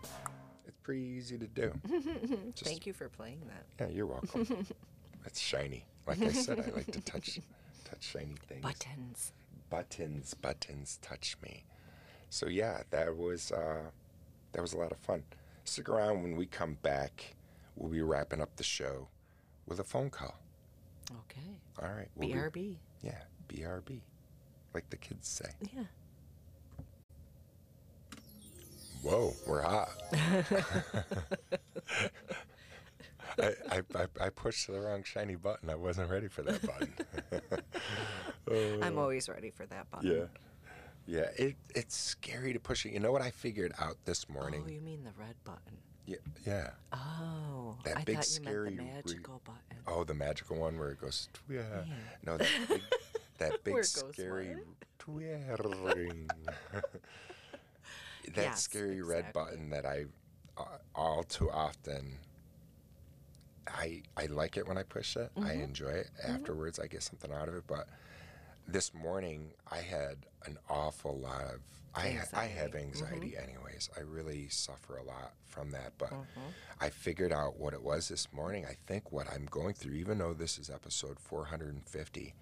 Pretty 0.85 1.01
easy 1.03 1.39
to 1.39 1.47
do. 1.47 1.73
Just 2.55 2.65
Thank 2.71 2.87
you 2.87 2.93
for 2.93 3.09
playing 3.09 3.41
that. 3.49 3.65
yeah, 3.81 3.93
you're 3.97 4.07
welcome. 4.07 4.67
it's 5.25 5.41
shiny. 5.41 5.87
Like 6.07 6.21
I 6.23 6.31
said, 6.31 6.61
I 6.61 6.71
like 6.77 6.93
to 6.93 7.01
touch 7.01 7.41
touch 7.85 8.03
shiny 8.05 8.35
things. 8.47 8.61
Buttons. 8.63 9.33
buttons, 9.71 10.35
buttons, 10.35 10.99
touch 11.01 11.37
me. 11.43 11.65
So 12.29 12.49
yeah, 12.49 12.83
that 12.91 13.17
was 13.17 13.51
uh, 13.51 13.85
that 14.53 14.61
was 14.61 14.75
a 14.75 14.79
lot 14.79 14.93
of 14.93 14.99
fun. 14.99 15.23
Stick 15.65 15.89
around 15.89 16.23
when 16.23 16.37
we 16.37 16.45
come 16.45 16.77
back. 16.83 17.35
We'll 17.77 17.91
be 17.91 18.03
wrapping 18.03 18.43
up 18.43 18.55
the 18.57 18.63
show 18.63 19.09
with 19.67 19.81
a 19.81 19.85
phone 19.85 20.11
call. 20.11 20.39
Okay. 21.11 21.59
All 21.83 21.89
right. 21.89 22.09
we'll 22.15 22.29
be- 22.29 22.35
BRB. 22.35 22.77
yeah, 23.03 23.23
BRB, 23.49 24.01
like 24.75 24.89
the 24.91 24.97
kids 24.99 25.27
say. 25.29 25.51
Yeah. 25.75 25.85
Whoa, 29.05 29.35
we're 29.47 29.61
hot. 29.61 29.91
I, 33.39 33.83
I, 33.95 34.07
I, 34.19 34.31
pushed 34.31 34.67
the 34.69 34.81
wrong 34.81 35.03
shiny 35.03 35.35
button. 35.35 35.69
I 35.69 35.75
wasn't 35.75 36.11
ready 36.11 36.29
for 36.29 36.41
that 36.43 36.63
button. 36.63 36.95
I'm 38.83 38.97
always 38.99 39.29
ready 39.29 39.51
for 39.51 39.67
that 39.67 39.91
button. 39.91 40.11
yeah. 40.11 40.25
Yeah, 41.07 41.29
it, 41.37 41.57
it's 41.75 41.95
scary 41.95 42.55
to 42.55 42.59
push 42.59 42.87
it. 42.87 42.93
You 42.95 43.01
know 43.01 43.13
what 43.13 43.21
I 43.21 43.31
figured 43.31 43.75
out 43.79 43.97
this 44.07 44.27
morning? 44.31 44.65
Oh, 44.67 44.71
you 44.71 44.81
mean 44.81 45.05
the 45.05 45.13
red 45.21 45.35
button? 45.45 45.77
Yeah, 46.07 46.17
yeah. 46.47 46.71
Oh, 46.95 47.77
That 47.85 47.99
I 47.99 48.05
big 48.05 48.17
thought 48.17 48.25
you 48.27 48.31
scary 48.31 48.71
meant 48.71 48.79
the 48.79 48.85
re- 48.85 48.91
magical 48.95 49.43
button. 49.45 49.83
Oh, 49.87 50.05
the 50.05 50.15
magical 50.15 50.57
one 50.57 50.79
where 50.79 50.93
it 50.93 51.01
goes, 51.01 51.29
yeah. 51.51 51.85
No, 52.25 52.39
that 52.39 52.49
big, 52.69 52.81
that 53.37 53.65
big 53.65 53.75
Where 53.75 53.83
it 53.83 53.95
goes 54.01 54.13
scary 54.15 54.57
twirling. 54.99 56.31
That 58.35 58.43
Yes, 58.43 58.63
scary 58.63 59.03
red 59.03 59.33
button 59.33 59.71
that 59.71 59.85
I 59.87 60.07
uh, 60.57 60.65
all 60.95 61.23
too 61.25 61.51
often. 61.51 62.19
I 63.67 64.03
I 64.17 64.27
like 64.27 64.57
it 64.57 64.67
when 64.69 64.77
I 64.79 64.83
push 64.83 65.17
it. 65.17 65.31
I 65.37 65.41
Mm-hmm. 65.41 65.63
enjoy 65.63 65.89
it. 65.91 66.11
Afterwards, 66.23 66.79
I 66.79 66.87
get 66.87 67.03
something 67.03 67.33
out 67.33 67.49
of 67.49 67.55
it. 67.55 67.65
But 67.67 67.89
this 68.69 68.93
morning, 68.95 69.53
I 69.71 69.79
had 69.79 70.27
an 70.47 70.59
awful 70.69 71.19
lot 71.19 71.43
of. 71.45 71.61
I 71.95 72.21
I 72.35 72.47
have 72.47 72.75
Anxiety. 72.75 72.79
anxiety, 72.79 73.37
anyways. 73.37 73.89
I 73.97 74.01
really 74.01 74.49
suffer 74.49 74.97
a 74.97 75.03
lot 75.05 75.33
from 75.47 75.71
that. 75.71 75.93
But 75.99 76.11
Mm-hmm. 76.13 76.41
I 76.81 76.91
figured 76.91 77.33
out 77.33 77.57
what 77.59 77.73
it 77.73 77.83
was 77.83 78.09
this 78.09 78.33
morning. 78.33 78.67
I 78.67 78.77
think 78.87 79.13
what 79.13 79.29
I'm 79.33 79.47
going 79.47 79.75
through, 79.75 79.95
even 79.95 80.19
though 80.19 80.35
this 80.35 80.59
is 80.59 80.69
episode 80.71 81.19
450, 81.21 82.35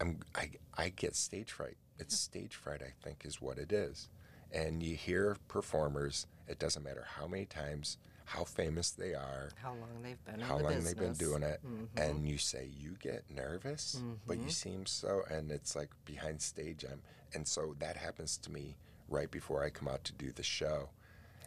I'm 0.00 0.20
I 0.34 0.50
I 0.76 0.88
get 0.90 1.14
stage 1.16 1.50
fright. 1.52 1.76
It's 1.98 2.16
stage 2.16 2.54
fright, 2.54 2.80
I 2.82 2.92
think, 3.02 3.24
is 3.24 3.40
what 3.40 3.58
it 3.58 3.72
is. 3.72 4.08
And 4.54 4.82
you 4.82 4.94
hear 4.94 5.36
performers. 5.48 6.26
It 6.46 6.58
doesn't 6.58 6.82
matter 6.84 7.04
how 7.18 7.26
many 7.26 7.44
times, 7.44 7.98
how 8.26 8.44
famous 8.44 8.90
they 8.92 9.12
are, 9.14 9.50
How 9.56 9.70
long 9.74 10.00
they've 10.02 10.24
been 10.24 10.40
how 10.40 10.56
in 10.56 10.62
the 10.62 10.68
long 10.68 10.74
business. 10.76 10.94
they've 10.94 11.02
been 11.02 11.12
doing 11.14 11.42
it, 11.42 11.60
Mhm. 11.66 11.88
and 11.96 12.28
you 12.28 12.38
say 12.38 12.66
you 12.66 12.92
get 13.00 13.28
nervous, 13.30 14.00
but 14.26 14.38
you 14.38 14.50
seem 14.50 14.86
so, 14.86 15.22
and 15.28 15.50
it's 15.50 15.74
like 15.74 15.90
behind 16.04 16.40
stage. 16.40 16.84
I'm, 16.84 17.02
and 17.34 17.46
so 17.48 17.74
that 17.80 17.96
happens 17.96 18.36
to 18.38 18.50
me 18.52 18.76
right 19.08 19.30
before 19.30 19.64
I 19.64 19.70
come 19.70 19.88
out 19.88 20.04
to 20.04 20.12
do 20.12 20.30
the 20.32 20.42
show, 20.44 20.90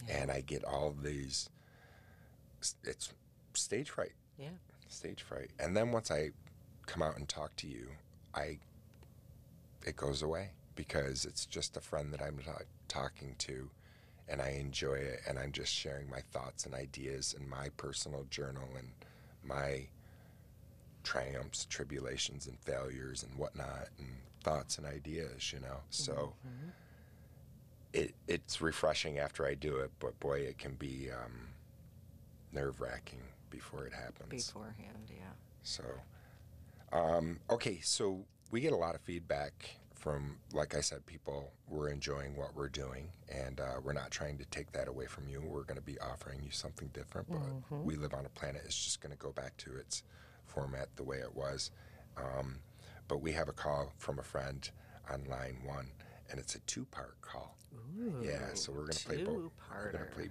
and 0.09 0.29
I 0.31 0.41
get 0.41 0.63
all 0.65 0.91
these. 0.91 1.49
It's 2.83 3.13
stage 3.53 3.89
fright, 3.89 4.13
Yeah. 4.37 4.57
stage 4.89 5.21
fright, 5.23 5.51
and 5.59 5.77
then 5.77 5.91
once 5.91 6.11
I 6.11 6.31
come 6.85 7.01
out 7.01 7.17
and 7.17 7.27
talk 7.29 7.55
to 7.57 7.67
you, 7.67 7.95
I. 8.33 8.59
It 9.85 9.95
goes 9.95 10.21
away 10.21 10.51
because 10.77 11.25
it's 11.25 11.45
just 11.45 11.75
a 11.75 11.81
friend 11.81 12.13
that 12.13 12.21
I'm 12.21 12.37
ta- 12.37 12.59
talking 12.87 13.35
to, 13.39 13.69
and 14.29 14.41
I 14.41 14.51
enjoy 14.51 14.93
it, 14.93 15.19
and 15.27 15.37
I'm 15.37 15.51
just 15.51 15.73
sharing 15.73 16.09
my 16.09 16.21
thoughts 16.31 16.65
and 16.65 16.73
ideas 16.73 17.35
and 17.37 17.49
my 17.49 17.67
personal 17.75 18.25
journal 18.29 18.69
and 18.77 18.91
my 19.43 19.87
triumphs, 21.03 21.65
tribulations, 21.65 22.47
and 22.47 22.57
failures 22.59 23.23
and 23.23 23.37
whatnot, 23.37 23.89
and 23.97 24.07
thoughts 24.43 24.77
and 24.77 24.87
ideas, 24.87 25.51
you 25.51 25.59
know. 25.59 25.79
So 25.89 26.33
it 27.93 28.13
it's 28.27 28.61
refreshing 28.61 29.17
after 29.17 29.45
I 29.45 29.55
do 29.55 29.77
it, 29.77 29.91
but 29.99 30.17
boy, 30.19 30.39
it 30.39 30.57
can 30.57 30.75
be 30.75 31.09
um, 31.11 31.47
nerve 32.53 32.79
wracking 32.79 33.21
before 33.49 33.85
it 33.85 33.93
happens. 33.93 34.47
Beforehand, 34.47 35.09
yeah. 35.09 35.31
So, 35.63 35.83
um, 36.91 37.39
okay, 37.49 37.79
so 37.81 38.25
we 38.51 38.61
get 38.61 38.73
a 38.73 38.77
lot 38.77 38.95
of 38.95 39.01
feedback 39.01 39.77
from, 39.97 40.37
like 40.53 40.75
I 40.75 40.81
said, 40.81 41.05
people 41.05 41.51
were 41.67 41.89
enjoying 41.89 42.35
what 42.35 42.55
we're 42.55 42.69
doing, 42.69 43.09
and 43.29 43.59
uh, 43.59 43.75
we're 43.83 43.93
not 43.93 44.11
trying 44.11 44.37
to 44.37 44.45
take 44.45 44.71
that 44.73 44.87
away 44.87 45.05
from 45.07 45.27
you. 45.27 45.41
We're 45.41 45.63
going 45.63 45.77
to 45.79 45.83
be 45.85 45.99
offering 45.99 46.41
you 46.43 46.51
something 46.51 46.89
different, 46.93 47.27
but 47.29 47.39
we 47.83 47.95
live 47.95 48.13
on 48.13 48.25
a 48.25 48.29
planet. 48.29 48.61
It's 48.65 48.83
just 48.83 49.01
going 49.01 49.11
to 49.11 49.17
go 49.17 49.31
back 49.31 49.57
to 49.57 49.75
its 49.75 50.03
format 50.45 50.87
the 50.95 51.03
way 51.03 51.17
it 51.17 51.35
was. 51.35 51.71
Um, 52.15 52.57
but 53.07 53.21
we 53.21 53.31
have 53.33 53.49
a 53.49 53.53
call 53.53 53.91
from 53.97 54.19
a 54.19 54.23
friend 54.23 54.69
on 55.11 55.23
line 55.25 55.57
one, 55.65 55.87
and 56.29 56.39
it's 56.39 56.55
a 56.55 56.59
two-part 56.61 57.19
call. 57.21 57.55
Yeah, 58.21 58.53
so 58.53 58.71
we're 58.71 58.81
gonna 58.81 58.93
play 59.05 59.17
both. 59.23 59.51
We're 59.71 59.91
gonna 59.91 60.05
play 60.15 60.29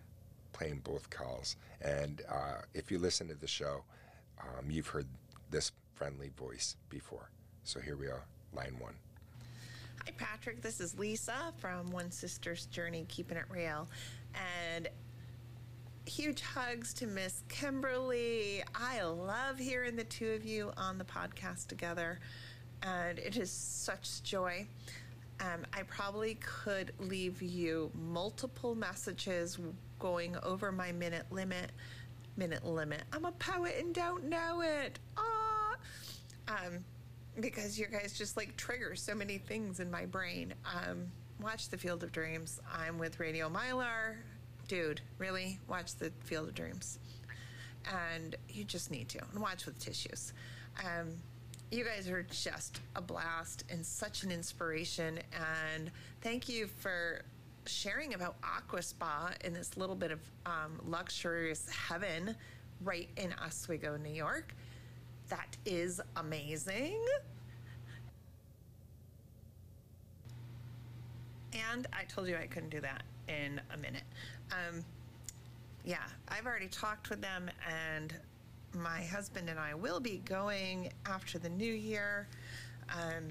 playing 0.52 0.80
both 0.84 1.10
calls. 1.10 1.56
And 1.80 2.22
uh, 2.30 2.62
if 2.74 2.90
you 2.90 2.98
listen 2.98 3.28
to 3.28 3.34
the 3.34 3.46
show, 3.46 3.84
um, 4.40 4.70
you've 4.70 4.88
heard 4.88 5.06
this 5.50 5.72
friendly 5.94 6.30
voice 6.36 6.76
before. 6.88 7.30
So 7.64 7.80
here 7.80 7.96
we 7.96 8.06
are, 8.06 8.24
line 8.54 8.76
one. 8.78 8.94
Hi, 10.04 10.12
Patrick. 10.16 10.62
This 10.62 10.80
is 10.80 10.98
Lisa 10.98 11.52
from 11.58 11.90
One 11.90 12.10
Sister's 12.10 12.66
Journey, 12.66 13.06
Keeping 13.08 13.36
It 13.36 13.44
Real. 13.50 13.88
And 14.74 14.88
huge 16.06 16.42
hugs 16.42 16.92
to 16.94 17.06
Miss 17.06 17.42
Kimberly. 17.48 18.62
I 18.74 19.02
love 19.02 19.58
hearing 19.58 19.96
the 19.96 20.04
two 20.04 20.30
of 20.30 20.44
you 20.44 20.72
on 20.76 20.98
the 20.98 21.04
podcast 21.04 21.66
together, 21.68 22.20
and 22.82 23.18
it 23.18 23.36
is 23.36 23.50
such 23.50 24.22
joy. 24.22 24.66
Um, 25.40 25.66
I 25.72 25.82
probably 25.82 26.36
could 26.36 26.92
leave 26.98 27.42
you 27.42 27.90
multiple 27.94 28.74
messages 28.74 29.58
going 29.98 30.36
over 30.42 30.70
my 30.72 30.92
minute 30.92 31.26
limit. 31.30 31.72
Minute 32.36 32.64
limit. 32.64 33.02
I'm 33.12 33.24
a 33.24 33.32
poet 33.32 33.76
and 33.78 33.94
don't 33.94 34.24
know 34.24 34.60
it. 34.60 34.98
Ah, 35.16 35.74
um, 36.48 36.84
because 37.40 37.78
you 37.78 37.86
guys 37.86 38.12
just 38.16 38.36
like 38.36 38.56
trigger 38.56 38.94
so 38.94 39.14
many 39.14 39.38
things 39.38 39.80
in 39.80 39.90
my 39.90 40.06
brain. 40.06 40.54
Um, 40.64 41.06
watch 41.40 41.68
the 41.68 41.76
Field 41.76 42.02
of 42.02 42.12
Dreams. 42.12 42.60
I'm 42.72 42.98
with 42.98 43.20
Radio 43.20 43.48
Mylar. 43.48 44.16
Dude, 44.68 45.00
really? 45.18 45.58
Watch 45.68 45.94
the 45.96 46.10
Field 46.24 46.48
of 46.48 46.54
Dreams. 46.54 46.98
And 48.14 48.34
you 48.48 48.64
just 48.64 48.90
need 48.90 49.08
to. 49.10 49.20
And 49.32 49.40
watch 49.40 49.66
with 49.66 49.78
tissues. 49.78 50.32
Um, 50.84 51.12
you 51.70 51.84
guys 51.84 52.08
are 52.08 52.22
just 52.24 52.80
a 52.94 53.00
blast 53.00 53.64
and 53.70 53.84
such 53.84 54.22
an 54.22 54.32
inspiration. 54.32 55.18
And 55.74 55.90
thank 56.20 56.48
you 56.48 56.68
for 56.78 57.22
sharing 57.66 58.14
about 58.14 58.36
Aqua 58.42 58.82
Spa 58.82 59.32
in 59.44 59.52
this 59.52 59.76
little 59.76 59.96
bit 59.96 60.10
of 60.10 60.20
um, 60.46 60.80
luxurious 60.86 61.68
heaven 61.68 62.34
right 62.82 63.08
in 63.16 63.34
Oswego, 63.44 63.96
New 63.96 64.12
York. 64.12 64.54
That 65.28 65.56
is 65.64 66.00
amazing. 66.16 67.00
And 71.72 71.86
I 71.92 72.04
told 72.04 72.28
you 72.28 72.36
I 72.36 72.46
couldn't 72.46 72.70
do 72.70 72.80
that 72.80 73.02
in 73.28 73.60
a 73.72 73.76
minute. 73.76 74.04
Um, 74.52 74.84
yeah, 75.84 76.04
I've 76.28 76.46
already 76.46 76.68
talked 76.68 77.10
with 77.10 77.20
them, 77.20 77.50
and 77.68 78.14
my 78.74 79.02
husband 79.02 79.48
and 79.48 79.58
I 79.58 79.74
will 79.74 80.00
be 80.00 80.20
going 80.24 80.92
after 81.06 81.38
the 81.38 81.48
new 81.48 81.72
year 81.72 82.28
um, 82.90 83.28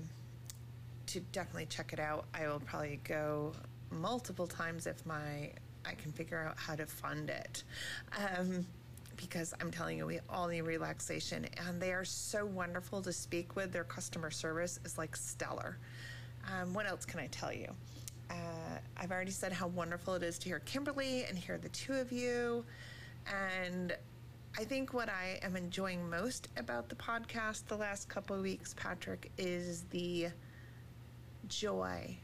to 1.08 1.20
definitely 1.32 1.68
check 1.68 1.94
it 1.94 2.00
out. 2.00 2.26
I 2.34 2.48
will 2.48 2.62
probably 2.62 3.00
go 3.04 3.54
multiple 3.92 4.48
times 4.48 4.88
if 4.88 5.06
my 5.06 5.52
I 5.88 5.94
can 5.94 6.12
figure 6.12 6.44
out 6.44 6.58
how 6.58 6.76
to 6.76 6.86
fund 6.86 7.30
it. 7.30 7.64
Um, 8.18 8.66
because 9.18 9.54
I'm 9.62 9.72
telling 9.72 9.98
you, 9.98 10.06
we 10.06 10.20
all 10.30 10.48
need 10.48 10.62
relaxation, 10.62 11.46
and 11.68 11.82
they 11.82 11.92
are 11.92 12.06
so 12.06 12.46
wonderful 12.46 13.02
to 13.02 13.14
speak 13.14 13.56
with. 13.56 13.72
Their 13.72 13.84
customer 13.84 14.32
service 14.32 14.80
is 14.86 14.98
like 14.98 15.16
stellar. 15.16 15.78
Um, 16.52 16.74
what 16.74 16.86
else 16.86 17.06
can 17.06 17.20
I 17.20 17.28
tell 17.28 17.52
you? 17.52 17.68
Uh, 18.30 18.80
I've 18.98 19.12
already 19.12 19.32
said 19.32 19.52
how 19.52 19.68
wonderful 19.68 20.16
it 20.16 20.24
is 20.24 20.38
to 20.40 20.50
hear 20.50 20.60
Kimberly 20.60 21.26
and 21.26 21.38
hear 21.38 21.58
the 21.58 21.70
two 21.70 21.94
of 21.94 22.12
you. 22.12 22.66
And 23.28 23.96
I 24.58 24.64
think 24.64 24.94
what 24.94 25.10
I 25.10 25.40
am 25.42 25.56
enjoying 25.56 26.10
most 26.10 26.48
about 26.58 26.90
the 26.90 26.96
podcast 26.96 27.66
the 27.68 27.78
last 27.78 28.08
couple 28.08 28.36
of 28.36 28.42
weeks, 28.42 28.74
Patrick, 28.74 29.32
is 29.38 29.84
the 29.92 30.28
joy 31.48 32.18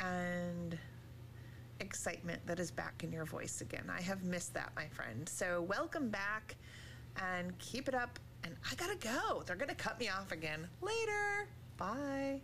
and 0.00 0.78
excitement 1.80 2.40
that 2.46 2.58
is 2.58 2.70
back 2.70 3.02
in 3.04 3.12
your 3.12 3.24
voice 3.24 3.60
again. 3.60 3.90
I 3.90 4.00
have 4.02 4.24
missed 4.24 4.54
that, 4.54 4.72
my 4.76 4.86
friend. 4.88 5.28
So, 5.28 5.62
welcome 5.62 6.08
back 6.08 6.56
and 7.22 7.56
keep 7.58 7.88
it 7.88 7.94
up. 7.94 8.18
And 8.44 8.54
I 8.70 8.74
gotta 8.74 8.96
go. 8.96 9.42
They're 9.46 9.56
gonna 9.56 9.74
cut 9.74 9.98
me 9.98 10.08
off 10.08 10.32
again. 10.32 10.68
Later. 10.80 11.48
Bye. 11.76 12.40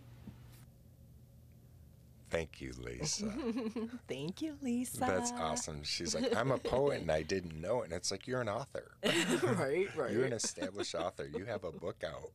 Thank 2.33 2.61
you, 2.61 2.73
Lisa. 2.83 3.31
Thank 4.07 4.41
you, 4.41 4.57
Lisa. 4.63 5.01
That's 5.01 5.31
awesome. 5.33 5.83
She's 5.83 6.15
like, 6.15 6.35
I'm 6.35 6.49
a 6.49 6.57
poet 6.57 7.01
and 7.01 7.11
I 7.11 7.21
didn't 7.21 7.61
know 7.61 7.81
it. 7.81 7.85
And 7.85 7.93
it's 7.93 8.09
like, 8.09 8.25
you're 8.25 8.41
an 8.41 8.49
author. 8.49 8.93
right, 9.03 9.87
right. 9.95 10.11
You're 10.11 10.25
an 10.25 10.33
established 10.33 10.95
author. 10.95 11.29
You 11.31 11.45
have 11.45 11.63
a 11.63 11.71
book 11.71 12.03
out. 12.03 12.31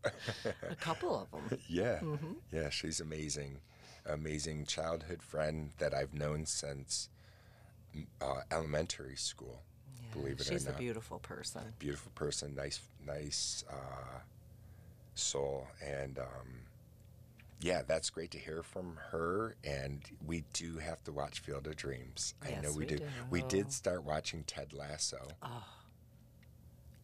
a 0.70 0.76
couple 0.76 1.18
of 1.20 1.30
them. 1.32 1.58
yeah. 1.68 1.98
Mm-hmm. 1.98 2.34
Yeah, 2.52 2.70
she's 2.70 3.00
amazing. 3.00 3.58
Amazing 4.08 4.64
childhood 4.66 5.22
friend 5.22 5.70
that 5.78 5.92
I've 5.94 6.14
known 6.14 6.46
since 6.46 7.08
uh, 8.22 8.40
elementary 8.50 9.16
school. 9.16 9.62
Believe 10.12 10.40
it 10.40 10.48
or 10.48 10.52
not, 10.52 10.60
She's 10.60 10.66
a 10.66 10.72
beautiful 10.72 11.18
person. 11.18 11.62
beautiful 11.78 12.10
person, 12.14 12.54
nice, 12.54 12.80
nice 13.06 13.64
uh, 13.70 14.20
soul, 15.14 15.66
and 15.84 16.18
um, 16.18 16.48
yeah, 17.60 17.82
that's 17.86 18.08
great 18.08 18.30
to 18.30 18.38
hear 18.38 18.62
from 18.62 18.96
her. 19.10 19.56
And 19.64 20.00
we 20.26 20.44
do 20.54 20.78
have 20.78 21.04
to 21.04 21.12
watch 21.12 21.40
Field 21.40 21.66
of 21.66 21.76
Dreams. 21.76 22.34
I 22.42 22.52
know 22.52 22.58
Yes, 22.62 22.72
we, 22.74 22.78
we 22.80 22.86
do. 22.86 22.98
We 23.30 23.42
did 23.42 23.70
start 23.72 24.04
watching 24.04 24.44
Ted 24.44 24.72
Lasso, 24.72 25.28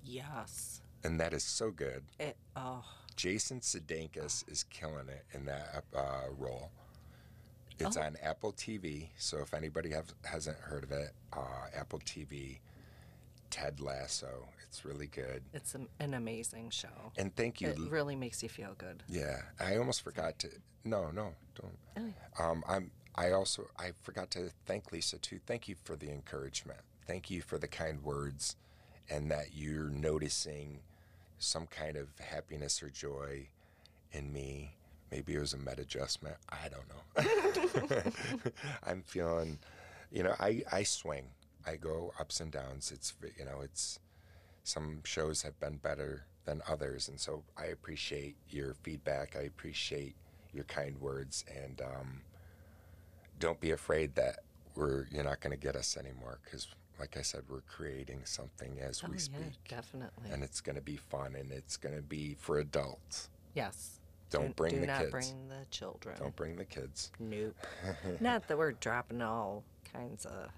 Yes. 0.04 0.80
and 1.02 1.18
that 1.20 1.32
is 1.34 1.42
so 1.44 1.70
good. 1.70 2.04
It, 2.18 2.36
oh, 2.56 2.84
Jason 3.16 3.60
Sudeikis 3.60 4.48
is 4.50 4.64
killing 4.70 5.08
it 5.08 5.24
in 5.32 5.44
that 5.46 5.84
uh, 5.94 6.28
role. 6.38 6.70
It's 7.78 7.96
Oh. 7.96 8.02
on 8.02 8.16
Apple 8.22 8.52
TV, 8.52 9.10
so 9.16 9.38
if 9.38 9.52
anybody 9.52 9.90
have, 9.90 10.14
hasn't 10.24 10.56
heard 10.58 10.84
of 10.84 10.92
it, 10.92 11.12
uh, 11.32 11.66
Apple 11.74 11.98
TV, 12.00 12.60
Ted 13.50 13.80
Lasso. 13.80 14.48
It's 14.62 14.84
really 14.84 15.06
good. 15.06 15.42
it's 15.52 15.74
an, 15.74 15.88
an 16.00 16.14
amazing 16.14 16.70
show. 16.70 17.12
And 17.16 17.34
thank 17.36 17.60
you. 17.60 17.68
It 17.68 17.78
really 17.78 18.16
makes 18.16 18.42
you 18.42 18.48
feel 18.48 18.74
good. 18.76 19.02
Yeah, 19.08 19.42
I 19.60 19.76
almost 19.76 20.02
forgot 20.02 20.38
to. 20.40 20.50
No, 20.84 21.10
no, 21.10 21.34
don't. 21.54 21.78
Oh, 22.38 22.44
Um, 22.44 22.64
I'm. 22.66 22.90
I 23.16 23.30
also 23.30 23.68
I 23.78 23.92
forgot 24.02 24.32
to 24.32 24.50
thank 24.66 24.90
Lisa 24.90 25.18
too. 25.18 25.38
Thank 25.46 25.68
you 25.68 25.76
for 25.84 25.94
the 25.94 26.10
encouragement. 26.10 26.80
Thank 27.06 27.30
you 27.30 27.40
for 27.42 27.58
the 27.58 27.68
kind 27.68 28.02
words, 28.02 28.56
and 29.08 29.30
that 29.30 29.54
you're 29.54 29.88
noticing 29.90 30.80
some 31.38 31.66
kind 31.68 31.96
of 31.96 32.08
happiness 32.18 32.82
or 32.82 32.90
joy 32.90 33.46
in 34.10 34.32
me. 34.32 34.74
Maybe 35.14 35.34
it 35.34 35.38
was 35.38 35.52
a 35.52 35.58
med 35.58 35.78
adjustment. 35.78 36.34
I 36.48 36.68
don't 36.68 36.88
know. 36.90 38.12
I'm 38.84 39.02
feeling, 39.02 39.60
you 40.10 40.24
know, 40.24 40.34
I 40.40 40.64
I 40.72 40.82
swing. 40.82 41.26
I 41.64 41.76
go 41.76 42.12
ups 42.18 42.40
and 42.40 42.50
downs. 42.50 42.90
It's 42.90 43.14
you 43.38 43.44
know, 43.44 43.60
it's 43.62 44.00
some 44.64 45.02
shows 45.04 45.42
have 45.42 45.58
been 45.60 45.76
better 45.76 46.24
than 46.46 46.62
others, 46.68 47.06
and 47.08 47.20
so 47.20 47.44
I 47.56 47.66
appreciate 47.66 48.34
your 48.48 48.74
feedback. 48.82 49.36
I 49.36 49.42
appreciate 49.42 50.16
your 50.52 50.64
kind 50.64 51.00
words, 51.00 51.44
and 51.64 51.80
um, 51.80 52.22
don't 53.38 53.60
be 53.60 53.70
afraid 53.70 54.16
that 54.16 54.40
we're 54.74 55.06
you're 55.12 55.22
not 55.22 55.40
going 55.40 55.52
to 55.52 55.62
get 55.62 55.76
us 55.76 55.96
anymore 55.96 56.40
because, 56.44 56.66
like 56.98 57.16
I 57.16 57.22
said, 57.22 57.42
we're 57.48 57.60
creating 57.60 58.22
something 58.24 58.80
as 58.80 59.00
oh 59.04 59.08
we 59.10 59.14
yeah, 59.14 59.20
speak, 59.20 59.64
definitely. 59.68 60.30
and 60.32 60.42
it's 60.42 60.60
going 60.60 60.74
to 60.76 60.82
be 60.82 60.96
fun, 60.96 61.36
and 61.36 61.52
it's 61.52 61.76
going 61.76 61.94
to 61.94 62.02
be 62.02 62.34
for 62.40 62.58
adults. 62.58 63.28
yes. 63.54 64.00
Don't 64.30 64.48
do, 64.48 64.54
bring 64.54 64.74
do 64.74 64.80
the 64.80 64.86
kids. 64.86 64.98
Do 64.98 65.04
not 65.04 65.10
bring 65.10 65.48
the 65.48 65.66
children. 65.70 66.16
Don't 66.18 66.36
bring 66.36 66.56
the 66.56 66.64
kids. 66.64 67.12
Nope. 67.20 67.54
not 68.20 68.48
that 68.48 68.58
we're 68.58 68.72
dropping 68.72 69.22
all 69.22 69.62
kinds 69.92 70.24
of, 70.26 70.48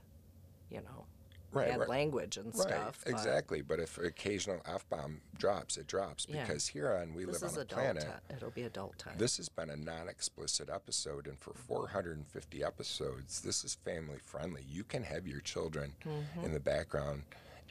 you 0.70 0.78
know, 0.78 1.04
Right, 1.52 1.68
bad 1.68 1.80
right. 1.80 1.88
language 1.88 2.36
and 2.36 2.46
Right, 2.46 2.56
stuff. 2.68 3.00
but 3.04 3.12
exactly. 3.12 3.62
But 3.62 3.78
if 3.80 3.96
occasional 3.98 4.60
f 4.66 4.86
bomb 4.90 5.20
drops, 5.38 5.78
it 5.78 5.86
drops 5.86 6.26
Yeah. 6.28 6.42
because 6.44 6.66
here 6.66 6.92
on 6.92 7.14
We 7.14 7.24
This 7.24 7.40
Live 7.40 7.52
on 7.54 7.60
a 7.60 7.64
Planet, 7.64 8.02
time. 8.02 8.20
It'll 8.36 8.50
be 8.50 8.64
adult 8.64 8.98
time. 8.98 9.16
This 9.16 9.36
has 9.38 9.48
been 9.48 9.70
a 9.70 9.76
non 9.76 10.08
explicit 10.08 10.68
episode, 10.68 11.26
and 11.26 11.38
for 11.38 11.54
450 11.54 12.62
episodes, 12.64 13.40
this 13.40 13.64
is 13.64 13.74
family 13.76 14.18
friendly. 14.18 14.64
You 14.68 14.84
can 14.84 15.04
have 15.04 15.26
your 15.26 15.40
children 15.40 15.94
Mm-hmm. 16.04 16.44
in 16.44 16.52
the 16.52 16.60
background, 16.60 17.22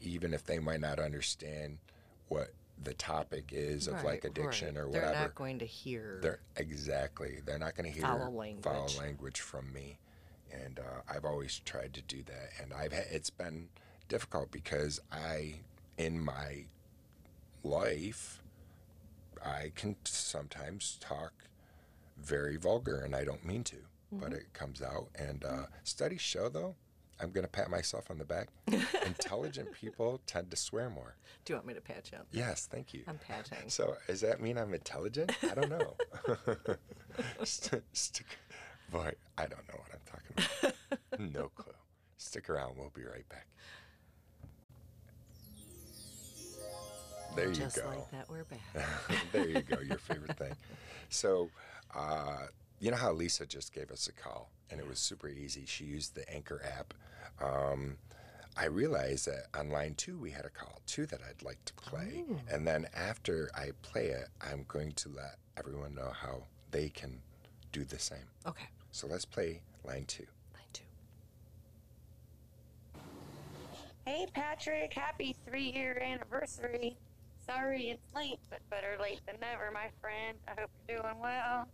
even 0.02 0.34
if 0.34 0.44
they 0.46 0.58
might 0.58 0.80
not 0.80 0.98
understand 1.00 1.78
what 2.30 2.54
the 2.84 2.94
topic 2.94 3.50
is 3.52 3.88
of 3.88 4.04
like 4.04 4.26
addiction 4.26 4.76
right. 4.76 4.82
or 4.82 4.88
whatever. 4.88 5.06
They're 5.12 5.22
not 5.22 5.36
going 5.36 5.60
to 5.60 5.66
hear. 5.66 6.20
They're 6.22 6.40
exactly. 6.58 7.40
They're 7.46 7.60
not 7.60 7.76
going 7.76 7.90
to 7.90 7.92
hear 7.92 8.04
Foul 8.04 8.20
foul 8.20 8.32
language. 8.32 8.98
language 9.00 9.40
from 9.42 9.72
me, 9.74 9.98
and 10.52 10.80
uh, 10.80 11.02
I've 11.10 11.26
always 11.26 11.60
tried 11.66 11.94
to 11.94 12.02
do 12.02 12.24
that. 12.24 12.50
And 12.62 12.74
I've 12.74 12.92
had, 12.92 13.06
it's 13.12 13.30
been 13.30 13.70
difficult 14.10 14.52
because 14.52 15.00
I, 15.12 15.56
in 15.98 16.20
my 16.24 16.66
life, 17.64 18.42
I 19.44 19.72
can 19.76 19.96
sometimes 20.04 20.98
talk 21.00 21.34
very 22.18 22.58
vulgar, 22.58 23.00
and 23.00 23.16
I 23.16 23.24
don't 23.24 23.46
mean 23.46 23.64
to, 23.66 23.78
but 24.12 24.30
Mm-hmm. 24.30 24.36
it 24.36 24.54
comes 24.54 24.82
out. 24.82 25.08
And 25.16 25.44
uh, 25.44 25.66
studies 25.84 26.22
show, 26.22 26.50
though, 26.50 26.76
I'm 27.20 27.32
going 27.32 27.46
to 27.46 27.50
pat 27.52 27.70
myself 27.70 28.12
on 28.12 28.18
the 28.18 28.26
back. 28.26 28.50
intelligent 29.06 29.72
people 29.72 30.22
tend 30.28 30.52
to 30.52 30.58
swear 30.58 30.90
more. 30.90 31.16
Do 31.46 31.54
you 31.54 31.58
want 31.58 31.68
me 31.68 31.74
to 31.74 31.82
pat 31.82 32.10
you? 32.12 32.18
on- 32.18 32.26
Yes, 32.32 32.68
thank 32.70 32.94
you. 32.94 33.04
I'm 33.08 33.18
patting. 33.18 33.70
So 33.70 33.96
does 34.08 34.22
that 34.22 34.42
mean 34.42 34.58
I'm 34.58 34.74
intelligent? 34.74 35.32
I 35.50 35.54
don't 35.56 35.70
know. 35.70 35.96
St- 37.44 37.82
boy, 38.92 39.14
I 39.38 39.46
don't 39.48 39.68
know 39.70 39.80
what 39.80 39.92
I'm 39.94 40.02
talking 40.06 40.74
about. 41.18 41.20
no 41.34 41.50
clue. 41.56 41.74
Stick 42.18 42.50
around. 42.50 42.76
We'll 42.78 42.92
be 42.94 43.04
right 43.06 43.28
back. 43.30 43.48
There 47.36 47.50
you 47.50 47.54
Just 47.56 47.76
go. 47.78 47.88
like 47.90 48.10
that, 48.12 48.30
we're 48.30 48.46
back. 48.46 48.62
there 49.34 49.48
you 49.50 49.62
go. 49.62 49.80
Your 49.82 49.98
favorite 49.98 50.38
thing. 50.38 50.54
So, 51.10 51.50
uh, 51.94 52.48
you 52.80 52.92
know 52.92 52.98
how 52.98 53.12
Lisa 53.12 53.46
just 53.46 53.74
gave 53.74 53.92
us 53.92 54.08
a 54.08 54.14
call, 54.14 54.50
and 54.70 54.80
it 54.80 54.88
was 54.88 55.00
super 55.00 55.28
easy. 55.30 55.64
She 55.66 55.86
used 55.86 56.16
the 56.16 56.30
Anchor 56.34 56.62
app. 56.64 56.94
Um, 57.44 57.98
I 58.58 58.66
realized 58.66 59.28
that 59.28 59.48
on 59.54 59.70
line 59.70 59.96
two 59.96 60.18
we 60.18 60.32
had 60.32 60.46
a 60.46 60.50
call 60.50 60.82
too 60.86 61.06
that 61.08 61.20
I'd 61.28 61.44
like 61.44 61.64
to 61.66 61.74
play, 61.74 62.24
and 62.50 62.66
then 62.66 62.88
after 62.96 63.50
I 63.54 63.72
play 63.82 64.08
it, 64.08 64.30
I'm 64.42 64.66
going 64.68 64.94
to 64.94 65.10
let 65.10 65.36
everyone 65.58 65.94
know 65.94 66.12
how 66.14 66.44
they 66.72 66.90
can 66.90 67.20
do 67.72 67.84
the 67.84 68.00
same. 68.00 68.28
Okay. 68.48 68.68
So 68.92 69.08
let's 69.08 69.26
play 69.26 69.62
line 69.84 70.06
two. 70.06 70.26
Line 70.54 70.64
two. 70.72 70.84
Hey 74.06 74.28
Patrick, 74.34 74.94
happy 74.94 75.36
three 75.46 75.72
year 75.72 76.02
anniversary. 76.02 76.96
Sorry 77.46 77.90
it's 77.90 78.16
late, 78.16 78.40
but 78.50 78.62
better 78.70 78.96
late 79.02 79.20
than 79.28 79.36
never, 79.42 79.70
my 79.74 79.90
friend. 80.02 80.38
I 80.48 80.62
hope 80.62 80.70
you're 80.88 81.02
doing 81.02 81.20
well. 81.20 81.68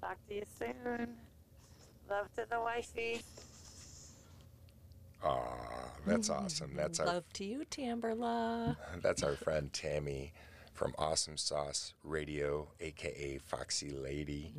Talk 0.00 0.16
to 0.28 0.34
you 0.34 0.42
soon. 0.58 1.16
Love 2.10 2.32
to 2.34 2.44
the 2.50 2.60
wifey. 2.60 3.22
Aw, 5.22 5.46
that's 6.04 6.28
awesome. 6.28 6.72
That's 6.74 6.98
our 6.98 7.06
Love 7.06 7.32
to 7.34 7.44
you, 7.44 7.64
Tamberla. 7.70 8.76
That's 9.02 9.22
our 9.22 9.36
friend 9.36 9.72
Tammy 9.72 10.32
from 10.74 10.92
Awesome 10.98 11.36
Sauce 11.36 11.94
Radio, 12.02 12.66
aka 12.80 13.38
Foxy 13.38 13.90
Lady. 13.90 14.52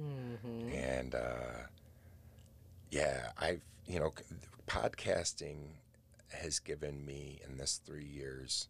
And 0.72 1.14
uh, 1.14 1.66
yeah, 2.90 3.32
I've, 3.38 3.62
you 3.86 4.00
know, 4.00 4.14
podcasting 4.68 5.58
has 6.30 6.60
given 6.60 7.06
me 7.06 7.42
in 7.46 7.58
this 7.58 7.82
three 7.86 8.06
years 8.06 8.70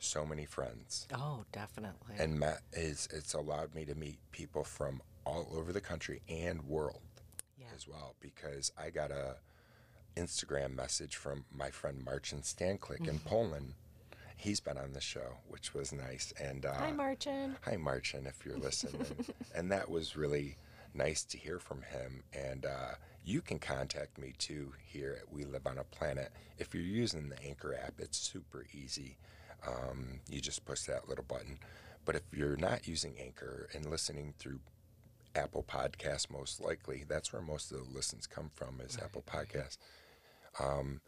so 0.00 0.26
many 0.26 0.44
friends. 0.44 1.06
Oh, 1.14 1.44
definitely. 1.52 2.16
And 2.18 2.38
Matt 2.38 2.60
is, 2.72 3.08
it's 3.10 3.32
allowed 3.32 3.74
me 3.74 3.86
to 3.86 3.94
meet 3.94 4.18
people 4.32 4.64
from 4.64 5.00
all 5.24 5.48
over 5.56 5.72
the 5.72 5.80
country 5.80 6.20
and 6.28 6.60
world 6.66 7.00
yeah. 7.11 7.11
As 7.82 7.88
well 7.88 8.14
because 8.20 8.72
I 8.78 8.90
got 8.90 9.10
a 9.10 9.36
Instagram 10.16 10.74
message 10.74 11.16
from 11.16 11.44
my 11.50 11.70
friend 11.70 12.04
Marcin 12.04 12.40
Stanklik 12.42 13.08
in 13.08 13.18
Poland. 13.20 13.74
He's 14.36 14.60
been 14.60 14.76
on 14.76 14.92
the 14.92 15.00
show, 15.00 15.38
which 15.48 15.72
was 15.72 15.92
nice. 15.92 16.32
And 16.40 16.66
uh, 16.66 16.74
Hi, 16.74 16.92
Marcin. 16.92 17.56
hi, 17.62 17.76
Marcin, 17.76 18.26
if 18.26 18.44
you're 18.44 18.58
listening. 18.58 19.06
and 19.54 19.70
that 19.70 19.88
was 19.88 20.16
really 20.16 20.56
nice 20.94 21.22
to 21.24 21.38
hear 21.38 21.58
from 21.58 21.82
him. 21.82 22.24
And 22.34 22.66
uh, 22.66 22.94
you 23.24 23.40
can 23.40 23.58
contact 23.58 24.18
me 24.18 24.34
too 24.38 24.72
here 24.84 25.16
at 25.20 25.32
We 25.32 25.44
Live 25.44 25.66
on 25.66 25.78
a 25.78 25.84
Planet. 25.84 26.32
If 26.58 26.74
you're 26.74 26.82
using 26.82 27.28
the 27.28 27.42
Anchor 27.42 27.74
app, 27.74 27.94
it's 27.98 28.18
super 28.18 28.66
easy. 28.74 29.16
Um, 29.66 30.20
you 30.28 30.40
just 30.40 30.64
push 30.64 30.82
that 30.82 31.08
little 31.08 31.24
button. 31.24 31.58
But 32.04 32.16
if 32.16 32.22
you're 32.32 32.56
not 32.56 32.88
using 32.88 33.14
Anchor 33.20 33.68
and 33.74 33.86
listening 33.86 34.34
through 34.38 34.58
Apple 35.34 35.62
Podcasts, 35.62 36.30
most 36.30 36.60
likely, 36.60 37.04
that's 37.08 37.32
where 37.32 37.42
most 37.42 37.72
of 37.72 37.78
the 37.78 37.94
listens 37.94 38.26
come 38.26 38.50
from 38.54 38.80
is 38.80 38.98
Apple 39.02 39.22
Podcasts. 39.26 39.78
Um, 40.60 41.00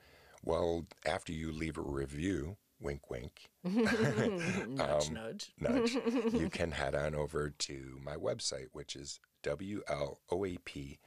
well, 0.43 0.87
after 1.07 1.33
you 1.33 1.53
leave 1.53 1.77
a 1.79 1.83
review, 1.83 2.57
wink, 2.81 3.11
wink, 3.11 3.49
nudge, 3.64 5.09
Um, 5.09 5.14
nudge. 5.14 5.53
nudge, 5.61 5.95
you 6.33 6.49
can 6.51 6.70
head 6.72 6.95
on 6.95 7.14
over 7.14 7.51
to 7.51 7.99
my 8.03 8.16
website, 8.16 8.68
which 8.72 8.97
is 8.97 9.20
WLOAP.com. 9.43 10.99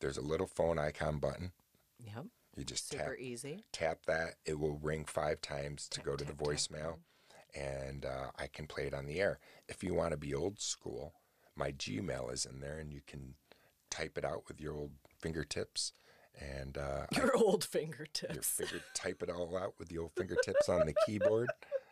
There's 0.00 0.16
a 0.16 0.22
little 0.22 0.46
phone 0.46 0.78
icon 0.78 1.18
button. 1.18 1.52
Yep. 2.04 2.26
You 2.56 2.64
just 2.64 2.90
tap, 2.92 3.00
Super 3.00 3.14
easy. 3.16 3.64
tap 3.72 4.00
that. 4.06 4.34
It 4.44 4.58
will 4.58 4.76
ring 4.76 5.04
five 5.06 5.40
times 5.40 5.88
to 5.88 5.98
Tap, 6.00 6.04
go 6.06 6.16
to 6.16 6.24
the 6.24 6.32
tap, 6.32 6.38
tap. 6.38 6.48
voicemail, 6.48 6.96
and 7.54 8.04
uh, 8.04 8.30
I 8.38 8.46
can 8.46 8.66
play 8.66 8.86
it 8.86 8.94
on 8.94 9.06
the 9.06 9.20
air. 9.20 9.38
If 9.68 9.82
you 9.82 9.94
want 9.94 10.10
to 10.10 10.18
be 10.18 10.34
old 10.34 10.60
school, 10.60 11.14
my 11.56 11.72
Gmail 11.72 12.32
is 12.32 12.44
in 12.46 12.60
there, 12.60 12.78
and 12.78 12.92
you 12.92 13.00
can 13.06 13.34
type 13.90 14.16
it 14.18 14.24
out 14.24 14.44
with 14.48 14.60
your 14.60 14.74
old 14.74 14.92
fingertips. 15.20 15.92
And 16.40 16.78
uh, 16.78 17.06
I 17.14 17.16
Your 17.18 17.36
old 17.36 17.62
your 17.72 17.80
fingertips. 17.82 18.48
finger 18.48 18.80
type 18.94 19.22
it 19.22 19.28
all 19.30 19.56
out 19.56 19.74
with 19.78 19.88
the 19.88 19.98
old 19.98 20.12
fingertips 20.16 20.68
on 20.68 20.86
the 20.86 20.94
keyboard 21.06 21.50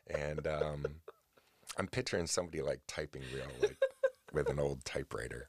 and 0.09 0.47
um, 0.47 0.87
i'm 1.77 1.87
picturing 1.87 2.27
somebody 2.27 2.63
like 2.63 2.81
typing 2.89 3.23
real 3.35 3.47
like 3.61 3.77
with 4.33 4.49
an 4.49 4.59
old 4.59 4.85
typewriter 4.85 5.47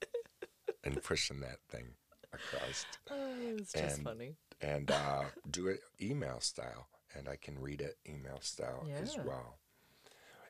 and 0.83 1.01
pushing 1.03 1.39
that 1.39 1.57
thing 1.69 1.87
across 2.33 2.85
Oh, 3.09 3.33
it's 3.57 3.71
just 3.73 3.95
and- 3.97 4.03
funny. 4.03 4.35
and 4.61 4.91
uh, 4.91 5.23
do 5.49 5.67
it 5.67 5.79
email 6.01 6.39
style 6.41 6.87
and 7.15 7.27
i 7.29 7.37
can 7.37 7.57
read 7.59 7.79
it 7.81 7.95
email 8.07 8.39
style 8.41 8.85
as 9.01 9.17
well 9.17 9.57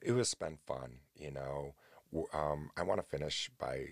it 0.02 0.12
was 0.14 0.34
been 0.34 0.58
fun 0.66 0.96
you 1.16 1.32
know 1.32 1.76
um, 2.34 2.70
I 2.78 2.84
want 2.84 3.00
to 3.02 3.08
finish 3.08 3.50
by 3.60 3.86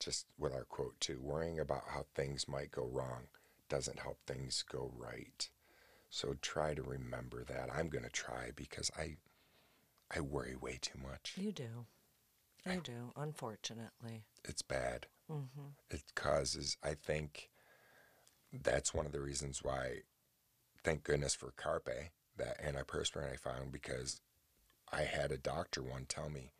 just 0.00 0.26
with 0.38 0.52
our 0.52 0.64
quote 0.64 0.98
too. 1.00 1.18
Worrying 1.20 1.58
about 1.58 1.84
how 1.88 2.06
things 2.14 2.48
might 2.48 2.70
go 2.70 2.84
wrong 2.84 3.28
doesn't 3.68 3.98
help 3.98 4.18
things 4.26 4.62
go 4.62 4.92
right. 4.96 5.48
So 6.10 6.36
try 6.40 6.74
to 6.74 6.82
remember 6.82 7.44
that. 7.44 7.68
I'm 7.74 7.88
going 7.88 8.04
to 8.04 8.10
try 8.10 8.50
because 8.54 8.90
I 8.96 9.16
I 10.14 10.20
worry 10.20 10.54
way 10.54 10.78
too 10.80 10.98
much. 11.02 11.34
You 11.36 11.52
do. 11.52 11.86
You 12.64 12.80
do, 12.80 13.12
unfortunately. 13.16 14.24
It's 14.44 14.62
bad. 14.62 15.06
Mm-hmm. 15.30 15.68
It 15.90 16.02
causes, 16.16 16.76
I 16.82 16.94
think, 16.94 17.50
that's 18.52 18.92
one 18.92 19.06
of 19.06 19.12
the 19.12 19.20
reasons 19.20 19.62
why, 19.62 19.98
thank 20.82 21.04
goodness 21.04 21.34
for 21.34 21.52
Carpe, 21.56 22.10
that 22.36 22.60
antiperspirant 22.60 23.32
I 23.32 23.36
found, 23.36 23.70
because 23.70 24.20
I 24.92 25.02
had 25.02 25.30
a 25.30 25.38
doctor 25.38 25.82
one 25.82 26.06
tell 26.08 26.28
me, 26.28 26.50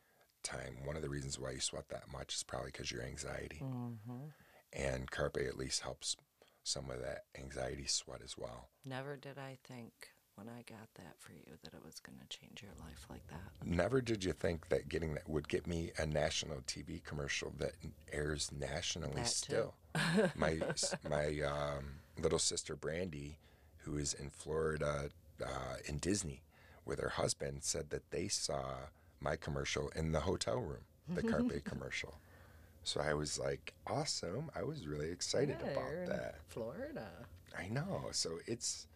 time, 0.47 0.77
one 0.85 0.97
of 0.97 1.03
the 1.03 1.09
reasons 1.09 1.39
why 1.39 1.51
you 1.51 1.61
sweat 1.61 1.89
that 1.91 2.11
much 2.13 2.35
is 2.35 2.43
probably 2.43 2.71
because 2.71 2.91
your 2.91 3.03
anxiety. 3.03 3.61
Mm-hmm. 3.63 4.27
And 4.73 5.11
Carpe 5.11 5.39
at 5.39 5.59
least 5.59 5.83
helps 5.83 6.17
some 6.63 6.91
of 6.91 7.01
that 7.01 7.25
anxiety 7.39 7.87
sweat 7.87 8.21
as 8.25 8.37
well. 8.37 8.69
Never 8.85 9.17
did 9.17 9.39
I 9.39 9.59
think 9.65 9.93
when 10.37 10.49
I 10.49 10.63
got 10.69 10.89
that 10.97 11.15
for 11.19 11.33
you 11.33 11.57
that 11.63 11.73
it 11.73 11.85
was 11.85 11.99
going 12.01 12.19
to 12.19 12.39
change 12.39 12.63
your 12.63 12.73
life 12.81 13.07
like 13.09 13.27
that. 13.29 13.67
Never 13.67 14.01
did 14.01 14.23
you 14.23 14.33
think 14.33 14.69
that 14.69 14.89
getting 14.89 15.15
that 15.15 15.29
would 15.29 15.49
get 15.49 15.67
me 15.67 15.93
a 15.99 16.07
national 16.07 16.59
TV 16.67 17.03
commercial 17.03 17.53
that 17.59 17.73
airs 18.13 18.51
nationally 18.53 19.23
That 19.23 19.29
still. 19.29 19.75
my 20.37 20.59
my 21.09 21.41
um, 21.41 22.01
little 22.21 22.39
sister 22.39 22.77
Brandy, 22.77 23.39
who 23.79 23.97
is 23.97 24.13
in 24.13 24.31
Florida 24.31 25.11
uh, 25.43 25.77
in 25.87 25.99
Disney 25.99 26.43
with 26.85 27.01
her 27.01 27.11
husband, 27.11 27.65
said 27.65 27.91
that 27.91 28.11
they 28.11 28.29
saw 28.29 28.75
my 29.21 29.37
commercial 29.37 29.89
in 29.97 30.13
the 30.13 30.21
hotel 30.21 30.59
room, 30.59 30.85
the 31.15 31.23
Carpe 31.23 31.53
commercial. 31.65 32.19
So 32.85 33.01
I 33.01 33.15
was 33.15 33.39
like, 33.39 33.75
awesome. 33.87 34.51
I 34.55 34.63
was 34.63 34.87
really 34.87 35.11
excited 35.11 35.57
Yeah, 35.61 35.73
about 35.73 36.07
that. 36.07 36.35
Florida. 36.49 37.09
I 37.59 37.69
know. 37.69 38.09
So 38.13 38.39
it's 38.47 38.87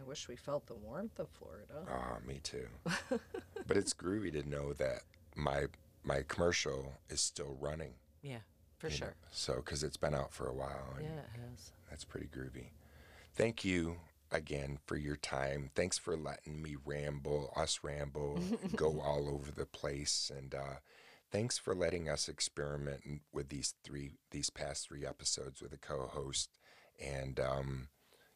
I 0.00 0.04
wish 0.06 0.28
we 0.28 0.36
felt 0.36 0.66
the 0.66 0.74
warmth 0.74 1.18
of 1.18 1.28
Florida. 1.30 1.84
Ah, 1.88 2.18
me 2.26 2.40
too. 2.42 2.68
but 3.66 3.76
it's 3.76 3.94
groovy 3.94 4.32
to 4.32 4.48
know 4.48 4.72
that 4.74 5.02
my 5.34 5.64
my 6.04 6.22
commercial 6.26 6.94
is 7.08 7.20
still 7.20 7.56
running. 7.60 7.94
yeah, 8.22 8.38
for 8.78 8.88
you 8.88 8.94
know, 8.94 8.96
sure. 9.06 9.14
So, 9.30 9.56
because 9.56 9.82
it's 9.82 9.96
been 9.96 10.14
out 10.14 10.32
for 10.32 10.46
a 10.46 10.54
while, 10.54 10.94
and 10.96 11.04
Yeah, 11.06 11.20
it 11.20 11.40
has. 11.50 11.72
that's 11.90 12.04
pretty 12.04 12.26
groovy. 12.28 12.68
Thank 13.34 13.64
you 13.64 13.96
again 14.30 14.78
for 14.86 14.96
your 14.96 15.16
time. 15.16 15.70
Thanks 15.74 15.98
for 15.98 16.16
letting 16.16 16.62
me 16.62 16.76
ramble, 16.84 17.52
us 17.56 17.80
ramble, 17.82 18.40
go 18.74 19.00
all 19.04 19.28
over 19.28 19.50
the 19.50 19.66
place, 19.66 20.30
and 20.34 20.54
uh, 20.54 20.76
thanks 21.30 21.58
for 21.58 21.74
letting 21.74 22.08
us 22.08 22.28
experiment 22.28 23.02
with 23.32 23.48
these 23.48 23.74
three, 23.84 24.12
these 24.30 24.50
past 24.50 24.88
three 24.88 25.06
episodes 25.06 25.60
with 25.62 25.72
a 25.72 25.78
co-host, 25.78 26.50
and 27.02 27.38
um, 27.40 27.88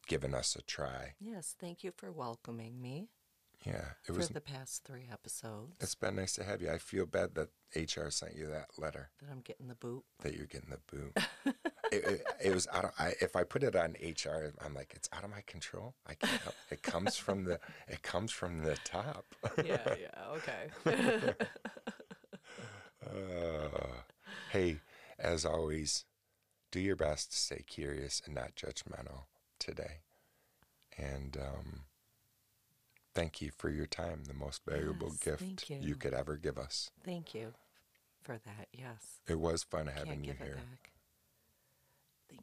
giving 0.07 0.33
us 0.33 0.55
a 0.55 0.61
try. 0.61 1.13
Yes, 1.19 1.55
thank 1.59 1.83
you 1.83 1.91
for 1.95 2.11
welcoming 2.11 2.81
me 2.81 3.09
Yeah, 3.65 3.85
it 4.07 4.11
for 4.11 4.17
was. 4.17 4.29
the 4.29 4.41
past 4.41 4.83
three 4.83 5.07
episodes. 5.11 5.77
It's 5.79 5.95
been 5.95 6.15
nice 6.15 6.33
to 6.33 6.43
have 6.43 6.61
you. 6.61 6.69
I 6.71 6.77
feel 6.77 7.05
bad 7.05 7.35
that 7.35 7.49
HR 7.75 8.09
sent 8.09 8.35
you 8.35 8.47
that 8.47 8.69
letter 8.77 9.09
that 9.19 9.29
I'm 9.31 9.41
getting 9.41 9.67
the 9.67 9.75
boot. 9.75 10.03
that 10.21 10.35
you're 10.35 10.45
getting 10.47 10.69
the 10.69 10.95
boot. 10.95 11.17
it, 11.93 12.03
it, 12.05 12.27
it 12.45 12.53
was 12.53 12.67
out 12.73 12.85
of. 12.85 12.91
I, 12.99 13.13
if 13.21 13.35
I 13.35 13.43
put 13.43 13.63
it 13.63 13.75
on 13.75 13.95
HR, 14.01 14.51
I'm 14.63 14.73
like, 14.73 14.93
it's 14.95 15.09
out 15.13 15.23
of 15.23 15.29
my 15.29 15.41
control. 15.47 15.93
I 16.07 16.15
can't. 16.15 16.41
Help. 16.41 16.55
It 16.71 16.81
comes 16.83 17.15
from 17.17 17.43
the. 17.45 17.59
It 17.87 18.01
comes 18.01 18.31
from 18.31 18.63
the 18.63 18.75
top. 18.83 19.25
yeah, 19.63 19.77
yeah, 19.99 20.25
okay. 20.35 21.33
Uh, 23.05 23.87
hey, 24.51 24.79
as 25.19 25.45
always, 25.45 26.05
do 26.71 26.79
your 26.79 26.95
best 26.95 27.31
to 27.31 27.37
stay 27.37 27.63
curious 27.67 28.21
and 28.25 28.33
not 28.35 28.55
judgmental 28.55 29.23
today. 29.59 29.99
And 30.97 31.35
um, 31.37 31.81
thank 33.13 33.41
you 33.41 33.51
for 33.57 33.69
your 33.69 33.87
time, 33.87 34.23
the 34.25 34.33
most 34.33 34.61
valuable 34.65 35.09
Yes, 35.09 35.17
gift 35.39 35.69
you. 35.69 35.77
you 35.81 35.95
could 35.95 36.13
ever 36.13 36.37
give 36.37 36.57
us. 36.57 36.91
Thank 37.03 37.33
you 37.35 37.53
for 38.21 38.37
that. 38.45 38.67
Yes. 38.71 39.19
It 39.27 39.39
was 39.39 39.63
fun 39.63 39.87
having 39.87 40.07
Can't 40.13 40.25
you 40.25 40.33
give 40.33 40.41
here. 40.47 40.55
back. 40.55 40.91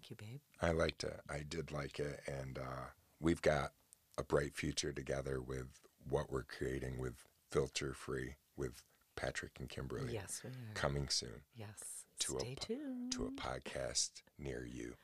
Thank 0.01 0.11
you, 0.11 0.17
babe. 0.17 0.41
I 0.63 0.71
liked 0.73 1.05
it. 1.05 1.21
I 1.29 1.41
did 1.47 1.71
like 1.73 1.99
it, 2.01 2.21
and 2.27 2.59
uh, 2.59 2.87
we've 3.21 3.43
got 3.43 3.73
a 4.17 4.23
bright 4.25 4.57
future 4.57 4.93
together 4.95 5.43
with 5.43 5.67
what 6.09 6.33
we're 6.33 6.43
creating 6.45 6.99
with 6.99 7.27
filter 7.51 7.93
free 7.93 8.37
with 8.57 8.83
Patrick 9.15 9.53
and 9.61 9.69
Kimberly. 9.69 10.15
Yes, 10.15 10.41
we 10.43 10.49
are. 10.51 10.73
coming 10.73 11.09
soon 11.11 11.43
Yes. 11.55 12.07
to 12.21 12.37
a 12.39 12.41
Stay 12.41 12.55
po- 12.55 12.65
tuned. 12.67 13.13
to 13.13 13.27
a 13.27 13.31
podcast 13.33 14.23
near 14.39 14.65
you. 14.65 14.95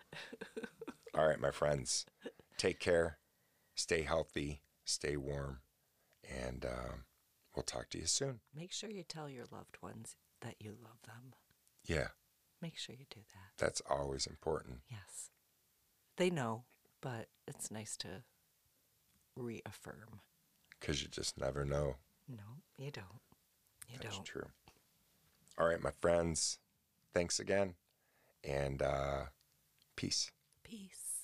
All 1.14 1.26
right, 1.26 1.40
my 1.40 1.50
friends, 1.50 2.06
take 2.56 2.80
care, 2.80 3.18
stay 3.74 4.00
healthy, 4.00 4.62
stay 4.86 5.18
warm, 5.18 5.58
and 6.26 6.64
um, 6.64 7.04
we'll 7.54 7.64
talk 7.64 7.90
to 7.90 7.98
you 7.98 8.06
soon. 8.06 8.40
Make 8.54 8.72
sure 8.72 8.88
you 8.88 9.02
tell 9.02 9.28
your 9.28 9.44
loved 9.52 9.76
ones 9.82 10.16
that 10.40 10.54
you 10.58 10.70
love 10.82 11.02
them. 11.06 11.34
Yeah, 11.84 12.08
Make 12.62 12.76
sure 12.78 12.94
you 12.98 13.04
do 13.10 13.20
that. 13.34 13.50
that's 13.64 13.82
always 13.88 14.26
important. 14.26 14.78
Yes. 14.90 15.30
They 16.16 16.30
know, 16.30 16.64
but 17.00 17.28
it's 17.46 17.70
nice 17.70 17.96
to 17.98 18.22
reaffirm. 19.36 20.20
because 20.80 21.02
you 21.02 21.08
just 21.08 21.38
never 21.38 21.64
know. 21.64 21.96
No, 22.28 22.62
you 22.78 22.90
don't. 22.90 23.20
You 23.88 23.98
That's 24.02 24.16
don't. 24.16 24.24
true. 24.24 24.46
All 25.58 25.66
right, 25.68 25.80
my 25.82 25.92
friends, 26.00 26.58
thanks 27.14 27.38
again, 27.38 27.74
and 28.42 28.82
uh, 28.82 29.24
peace. 29.94 30.30
Peace. 30.64 31.15